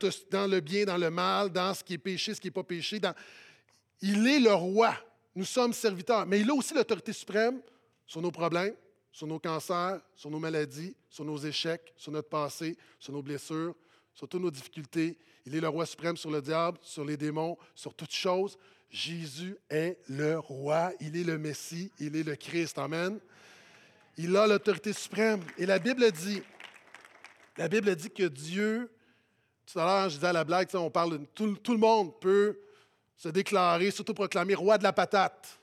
le 0.46 0.60
bien, 0.60 0.84
dans 0.84 0.96
le 0.96 1.10
mal, 1.10 1.50
dans 1.50 1.74
ce 1.74 1.84
qui 1.84 1.94
est 1.94 1.98
péché, 1.98 2.34
ce 2.34 2.40
qui 2.40 2.48
n'est 2.48 2.52
pas 2.52 2.62
péché. 2.62 2.98
Dans... 2.98 3.14
Il 4.00 4.26
est 4.26 4.40
le 4.40 4.52
roi. 4.52 4.94
Nous 5.34 5.44
sommes 5.44 5.72
serviteurs. 5.72 6.26
Mais 6.26 6.40
il 6.40 6.50
a 6.50 6.54
aussi 6.54 6.74
l'autorité 6.74 7.12
suprême 7.12 7.60
sur 8.06 8.22
nos 8.22 8.30
problèmes, 8.30 8.74
sur 9.12 9.26
nos 9.26 9.38
cancers, 9.38 10.00
sur 10.14 10.30
nos 10.30 10.38
maladies, 10.38 10.94
sur 11.10 11.24
nos 11.24 11.38
échecs, 11.38 11.92
sur 11.96 12.12
notre 12.12 12.28
passé, 12.28 12.76
sur 12.98 13.12
nos 13.12 13.22
blessures, 13.22 13.74
sur 14.16 14.26
toutes 14.26 14.40
nos 14.40 14.50
difficultés. 14.50 15.18
Il 15.44 15.54
est 15.54 15.60
le 15.60 15.68
roi 15.68 15.86
suprême 15.86 16.16
sur 16.16 16.30
le 16.30 16.40
diable, 16.40 16.78
sur 16.80 17.04
les 17.04 17.18
démons, 17.18 17.56
sur 17.74 17.94
toutes 17.94 18.12
choses. 18.12 18.58
Jésus 18.90 19.56
est 19.68 19.98
le 20.08 20.38
roi, 20.38 20.92
il 21.00 21.16
est 21.16 21.24
le 21.24 21.38
Messie, 21.38 21.92
il 22.00 22.16
est 22.16 22.22
le 22.22 22.34
Christ. 22.34 22.78
Amen. 22.78 23.20
Il 24.16 24.34
a 24.36 24.46
l'autorité 24.46 24.94
suprême. 24.94 25.44
Et 25.58 25.66
la 25.66 25.78
Bible 25.78 26.10
dit, 26.10 26.42
la 27.58 27.68
Bible 27.68 27.94
dit 27.94 28.10
que 28.10 28.22
Dieu, 28.22 28.90
tout 29.66 29.78
à 29.78 29.84
l'heure, 29.84 30.08
je 30.08 30.14
disais 30.14 30.28
à 30.28 30.32
la 30.32 30.44
blague, 30.44 30.68
on 30.74 30.90
parle 30.90 31.26
tout, 31.34 31.54
tout 31.56 31.72
le 31.72 31.78
monde 31.78 32.18
peut 32.18 32.58
se 33.16 33.28
déclarer, 33.28 33.90
surtout 33.90 34.14
proclamer 34.14 34.54
roi 34.54 34.78
de 34.78 34.82
la 34.82 34.94
patate. 34.94 35.60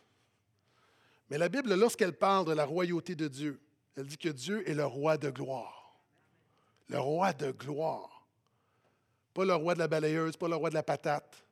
Mais 1.32 1.40
la 1.40 1.50
Bible, 1.50 1.74
lorsqu'elle 1.74 2.14
parle 2.14 2.46
de 2.46 2.54
la 2.54 2.66
royauté 2.66 3.16
de 3.16 3.28
Dieu, 3.28 3.60
elle 3.98 4.06
dit 4.06 4.18
que 4.18 4.30
Dieu 4.30 4.70
est 4.70 4.76
le 4.76 4.86
roi 4.86 5.18
de 5.18 5.32
gloire. 5.32 6.00
Le 6.90 7.00
roi 7.00 7.34
de 7.34 7.52
gloire. 7.52 8.13
Pas 9.34 9.46
le 9.46 9.56
roi 9.56 9.74
de 9.74 9.80
la 9.80 9.88
balayeuse, 9.88 10.38
pas 10.38 10.48
le 10.48 10.56
roi 10.56 10.70
de 10.70 10.76
la 10.76 10.84
patate, 10.84 11.44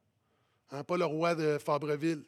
hein, 0.72 0.84
pas 0.84 0.98
le 0.98 1.06
roi 1.06 1.36
de 1.36 1.58
Fabreville. 1.58 2.24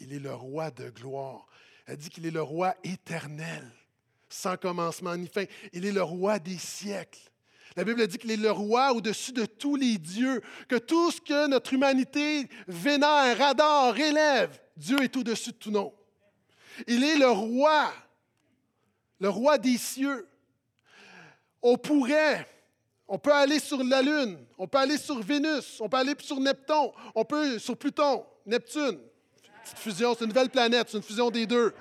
Il 0.00 0.12
est 0.12 0.18
le 0.18 0.34
roi 0.34 0.70
de 0.70 0.90
gloire. 0.90 1.46
Elle 1.86 1.96
dit 1.96 2.10
qu'il 2.10 2.26
est 2.26 2.30
le 2.30 2.42
roi 2.42 2.74
éternel. 2.84 3.64
sans 4.28 4.56
commencement 4.56 5.16
ni 5.16 5.28
fin. 5.28 5.44
Il 5.72 5.86
est 5.86 5.92
le 5.92 6.02
roi 6.02 6.38
des 6.38 6.58
siècles. 6.58 7.30
La 7.76 7.84
Bible 7.84 8.06
dit 8.06 8.18
qu'il 8.18 8.30
est 8.30 8.36
le 8.36 8.50
roi 8.50 8.92
au-dessus 8.92 9.32
de 9.32 9.44
tous 9.44 9.76
les 9.76 9.98
dieux, 9.98 10.40
que 10.68 10.76
tout 10.76 11.10
ce 11.10 11.20
que 11.20 11.46
notre 11.46 11.74
humanité 11.74 12.48
vénère, 12.66 13.40
adore, 13.42 13.96
élève, 13.96 14.58
Dieu 14.76 15.02
est 15.02 15.16
au-dessus 15.16 15.52
de 15.52 15.56
tout 15.56 15.70
nom. 15.70 15.94
Il 16.86 17.04
est 17.04 17.16
le 17.16 17.28
roi, 17.28 17.92
le 19.20 19.28
roi 19.28 19.58
des 19.58 19.76
cieux. 19.76 20.26
On 21.60 21.76
pourrait, 21.76 22.46
on 23.08 23.18
peut 23.18 23.32
aller 23.32 23.60
sur 23.60 23.82
la 23.82 24.02
Lune, 24.02 24.38
on 24.58 24.66
peut 24.66 24.78
aller 24.78 24.98
sur 24.98 25.18
Vénus, 25.20 25.80
on 25.80 25.88
peut 25.88 25.96
aller 25.96 26.14
sur 26.18 26.40
Neptune, 26.40 26.90
on 27.14 27.24
peut 27.24 27.58
sur 27.58 27.76
Pluton, 27.76 28.24
Neptune. 28.44 28.98
Petite 29.62 29.78
fusion, 29.78 30.14
c'est 30.14 30.24
une 30.24 30.28
nouvelle 30.28 30.50
planète, 30.50 30.88
c'est 30.90 30.96
une 30.96 31.02
fusion 31.02 31.30
des 31.30 31.46
deux. 31.46 31.72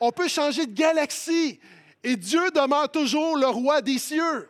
On 0.00 0.10
peut 0.10 0.28
changer 0.28 0.66
de 0.66 0.72
galaxie 0.72 1.60
et 2.02 2.16
Dieu 2.16 2.50
demeure 2.50 2.90
toujours 2.90 3.36
le 3.36 3.46
roi 3.46 3.80
des 3.80 3.98
cieux. 3.98 4.48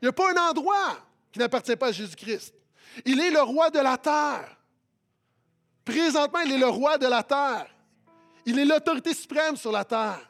Il 0.00 0.06
n'y 0.06 0.08
a 0.08 0.12
pas 0.12 0.32
un 0.32 0.50
endroit 0.50 0.98
qui 1.32 1.38
n'appartient 1.38 1.76
pas 1.76 1.88
à 1.88 1.92
Jésus-Christ. 1.92 2.54
Il 3.04 3.20
est 3.20 3.30
le 3.30 3.42
roi 3.42 3.70
de 3.70 3.78
la 3.78 3.96
terre. 3.96 4.56
Présentement, 5.84 6.40
il 6.40 6.52
est 6.52 6.58
le 6.58 6.68
roi 6.68 6.98
de 6.98 7.06
la 7.06 7.22
terre. 7.22 7.66
Il 8.46 8.58
est 8.58 8.64
l'autorité 8.64 9.14
suprême 9.14 9.56
sur 9.56 9.70
la 9.70 9.84
terre. 9.84 10.29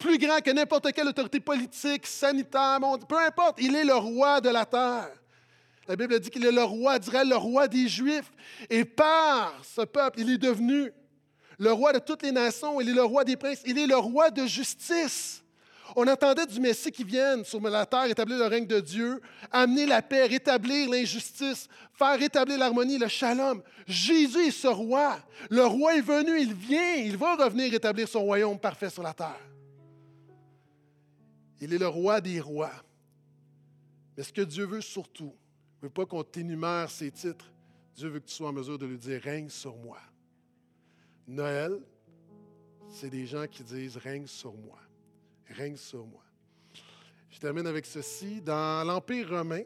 Plus 0.00 0.16
grand 0.16 0.40
que 0.40 0.50
n'importe 0.50 0.90
quelle 0.92 1.08
autorité 1.08 1.40
politique, 1.40 2.06
sanitaire, 2.06 2.78
peu 3.06 3.18
importe, 3.18 3.58
il 3.60 3.76
est 3.76 3.84
le 3.84 3.94
roi 3.94 4.40
de 4.40 4.48
la 4.48 4.64
terre. 4.64 5.10
La 5.86 5.94
Bible 5.94 6.18
dit 6.18 6.30
qu'il 6.30 6.46
est 6.46 6.50
le 6.52 6.62
roi 6.62 6.98
d'Israël, 6.98 7.28
le 7.28 7.36
roi 7.36 7.68
des 7.68 7.86
Juifs. 7.86 8.32
Et 8.70 8.86
par 8.86 9.52
ce 9.62 9.82
peuple, 9.82 10.20
il 10.20 10.30
est 10.30 10.38
devenu 10.38 10.90
le 11.58 11.70
roi 11.70 11.92
de 11.92 11.98
toutes 11.98 12.22
les 12.22 12.32
nations, 12.32 12.80
il 12.80 12.88
est 12.88 12.94
le 12.94 13.02
roi 13.02 13.24
des 13.24 13.36
princes, 13.36 13.60
il 13.66 13.78
est 13.78 13.86
le 13.86 13.96
roi 13.96 14.30
de 14.30 14.46
justice. 14.46 15.44
On 15.94 16.06
attendait 16.06 16.46
du 16.46 16.60
Messie 16.60 16.90
qui 16.90 17.04
vienne 17.04 17.44
sur 17.44 17.60
la 17.60 17.84
terre 17.84 18.04
établir 18.04 18.38
le 18.38 18.46
règne 18.46 18.66
de 18.66 18.80
Dieu, 18.80 19.20
amener 19.52 19.84
la 19.84 20.00
paix, 20.00 20.24
rétablir 20.24 20.88
l'injustice, 20.88 21.68
faire 21.92 22.18
rétablir 22.18 22.56
l'harmonie, 22.56 22.96
le 22.96 23.08
shalom. 23.08 23.60
Jésus 23.86 24.46
est 24.46 24.50
ce 24.50 24.68
roi. 24.68 25.18
Le 25.50 25.66
roi 25.66 25.96
est 25.96 26.00
venu, 26.00 26.40
il 26.40 26.54
vient, 26.54 26.94
il 26.94 27.18
va 27.18 27.34
revenir 27.34 27.74
établir 27.74 28.08
son 28.08 28.20
royaume 28.20 28.58
parfait 28.58 28.88
sur 28.88 29.02
la 29.02 29.12
terre. 29.12 29.49
Il 31.60 31.72
est 31.72 31.78
le 31.78 31.88
roi 31.88 32.20
des 32.20 32.40
rois. 32.40 32.72
Mais 34.16 34.22
ce 34.22 34.32
que 34.32 34.42
Dieu 34.42 34.64
veut 34.64 34.80
surtout, 34.80 35.34
il 35.34 35.84
ne 35.84 35.88
veut 35.88 35.92
pas 35.92 36.06
qu'on 36.06 36.24
t'énumère 36.24 36.90
ses 36.90 37.10
titres. 37.10 37.50
Dieu 37.94 38.08
veut 38.08 38.20
que 38.20 38.26
tu 38.26 38.34
sois 38.34 38.48
en 38.48 38.52
mesure 38.52 38.78
de 38.78 38.86
lui 38.86 38.98
dire 38.98 39.20
règne 39.20 39.48
sur 39.48 39.76
moi. 39.76 39.98
Noël, 41.26 41.78
c'est 42.88 43.10
des 43.10 43.26
gens 43.26 43.46
qui 43.46 43.62
disent 43.62 43.96
règne 43.96 44.26
sur 44.26 44.54
moi 44.54 44.80
règne 45.52 45.76
sur 45.76 46.06
moi. 46.06 46.22
Je 47.30 47.38
termine 47.38 47.66
avec 47.66 47.86
ceci. 47.86 48.40
Dans 48.40 48.86
l'Empire 48.86 49.28
romain, 49.30 49.62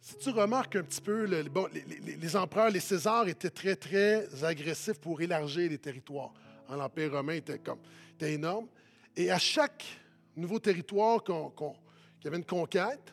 si 0.00 0.16
tu 0.18 0.30
remarques 0.30 0.76
un 0.76 0.82
petit 0.82 1.00
peu, 1.00 1.24
les, 1.24 2.36
empereurs, 2.36 2.70
les 2.70 2.80
Césars 2.80 3.28
étaient 3.28 3.50
très, 3.50 3.76
très 3.76 4.44
agressifs 4.44 4.98
pour 4.98 5.20
élargir 5.20 5.70
les 5.70 5.78
territoires. 5.78 6.32
L'Empire 6.68 7.12
romain 7.12 7.34
était, 7.34 7.58
comme, 7.58 7.78
était 8.14 8.32
énorme. 8.34 8.66
Et 9.16 9.30
à 9.30 9.38
chaque 9.38 9.84
nouveau 10.36 10.58
territoire 10.58 11.22
qu'il 11.22 11.34
y 12.24 12.26
avait 12.28 12.38
une 12.38 12.44
conquête, 12.44 13.12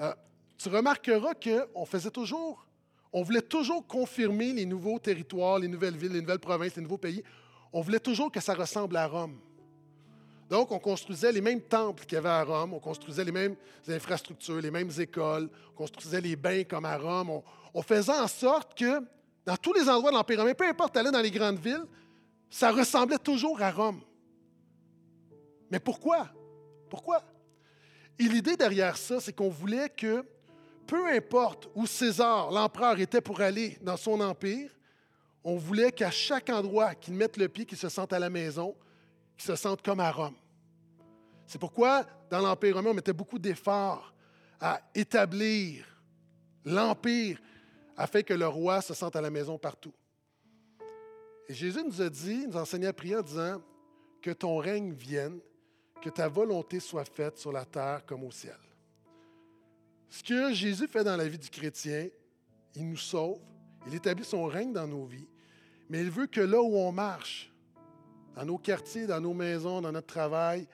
euh, 0.00 0.12
tu 0.58 0.68
remarqueras 0.68 1.32
qu'on 1.34 1.86
faisait 1.86 2.10
toujours, 2.10 2.66
on 3.12 3.22
voulait 3.22 3.42
toujours 3.42 3.86
confirmer 3.86 4.52
les 4.52 4.66
nouveaux 4.66 4.98
territoires, 4.98 5.58
les 5.58 5.68
nouvelles 5.68 5.96
villes, 5.96 6.12
les 6.12 6.20
nouvelles 6.20 6.38
provinces, 6.38 6.76
les 6.76 6.82
nouveaux 6.82 6.98
pays. 6.98 7.22
On 7.72 7.80
voulait 7.80 8.00
toujours 8.00 8.30
que 8.30 8.40
ça 8.40 8.54
ressemble 8.54 8.96
à 8.96 9.06
Rome. 9.06 9.38
Donc, 10.50 10.72
on 10.72 10.80
construisait 10.80 11.30
les 11.30 11.40
mêmes 11.40 11.60
temples 11.60 12.04
qu'il 12.04 12.14
y 12.14 12.18
avait 12.18 12.28
à 12.28 12.42
Rome, 12.42 12.74
on 12.74 12.80
construisait 12.80 13.24
les 13.24 13.30
mêmes 13.30 13.54
infrastructures, 13.88 14.60
les 14.60 14.72
mêmes 14.72 14.90
écoles, 14.98 15.48
on 15.72 15.76
construisait 15.76 16.20
les 16.20 16.34
bains 16.34 16.64
comme 16.64 16.84
à 16.84 16.98
Rome. 16.98 17.40
On, 17.72 17.82
faisait 17.82 18.12
en 18.12 18.26
sorte 18.26 18.76
que 18.76 19.00
dans 19.46 19.56
tous 19.56 19.72
les 19.72 19.88
endroits 19.88 20.10
de 20.10 20.16
l'Empire 20.16 20.40
romain, 20.40 20.54
peu 20.54 20.66
importe 20.66 20.96
aller 20.96 21.12
dans 21.12 21.20
les 21.20 21.30
grandes 21.30 21.60
villes, 21.60 21.84
ça 22.50 22.72
ressemblait 22.72 23.18
toujours 23.18 23.62
à 23.62 23.70
Rome. 23.70 24.00
Mais 25.70 25.80
pourquoi? 25.80 26.28
Pourquoi? 26.88 27.22
Et 28.18 28.24
l'idée 28.24 28.56
derrière 28.56 28.96
ça, 28.96 29.20
c'est 29.20 29.32
qu'on 29.32 29.48
voulait 29.48 29.88
que, 29.88 30.24
peu 30.86 31.08
importe 31.12 31.70
où 31.74 31.86
César, 31.86 32.50
l'empereur, 32.50 32.98
était 32.98 33.20
pour 33.20 33.40
aller 33.40 33.78
dans 33.80 33.96
son 33.96 34.20
empire, 34.20 34.70
on 35.42 35.56
voulait 35.56 35.92
qu'à 35.92 36.10
chaque 36.10 36.50
endroit 36.50 36.94
qu'il 36.94 37.14
mette 37.14 37.36
le 37.36 37.48
pied, 37.48 37.64
qu'il 37.64 37.78
se 37.78 37.88
sente 37.88 38.12
à 38.12 38.18
la 38.18 38.28
maison, 38.28 38.76
qui 39.36 39.46
se 39.46 39.56
sentent 39.56 39.82
comme 39.82 40.00
à 40.00 40.10
Rome. 40.10 40.34
C'est 41.46 41.58
pourquoi, 41.58 42.04
dans 42.28 42.40
l'Empire 42.40 42.76
romain, 42.76 42.90
on 42.90 42.94
mettait 42.94 43.12
beaucoup 43.12 43.38
d'efforts 43.38 44.12
à 44.60 44.80
établir 44.94 45.86
l'Empire 46.64 47.40
afin 47.96 48.22
que 48.22 48.34
le 48.34 48.46
roi 48.46 48.82
se 48.82 48.94
sente 48.94 49.16
à 49.16 49.20
la 49.20 49.30
maison 49.30 49.58
partout. 49.58 49.94
Et 51.48 51.54
Jésus 51.54 51.82
nous 51.84 52.02
a 52.02 52.08
dit, 52.08 52.46
nous 52.46 52.56
enseignait 52.56 52.88
à 52.88 52.92
prier 52.92 53.16
en 53.16 53.22
disant 53.22 53.62
que 54.20 54.30
ton 54.30 54.58
règne 54.58 54.92
vienne, 54.92 55.40
que 56.00 56.10
ta 56.10 56.28
volonté 56.28 56.80
soit 56.80 57.04
faite 57.04 57.38
sur 57.38 57.52
la 57.52 57.64
terre 57.64 58.04
comme 58.06 58.24
au 58.24 58.30
ciel. 58.30 58.58
Ce 60.08 60.22
que 60.22 60.52
Jésus 60.52 60.88
fait 60.88 61.04
dans 61.04 61.16
la 61.16 61.28
vie 61.28 61.38
du 61.38 61.50
chrétien, 61.50 62.08
il 62.74 62.88
nous 62.88 62.96
sauve, 62.96 63.40
il 63.86 63.94
établit 63.94 64.24
son 64.24 64.46
règne 64.46 64.72
dans 64.72 64.86
nos 64.86 65.04
vies, 65.04 65.28
mais 65.88 66.00
il 66.00 66.10
veut 66.10 66.26
que 66.26 66.40
là 66.40 66.60
où 66.60 66.76
on 66.76 66.92
marche, 66.92 67.52
dans 68.34 68.44
nos 68.44 68.58
quartiers, 68.58 69.06
dans 69.06 69.20
nos 69.20 69.34
maisons, 69.34 69.80
dans 69.80 69.92
notre 69.92 70.06
travail, 70.06 70.66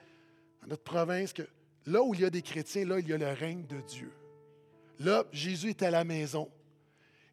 dans 0.61 0.67
notre 0.69 0.83
province, 0.83 1.33
que 1.33 1.43
là 1.85 2.01
où 2.01 2.13
il 2.13 2.21
y 2.21 2.25
a 2.25 2.29
des 2.29 2.41
chrétiens, 2.41 2.85
là, 2.85 2.99
il 2.99 3.07
y 3.07 3.13
a 3.13 3.17
le 3.17 3.31
règne 3.31 3.65
de 3.65 3.81
Dieu. 3.81 4.11
Là, 4.99 5.25
Jésus 5.31 5.69
est 5.69 5.83
à 5.83 5.91
la 5.91 6.03
maison. 6.03 6.49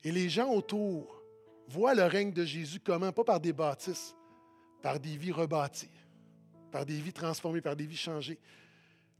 Et 0.02 0.12
les 0.12 0.28
gens 0.28 0.50
autour 0.52 1.22
voient 1.68 1.94
le 1.94 2.04
règne 2.04 2.32
de 2.32 2.44
Jésus 2.44 2.80
comment? 2.80 3.12
Pas 3.12 3.24
par 3.24 3.40
des 3.40 3.52
bâtisses, 3.52 4.14
par 4.82 5.00
des 5.00 5.16
vies 5.16 5.32
rebâties, 5.32 5.88
par 6.74 6.84
des 6.84 6.98
vies 6.98 7.12
transformées, 7.12 7.60
par 7.60 7.76
des 7.76 7.86
vies 7.86 7.96
changées. 7.96 8.36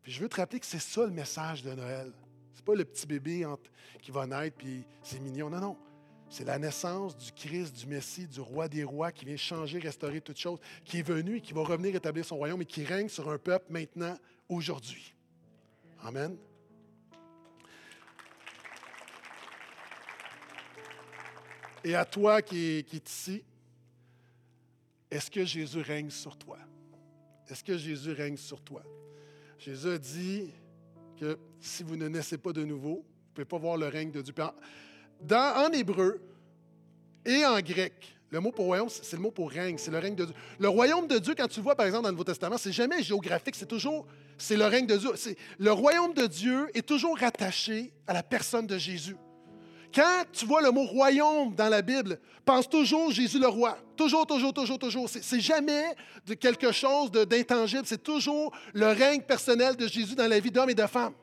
Puis 0.02 0.10
je 0.10 0.20
veux 0.20 0.28
te 0.28 0.34
rappeler 0.34 0.58
que 0.58 0.66
c'est 0.66 0.80
ça 0.80 1.04
le 1.04 1.12
message 1.12 1.62
de 1.62 1.72
Noël. 1.72 2.12
Ce 2.52 2.58
n'est 2.58 2.64
pas 2.64 2.74
le 2.74 2.84
petit 2.84 3.06
bébé 3.06 3.46
qui 4.02 4.10
va 4.10 4.26
naître, 4.26 4.56
puis 4.56 4.84
c'est 5.04 5.20
mignon. 5.20 5.48
Non, 5.48 5.60
non. 5.60 5.76
C'est 6.28 6.42
la 6.42 6.58
naissance 6.58 7.16
du 7.16 7.30
Christ, 7.30 7.76
du 7.76 7.86
Messie, 7.86 8.26
du 8.26 8.40
roi 8.40 8.66
des 8.66 8.82
rois 8.82 9.12
qui 9.12 9.24
vient 9.24 9.36
changer, 9.36 9.78
restaurer 9.78 10.20
toutes 10.20 10.36
choses, 10.36 10.58
qui 10.84 10.98
est 10.98 11.02
venu 11.02 11.36
et 11.36 11.40
qui 11.40 11.52
va 11.52 11.62
revenir 11.62 11.94
établir 11.94 12.24
son 12.24 12.38
royaume 12.38 12.60
et 12.62 12.66
qui 12.66 12.84
règne 12.84 13.08
sur 13.08 13.30
un 13.30 13.38
peuple 13.38 13.66
maintenant, 13.70 14.18
aujourd'hui. 14.48 15.14
Amen. 16.02 16.36
Et 21.84 21.94
à 21.94 22.04
toi 22.04 22.42
qui 22.42 22.82
qui 22.82 22.96
est 22.96 23.08
ici, 23.08 23.44
est-ce 25.08 25.30
que 25.30 25.44
Jésus 25.44 25.82
règne 25.82 26.10
sur 26.10 26.36
toi? 26.36 26.58
Est-ce 27.50 27.62
que 27.62 27.76
Jésus 27.76 28.12
règne 28.12 28.36
sur 28.36 28.60
toi? 28.60 28.82
Jésus 29.58 29.88
a 29.88 29.98
dit 29.98 30.50
que 31.18 31.38
si 31.60 31.82
vous 31.82 31.96
ne 31.96 32.08
naissez 32.08 32.38
pas 32.38 32.52
de 32.52 32.64
nouveau, 32.64 32.96
vous 32.96 33.30
ne 33.30 33.34
pouvez 33.34 33.44
pas 33.44 33.58
voir 33.58 33.76
le 33.76 33.88
règne 33.88 34.10
de 34.10 34.22
Dieu 34.22 34.34
en 35.30 35.72
hébreu 35.72 36.20
et 37.24 37.44
en 37.44 37.60
grec, 37.60 38.14
le 38.30 38.40
mot 38.40 38.50
pour 38.50 38.66
royaume, 38.66 38.88
c'est 38.88 39.12
le 39.12 39.22
mot 39.22 39.30
pour 39.30 39.50
règne, 39.50 39.78
c'est 39.78 39.90
le 39.90 39.98
règne 39.98 40.16
de 40.16 40.24
Dieu. 40.24 40.34
Le 40.58 40.68
royaume 40.68 41.06
de 41.06 41.18
Dieu, 41.18 41.34
quand 41.36 41.48
tu 41.48 41.60
vois 41.60 41.76
par 41.76 41.86
exemple 41.86 42.02
dans 42.02 42.08
le 42.08 42.14
Nouveau 42.14 42.24
Testament, 42.24 42.58
c'est 42.58 42.72
jamais 42.72 43.02
géographique, 43.02 43.54
c'est 43.54 43.66
toujours, 43.66 44.06
c'est 44.36 44.56
le 44.56 44.66
règne 44.66 44.86
de 44.86 44.96
Dieu. 44.96 45.10
Le 45.58 45.72
royaume 45.72 46.14
de 46.14 46.26
Dieu 46.26 46.68
est 46.74 46.84
toujours 46.84 47.16
rattaché 47.16 47.92
à 48.06 48.12
la 48.12 48.22
personne 48.22 48.66
de 48.66 48.76
Jésus. 48.76 49.16
Quand 49.94 50.24
tu 50.32 50.44
vois 50.44 50.60
le 50.60 50.72
mot 50.72 50.84
royaume 50.84 51.54
dans 51.54 51.68
la 51.68 51.80
Bible, 51.80 52.18
pense 52.44 52.68
toujours 52.68 53.12
Jésus 53.12 53.38
le 53.38 53.46
roi. 53.46 53.78
Toujours, 53.96 54.26
toujours, 54.26 54.52
toujours, 54.52 54.78
toujours. 54.78 55.08
C'est 55.08 55.40
jamais 55.40 55.94
quelque 56.40 56.72
chose 56.72 57.12
d'intangible, 57.12 57.86
c'est 57.86 58.02
toujours 58.02 58.52
le 58.72 58.86
règne 58.86 59.22
personnel 59.22 59.76
de 59.76 59.86
Jésus 59.86 60.16
dans 60.16 60.26
la 60.26 60.40
vie 60.40 60.50
d'hommes 60.50 60.70
et 60.70 60.74
de 60.74 60.86
femmes. 60.86 61.14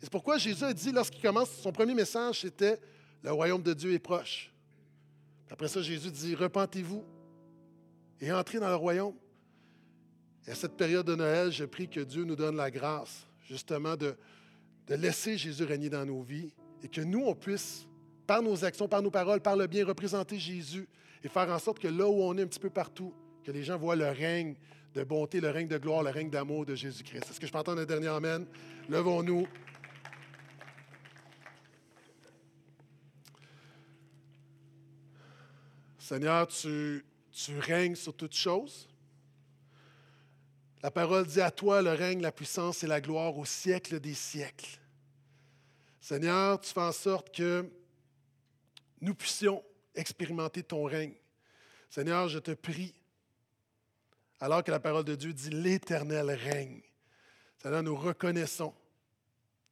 C'est 0.00 0.08
pourquoi 0.08 0.38
Jésus 0.38 0.64
a 0.64 0.72
dit, 0.72 0.90
lorsqu'il 0.90 1.20
commence 1.20 1.50
son 1.50 1.70
premier 1.70 1.92
message, 1.92 2.40
c'était 2.40 2.80
Le 3.22 3.32
royaume 3.32 3.62
de 3.62 3.74
Dieu 3.74 3.92
est 3.92 3.98
proche. 3.98 4.50
Après 5.50 5.68
ça, 5.68 5.82
Jésus 5.82 6.10
dit 6.10 6.34
Repentez-vous 6.34 7.04
et 8.20 8.32
entrez 8.32 8.58
dans 8.58 8.68
le 8.68 8.76
royaume. 8.76 9.14
Et 10.46 10.52
à 10.52 10.54
cette 10.54 10.76
période 10.76 11.04
de 11.04 11.14
Noël, 11.14 11.52
je 11.52 11.64
prie 11.64 11.88
que 11.88 12.00
Dieu 12.00 12.24
nous 12.24 12.36
donne 12.36 12.56
la 12.56 12.70
grâce, 12.70 13.26
justement, 13.46 13.96
de 13.96 14.16
laisser 14.88 15.36
Jésus 15.36 15.64
régner 15.64 15.90
dans 15.90 16.06
nos 16.06 16.22
vies 16.22 16.52
et 16.86 16.88
que 16.88 17.00
nous, 17.00 17.24
on 17.26 17.34
puisse, 17.34 17.84
par 18.28 18.42
nos 18.42 18.64
actions, 18.64 18.86
par 18.86 19.02
nos 19.02 19.10
paroles, 19.10 19.40
par 19.40 19.56
le 19.56 19.66
bien, 19.66 19.84
représenter 19.84 20.38
Jésus 20.38 20.86
et 21.24 21.28
faire 21.28 21.50
en 21.50 21.58
sorte 21.58 21.80
que 21.80 21.88
là 21.88 22.06
où 22.06 22.22
on 22.22 22.38
est 22.38 22.42
un 22.42 22.46
petit 22.46 22.60
peu 22.60 22.70
partout, 22.70 23.12
que 23.42 23.50
les 23.50 23.64
gens 23.64 23.76
voient 23.76 23.96
le 23.96 24.08
règne 24.08 24.54
de 24.94 25.02
bonté, 25.02 25.40
le 25.40 25.50
règne 25.50 25.66
de 25.66 25.78
gloire, 25.78 26.04
le 26.04 26.10
règne 26.10 26.30
d'amour 26.30 26.64
de 26.64 26.76
Jésus-Christ. 26.76 27.24
Est-ce 27.28 27.40
que 27.40 27.46
je 27.48 27.50
peux 27.50 27.58
entendre 27.58 27.80
un 27.80 27.84
dernier 27.84 28.06
Amen? 28.06 28.46
Levons-nous. 28.88 29.48
Seigneur, 35.98 36.46
tu, 36.46 37.02
règnes 37.58 37.96
sur 37.96 38.14
toutes 38.14 38.36
choses. 38.36 38.88
La 40.84 40.92
parole 40.92 41.26
dit 41.26 41.40
à 41.40 41.50
toi 41.50 41.82
le 41.82 41.90
règne, 41.90 42.22
la 42.22 42.30
puissance 42.30 42.84
et 42.84 42.86
la 42.86 43.00
gloire 43.00 43.36
au 43.36 43.44
siècle 43.44 43.98
des 43.98 44.14
siècles. 44.14 44.78
Seigneur, 46.06 46.60
tu 46.60 46.72
fais 46.72 46.82
en 46.82 46.92
sorte 46.92 47.34
que 47.34 47.68
nous 49.00 49.12
puissions 49.12 49.60
expérimenter 49.92 50.62
ton 50.62 50.84
règne. 50.84 51.16
Seigneur, 51.90 52.28
je 52.28 52.38
te 52.38 52.52
prie, 52.52 52.94
alors 54.38 54.62
que 54.62 54.70
la 54.70 54.78
parole 54.78 55.02
de 55.02 55.16
Dieu 55.16 55.32
dit 55.32 55.50
l'Éternel 55.50 56.30
règne. 56.30 56.80
Seigneur, 57.60 57.82
nous 57.82 57.96
reconnaissons 57.96 58.72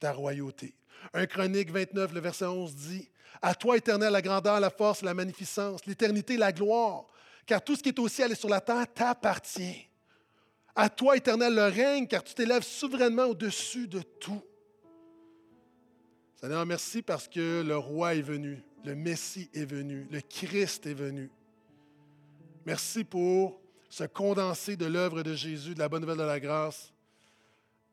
ta 0.01 0.13
royauté. 0.13 0.75
Un 1.13 1.27
chronique 1.27 1.71
29, 1.71 2.13
le 2.13 2.19
verset 2.19 2.47
11 2.47 2.75
dit, 2.75 3.09
À 3.41 3.55
toi, 3.55 3.77
Éternel, 3.77 4.11
la 4.11 4.21
grandeur, 4.21 4.59
la 4.59 4.71
force, 4.71 5.03
la 5.03 5.15
magnificence, 5.15 5.87
l'éternité, 5.87 6.37
la 6.37 6.51
gloire, 6.51 7.07
car 7.47 7.63
tout 7.63 7.77
ce 7.77 7.83
qui 7.85 7.91
est 7.91 7.99
au 8.01 8.09
ciel 8.09 8.33
et 8.33 8.35
sur 8.35 8.49
la 8.49 8.61
terre 8.61 8.93
t'appartient. 8.93 9.87
À 10.75 10.91
toi, 10.91 11.17
Éternel, 11.17 11.55
le 11.55 11.67
règne, 11.67 12.09
car 12.09 12.25
tu 12.25 12.35
t'élèves 12.35 12.65
souverainement 12.65 13.27
au-dessus 13.27 13.87
de 13.87 14.03
tout. 14.03 14.43
Seigneur, 16.45 16.67
merci 16.67 17.01
parce 17.01 17.27
que 17.27 17.63
le 17.63 17.79
roi 17.79 18.17
est 18.17 18.21
venu, 18.21 18.63
le 18.85 18.95
Messie 18.95 19.49
est 19.55 19.65
venu, 19.65 20.07
le 20.11 20.21
Christ 20.21 20.85
est 20.85 20.93
venu. 20.93 21.31
Merci 22.67 23.03
pour 23.03 23.63
ce 23.89 24.05
condensé 24.05 24.77
de 24.77 24.85
l'œuvre 24.85 25.23
de 25.23 25.33
Jésus, 25.33 25.73
de 25.73 25.79
la 25.79 25.89
bonne 25.89 26.03
nouvelle 26.03 26.19
de 26.19 26.23
la 26.23 26.39
grâce, 26.39 26.93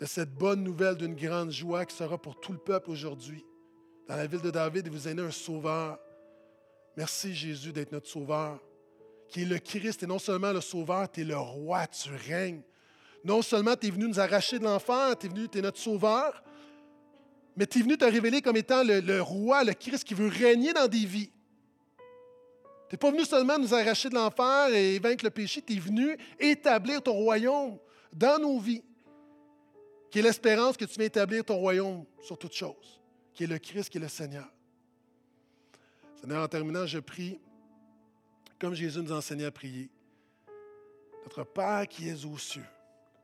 de 0.02 0.06
cette 0.06 0.34
bonne 0.34 0.66
nouvelle 0.66 0.98
d'une 0.98 1.16
grande 1.16 1.52
joie 1.52 1.86
qui 1.86 1.96
sera 1.96 2.18
pour 2.18 2.42
tout 2.42 2.52
le 2.52 2.58
peuple 2.58 2.92
aujourd'hui. 2.92 3.46
Dans 4.10 4.18
la 4.18 4.28
ville 4.28 4.42
de 4.42 4.52
David, 4.52 4.90
vous 4.90 5.08
avez 5.08 5.22
un 5.22 5.32
sauveur. 5.32 5.98
Merci 6.98 7.34
Jésus 7.34 7.72
d'être 7.72 7.94
notre 7.94 8.10
sauveur, 8.10 8.60
qui 9.30 9.44
est 9.44 9.46
le 9.46 9.60
Christ 9.60 10.04
et 10.04 10.08
non 10.08 10.20
seulement 10.20 10.52
le 10.52 10.60
sauveur, 10.60 11.10
tu 11.10 11.22
es 11.22 11.24
le 11.24 11.38
roi, 11.38 11.88
tu 11.88 12.10
règnes. 12.28 12.64
Non 13.24 13.42
seulement 13.42 13.78
tu 13.78 13.88
es 13.88 13.92
venu 13.92 14.10
nous 14.10 14.20
arracher 14.20 14.60
de 14.60 14.66
l'enfer, 14.66 15.18
tu 15.18 15.28
es 15.28 15.30
venu, 15.30 15.48
tu 15.48 15.60
es 15.60 15.62
notre 15.62 15.80
sauveur, 15.80 16.44
mais 17.56 17.66
tu 17.66 17.80
es 17.80 17.82
venu 17.82 17.98
te 17.98 18.06
révéler 18.06 18.42
comme 18.42 18.58
étant 18.58 18.84
le, 18.84 19.22
roi, 19.22 19.64
le 19.64 19.74
Christ 19.74 20.04
qui 20.04 20.14
veut 20.14 20.28
régner 20.28 20.74
dans 20.74 20.88
des 20.88 21.06
vies. 21.06 21.32
Tu 22.90 22.96
n'es 22.96 22.98
pas 22.98 23.12
venu 23.12 23.26
seulement 23.26 23.58
nous 23.58 23.74
arracher 23.74 24.10
de 24.10 24.16
l'enfer 24.16 24.74
et 24.74 25.00
vaincre 25.00 25.24
le 25.24 25.32
péché, 25.32 25.62
tu 25.62 25.74
es 25.74 25.80
venu 25.80 26.18
établir 26.40 27.02
ton 27.02 27.14
royaume 27.14 27.78
dans 28.12 28.40
nos 28.40 28.60
vies, 28.60 28.84
qui 30.10 30.20
est 30.20 30.22
l'espérance 30.22 30.76
que 30.76 30.86
tu 30.86 30.96
viens 30.96 31.06
établir 31.06 31.44
ton 31.46 31.56
royaume 31.56 32.06
sur 32.22 32.38
toutes 32.38 32.54
choses, 32.54 33.02
qui 33.34 33.46
est 33.46 33.48
le 33.48 33.60
Christ, 33.60 33.90
qui 33.90 33.98
est 33.98 34.02
le 34.02 34.10
Seigneur. 34.10 34.50
Seigneur, 36.20 36.44
en 36.44 36.48
terminant, 36.48 36.86
je 36.86 37.00
prie, 37.00 37.40
comme 38.60 38.74
Jésus 38.74 39.00
nous 39.02 39.12
enseignait 39.12 39.46
à 39.46 39.52
prier, 39.52 39.90
notre 41.24 41.44
Père 41.44 41.88
qui 41.88 42.10
es 42.10 42.26
aux 42.26 42.38
cieux, 42.38 42.66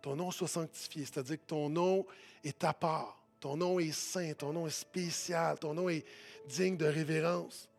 ton 0.02 0.16
nom 0.16 0.32
soit 0.32 0.48
sanctifié, 0.48 1.06
c'est-à-dire 1.06 1.38
que 1.38 1.46
ton 1.46 1.70
nom 1.70 2.06
est 2.44 2.64
à 2.64 2.74
part, 2.74 3.22
ton 3.40 3.58
nom 3.58 3.80
est 3.80 3.92
saint, 3.92 4.34
ton 4.34 4.54
nom 4.54 4.68
est 4.68 4.72
spécial, 4.72 5.60
ton 5.60 5.74
nom 5.74 5.90
est 5.90 6.06
digne 6.48 6.78
de 6.78 6.86
révérence, 6.86 7.70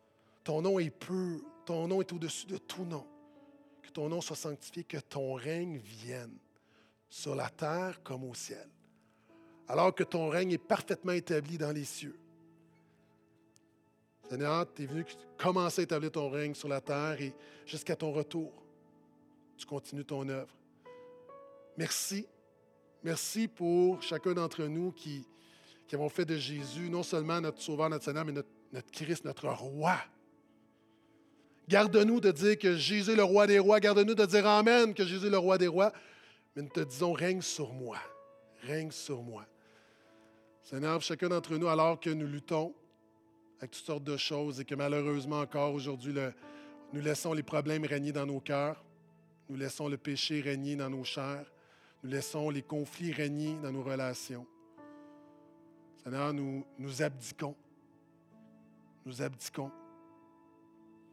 ton 0.43 0.61
nom 0.61 0.79
est 0.79 0.89
pur, 0.89 1.41
ton 1.65 1.87
nom 1.87 2.01
est 2.01 2.11
au-dessus 2.13 2.47
de 2.47 2.57
tout 2.57 2.85
nom. 2.85 3.05
Que 3.81 3.89
ton 3.89 4.09
nom 4.09 4.21
soit 4.21 4.35
sanctifié, 4.35 4.83
que 4.83 4.97
ton 4.97 5.33
règne 5.33 5.77
vienne 5.77 6.37
sur 7.09 7.35
la 7.35 7.49
terre 7.49 8.01
comme 8.03 8.23
au 8.23 8.33
ciel. 8.33 8.67
Alors 9.67 9.93
que 9.93 10.03
ton 10.03 10.29
règne 10.29 10.51
est 10.53 10.57
parfaitement 10.57 11.11
établi 11.11 11.57
dans 11.57 11.71
les 11.71 11.85
cieux. 11.85 12.17
Seigneur, 14.29 14.71
tu 14.73 14.83
es 14.83 14.85
venu 14.85 15.05
commencer 15.37 15.81
à 15.81 15.83
établir 15.83 16.11
ton 16.11 16.29
règne 16.29 16.53
sur 16.53 16.67
la 16.67 16.81
terre 16.81 17.19
et 17.19 17.33
jusqu'à 17.65 17.95
ton 17.95 18.11
retour, 18.11 18.51
tu 19.57 19.65
continues 19.65 20.05
ton 20.05 20.27
œuvre. 20.29 20.53
Merci. 21.77 22.27
Merci 23.03 23.47
pour 23.47 24.01
chacun 24.01 24.33
d'entre 24.33 24.63
nous 24.65 24.91
qui, 24.91 25.25
qui 25.89 25.95
avons 25.95 26.07
fait 26.07 26.23
de 26.23 26.37
Jésus 26.37 26.87
non 26.87 27.01
seulement 27.01 27.41
notre 27.41 27.59
Sauveur, 27.59 27.89
notre 27.89 28.05
Seigneur, 28.05 28.23
mais 28.23 28.31
notre, 28.31 28.47
notre 28.71 28.91
Christ, 28.91 29.25
notre 29.25 29.47
Roi. 29.47 29.97
Garde-nous 31.67 32.21
de 32.21 32.31
dire 32.31 32.59
que 32.59 32.75
Jésus 32.75 33.11
est 33.11 33.15
le 33.15 33.23
roi 33.23 33.47
des 33.47 33.57
rois. 33.57 33.79
Garde-nous 33.79 34.13
de 34.13 34.25
dire 34.25 34.45
Amen, 34.45 34.93
que 34.93 35.03
Jésus 35.03 35.27
est 35.27 35.31
le 35.31 35.37
roi 35.39 35.57
des 35.57 35.67
rois. 35.67 35.91
Mais 36.55 36.61
nous 36.61 36.69
te 36.69 36.79
disons, 36.79 37.11
règne 37.11 37.41
sur 37.41 37.73
moi. 37.73 37.97
Règne 38.61 38.91
sur 38.91 39.23
moi. 39.23 39.47
Seigneur, 40.61 41.01
chacun 41.01 41.29
d'entre 41.29 41.57
nous, 41.57 41.67
alors 41.67 41.99
que 41.99 42.11
nous 42.11 42.27
luttons 42.27 42.73
avec 43.57 43.71
toutes 43.71 43.85
sortes 43.85 44.03
de 44.03 44.17
choses 44.17 44.59
et 44.59 44.65
que 44.65 44.75
malheureusement 44.75 45.39
encore 45.39 45.73
aujourd'hui, 45.73 46.13
nous 46.93 47.01
laissons 47.01 47.33
les 47.33 47.43
problèmes 47.43 47.85
régner 47.85 48.11
dans 48.11 48.27
nos 48.27 48.39
cœurs, 48.39 48.83
nous 49.49 49.57
laissons 49.57 49.87
le 49.87 49.97
péché 49.97 50.39
régner 50.39 50.75
dans 50.75 50.89
nos 50.89 51.03
chairs, 51.03 51.51
nous 52.03 52.11
laissons 52.11 52.51
les 52.51 52.61
conflits 52.61 53.11
régner 53.11 53.55
dans 53.63 53.71
nos 53.71 53.83
relations. 53.83 54.45
Seigneur, 56.03 56.33
nous, 56.33 57.01
abdiquons. 57.01 57.55
Nous 59.05 59.21
abdiquons. 59.21 59.71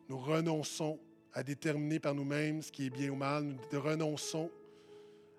Nous 0.09 0.18
renonçons 0.18 0.99
à 1.32 1.43
déterminer 1.43 1.99
par 1.99 2.14
nous-mêmes 2.14 2.62
ce 2.62 2.70
qui 2.70 2.87
est 2.87 2.91
bien 2.91 3.11
ou 3.11 3.16
mal. 3.16 3.45
Nous 3.45 3.80
renonçons 3.80 4.51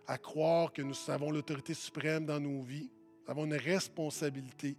à 0.06 0.18
croire 0.18 0.72
que 0.72 0.82
nous 0.82 0.96
avons 1.08 1.32
l'autorité 1.32 1.74
suprême 1.74 2.26
dans 2.26 2.40
nos 2.40 2.62
vies. 2.62 2.90
Nous 3.26 3.32
avons 3.32 3.46
une 3.46 3.56
responsabilité. 3.56 4.76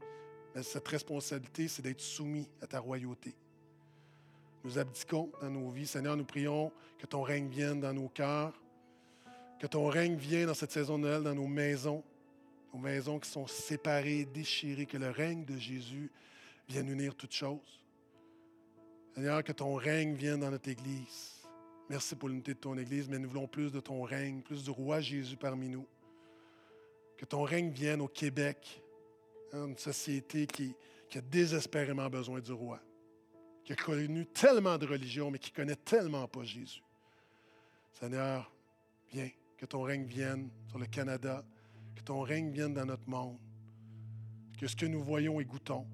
Mais 0.54 0.62
cette 0.62 0.88
responsabilité, 0.88 1.68
c'est 1.68 1.82
d'être 1.82 2.00
soumis 2.00 2.48
à 2.62 2.66
ta 2.66 2.80
royauté. 2.80 3.34
Nous 4.64 4.78
abdiquons 4.78 5.30
dans 5.40 5.50
nos 5.50 5.70
vies. 5.70 5.86
Seigneur, 5.86 6.16
nous 6.16 6.24
prions 6.24 6.72
que 6.98 7.06
ton 7.06 7.22
règne 7.22 7.48
vienne 7.48 7.80
dans 7.80 7.92
nos 7.92 8.08
cœurs, 8.08 8.52
que 9.58 9.66
ton 9.66 9.86
règne 9.86 10.16
vienne 10.16 10.46
dans 10.46 10.54
cette 10.54 10.72
saison 10.72 10.98
de 10.98 11.04
Noël 11.04 11.22
dans 11.22 11.34
nos 11.34 11.46
maisons, 11.46 12.02
nos 12.72 12.80
maisons 12.80 13.18
qui 13.18 13.30
sont 13.30 13.46
séparées, 13.46 14.24
déchirées, 14.24 14.86
que 14.86 14.96
le 14.96 15.10
règne 15.10 15.44
de 15.44 15.56
Jésus 15.56 16.10
vienne 16.68 16.88
unir 16.88 17.14
toutes 17.14 17.32
choses. 17.32 17.82
Seigneur, 19.14 19.42
que 19.42 19.52
ton 19.52 19.74
règne 19.74 20.14
vienne 20.14 20.40
dans 20.40 20.50
notre 20.50 20.68
Église. 20.68 21.38
Merci 21.88 22.14
pour 22.14 22.28
l'unité 22.28 22.52
de 22.52 22.58
ton 22.58 22.76
Église, 22.76 23.08
mais 23.08 23.18
nous 23.18 23.28
voulons 23.28 23.48
plus 23.48 23.72
de 23.72 23.80
ton 23.80 24.02
règne, 24.02 24.42
plus 24.42 24.62
du 24.62 24.70
roi 24.70 25.00
Jésus 25.00 25.36
parmi 25.36 25.68
nous. 25.68 25.86
Que 27.16 27.24
ton 27.24 27.42
règne 27.42 27.70
vienne 27.70 28.00
au 28.00 28.08
Québec, 28.08 28.82
une 29.52 29.76
société 29.76 30.46
qui, 30.46 30.74
a 31.14 31.20
désespérément 31.22 32.08
besoin 32.10 32.40
du 32.40 32.52
roi, 32.52 32.80
qui 33.64 33.72
a 33.72 33.76
connu 33.76 34.26
tellement 34.26 34.76
de 34.76 34.86
religions, 34.86 35.30
mais 35.30 35.38
qui 35.38 35.50
connaît 35.50 35.76
tellement 35.76 36.28
pas 36.28 36.44
Jésus. 36.44 36.82
Seigneur, 37.94 38.52
viens, 39.10 39.30
que 39.56 39.66
ton 39.66 39.82
règne 39.82 40.04
vienne 40.04 40.50
sur 40.68 40.78
le 40.78 40.86
Canada, 40.86 41.44
que 41.98 42.04
ton 42.04 42.22
règne 42.22 42.50
vienne 42.50 42.74
dans 42.74 42.86
notre 42.86 43.08
monde, 43.08 43.36
que 44.58 44.66
ce 44.66 44.76
que 44.76 44.86
nous 44.86 45.02
voyons 45.02 45.40
et 45.40 45.44
goûtons, 45.44 45.86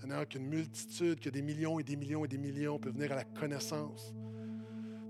Seigneur, 0.00 0.28
qu'une 0.28 0.46
multitude, 0.46 1.20
que 1.20 1.30
des 1.30 1.42
millions 1.42 1.78
et 1.78 1.82
des 1.82 1.96
millions 1.96 2.24
et 2.24 2.28
des 2.28 2.38
millions 2.38 2.78
peuvent 2.78 2.92
venir 2.92 3.12
à 3.12 3.16
la 3.16 3.24
connaissance 3.24 4.12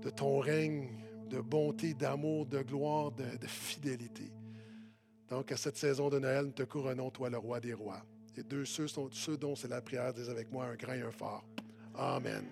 de 0.01 0.09
ton 0.09 0.39
règne 0.39 0.89
de 1.29 1.41
bonté, 1.41 1.93
d'amour, 1.93 2.45
de 2.45 2.61
gloire, 2.61 3.11
de, 3.11 3.47
fidélité. 3.47 4.31
Donc, 5.29 5.51
à 5.51 5.57
cette 5.57 5.77
saison 5.77 6.09
de 6.09 6.19
Noël, 6.19 6.45
nous 6.45 6.51
te 6.51 6.63
couronnons, 6.63 7.09
toi, 7.09 7.29
le 7.29 7.37
roi 7.37 7.59
des 7.59 7.73
rois. 7.73 8.05
Et 8.37 8.43
deux, 8.43 8.65
ceux, 8.65 8.87
sont, 8.87 9.09
ceux 9.11 9.37
dont 9.37 9.55
c'est 9.55 9.67
la 9.67 9.81
prière, 9.81 10.13
disent 10.13 10.29
avec 10.29 10.51
moi 10.51 10.65
un 10.65 10.75
grand 10.75 10.93
et 10.93 11.01
un 11.01 11.11
fort. 11.11 11.43
Amen. 11.95 12.45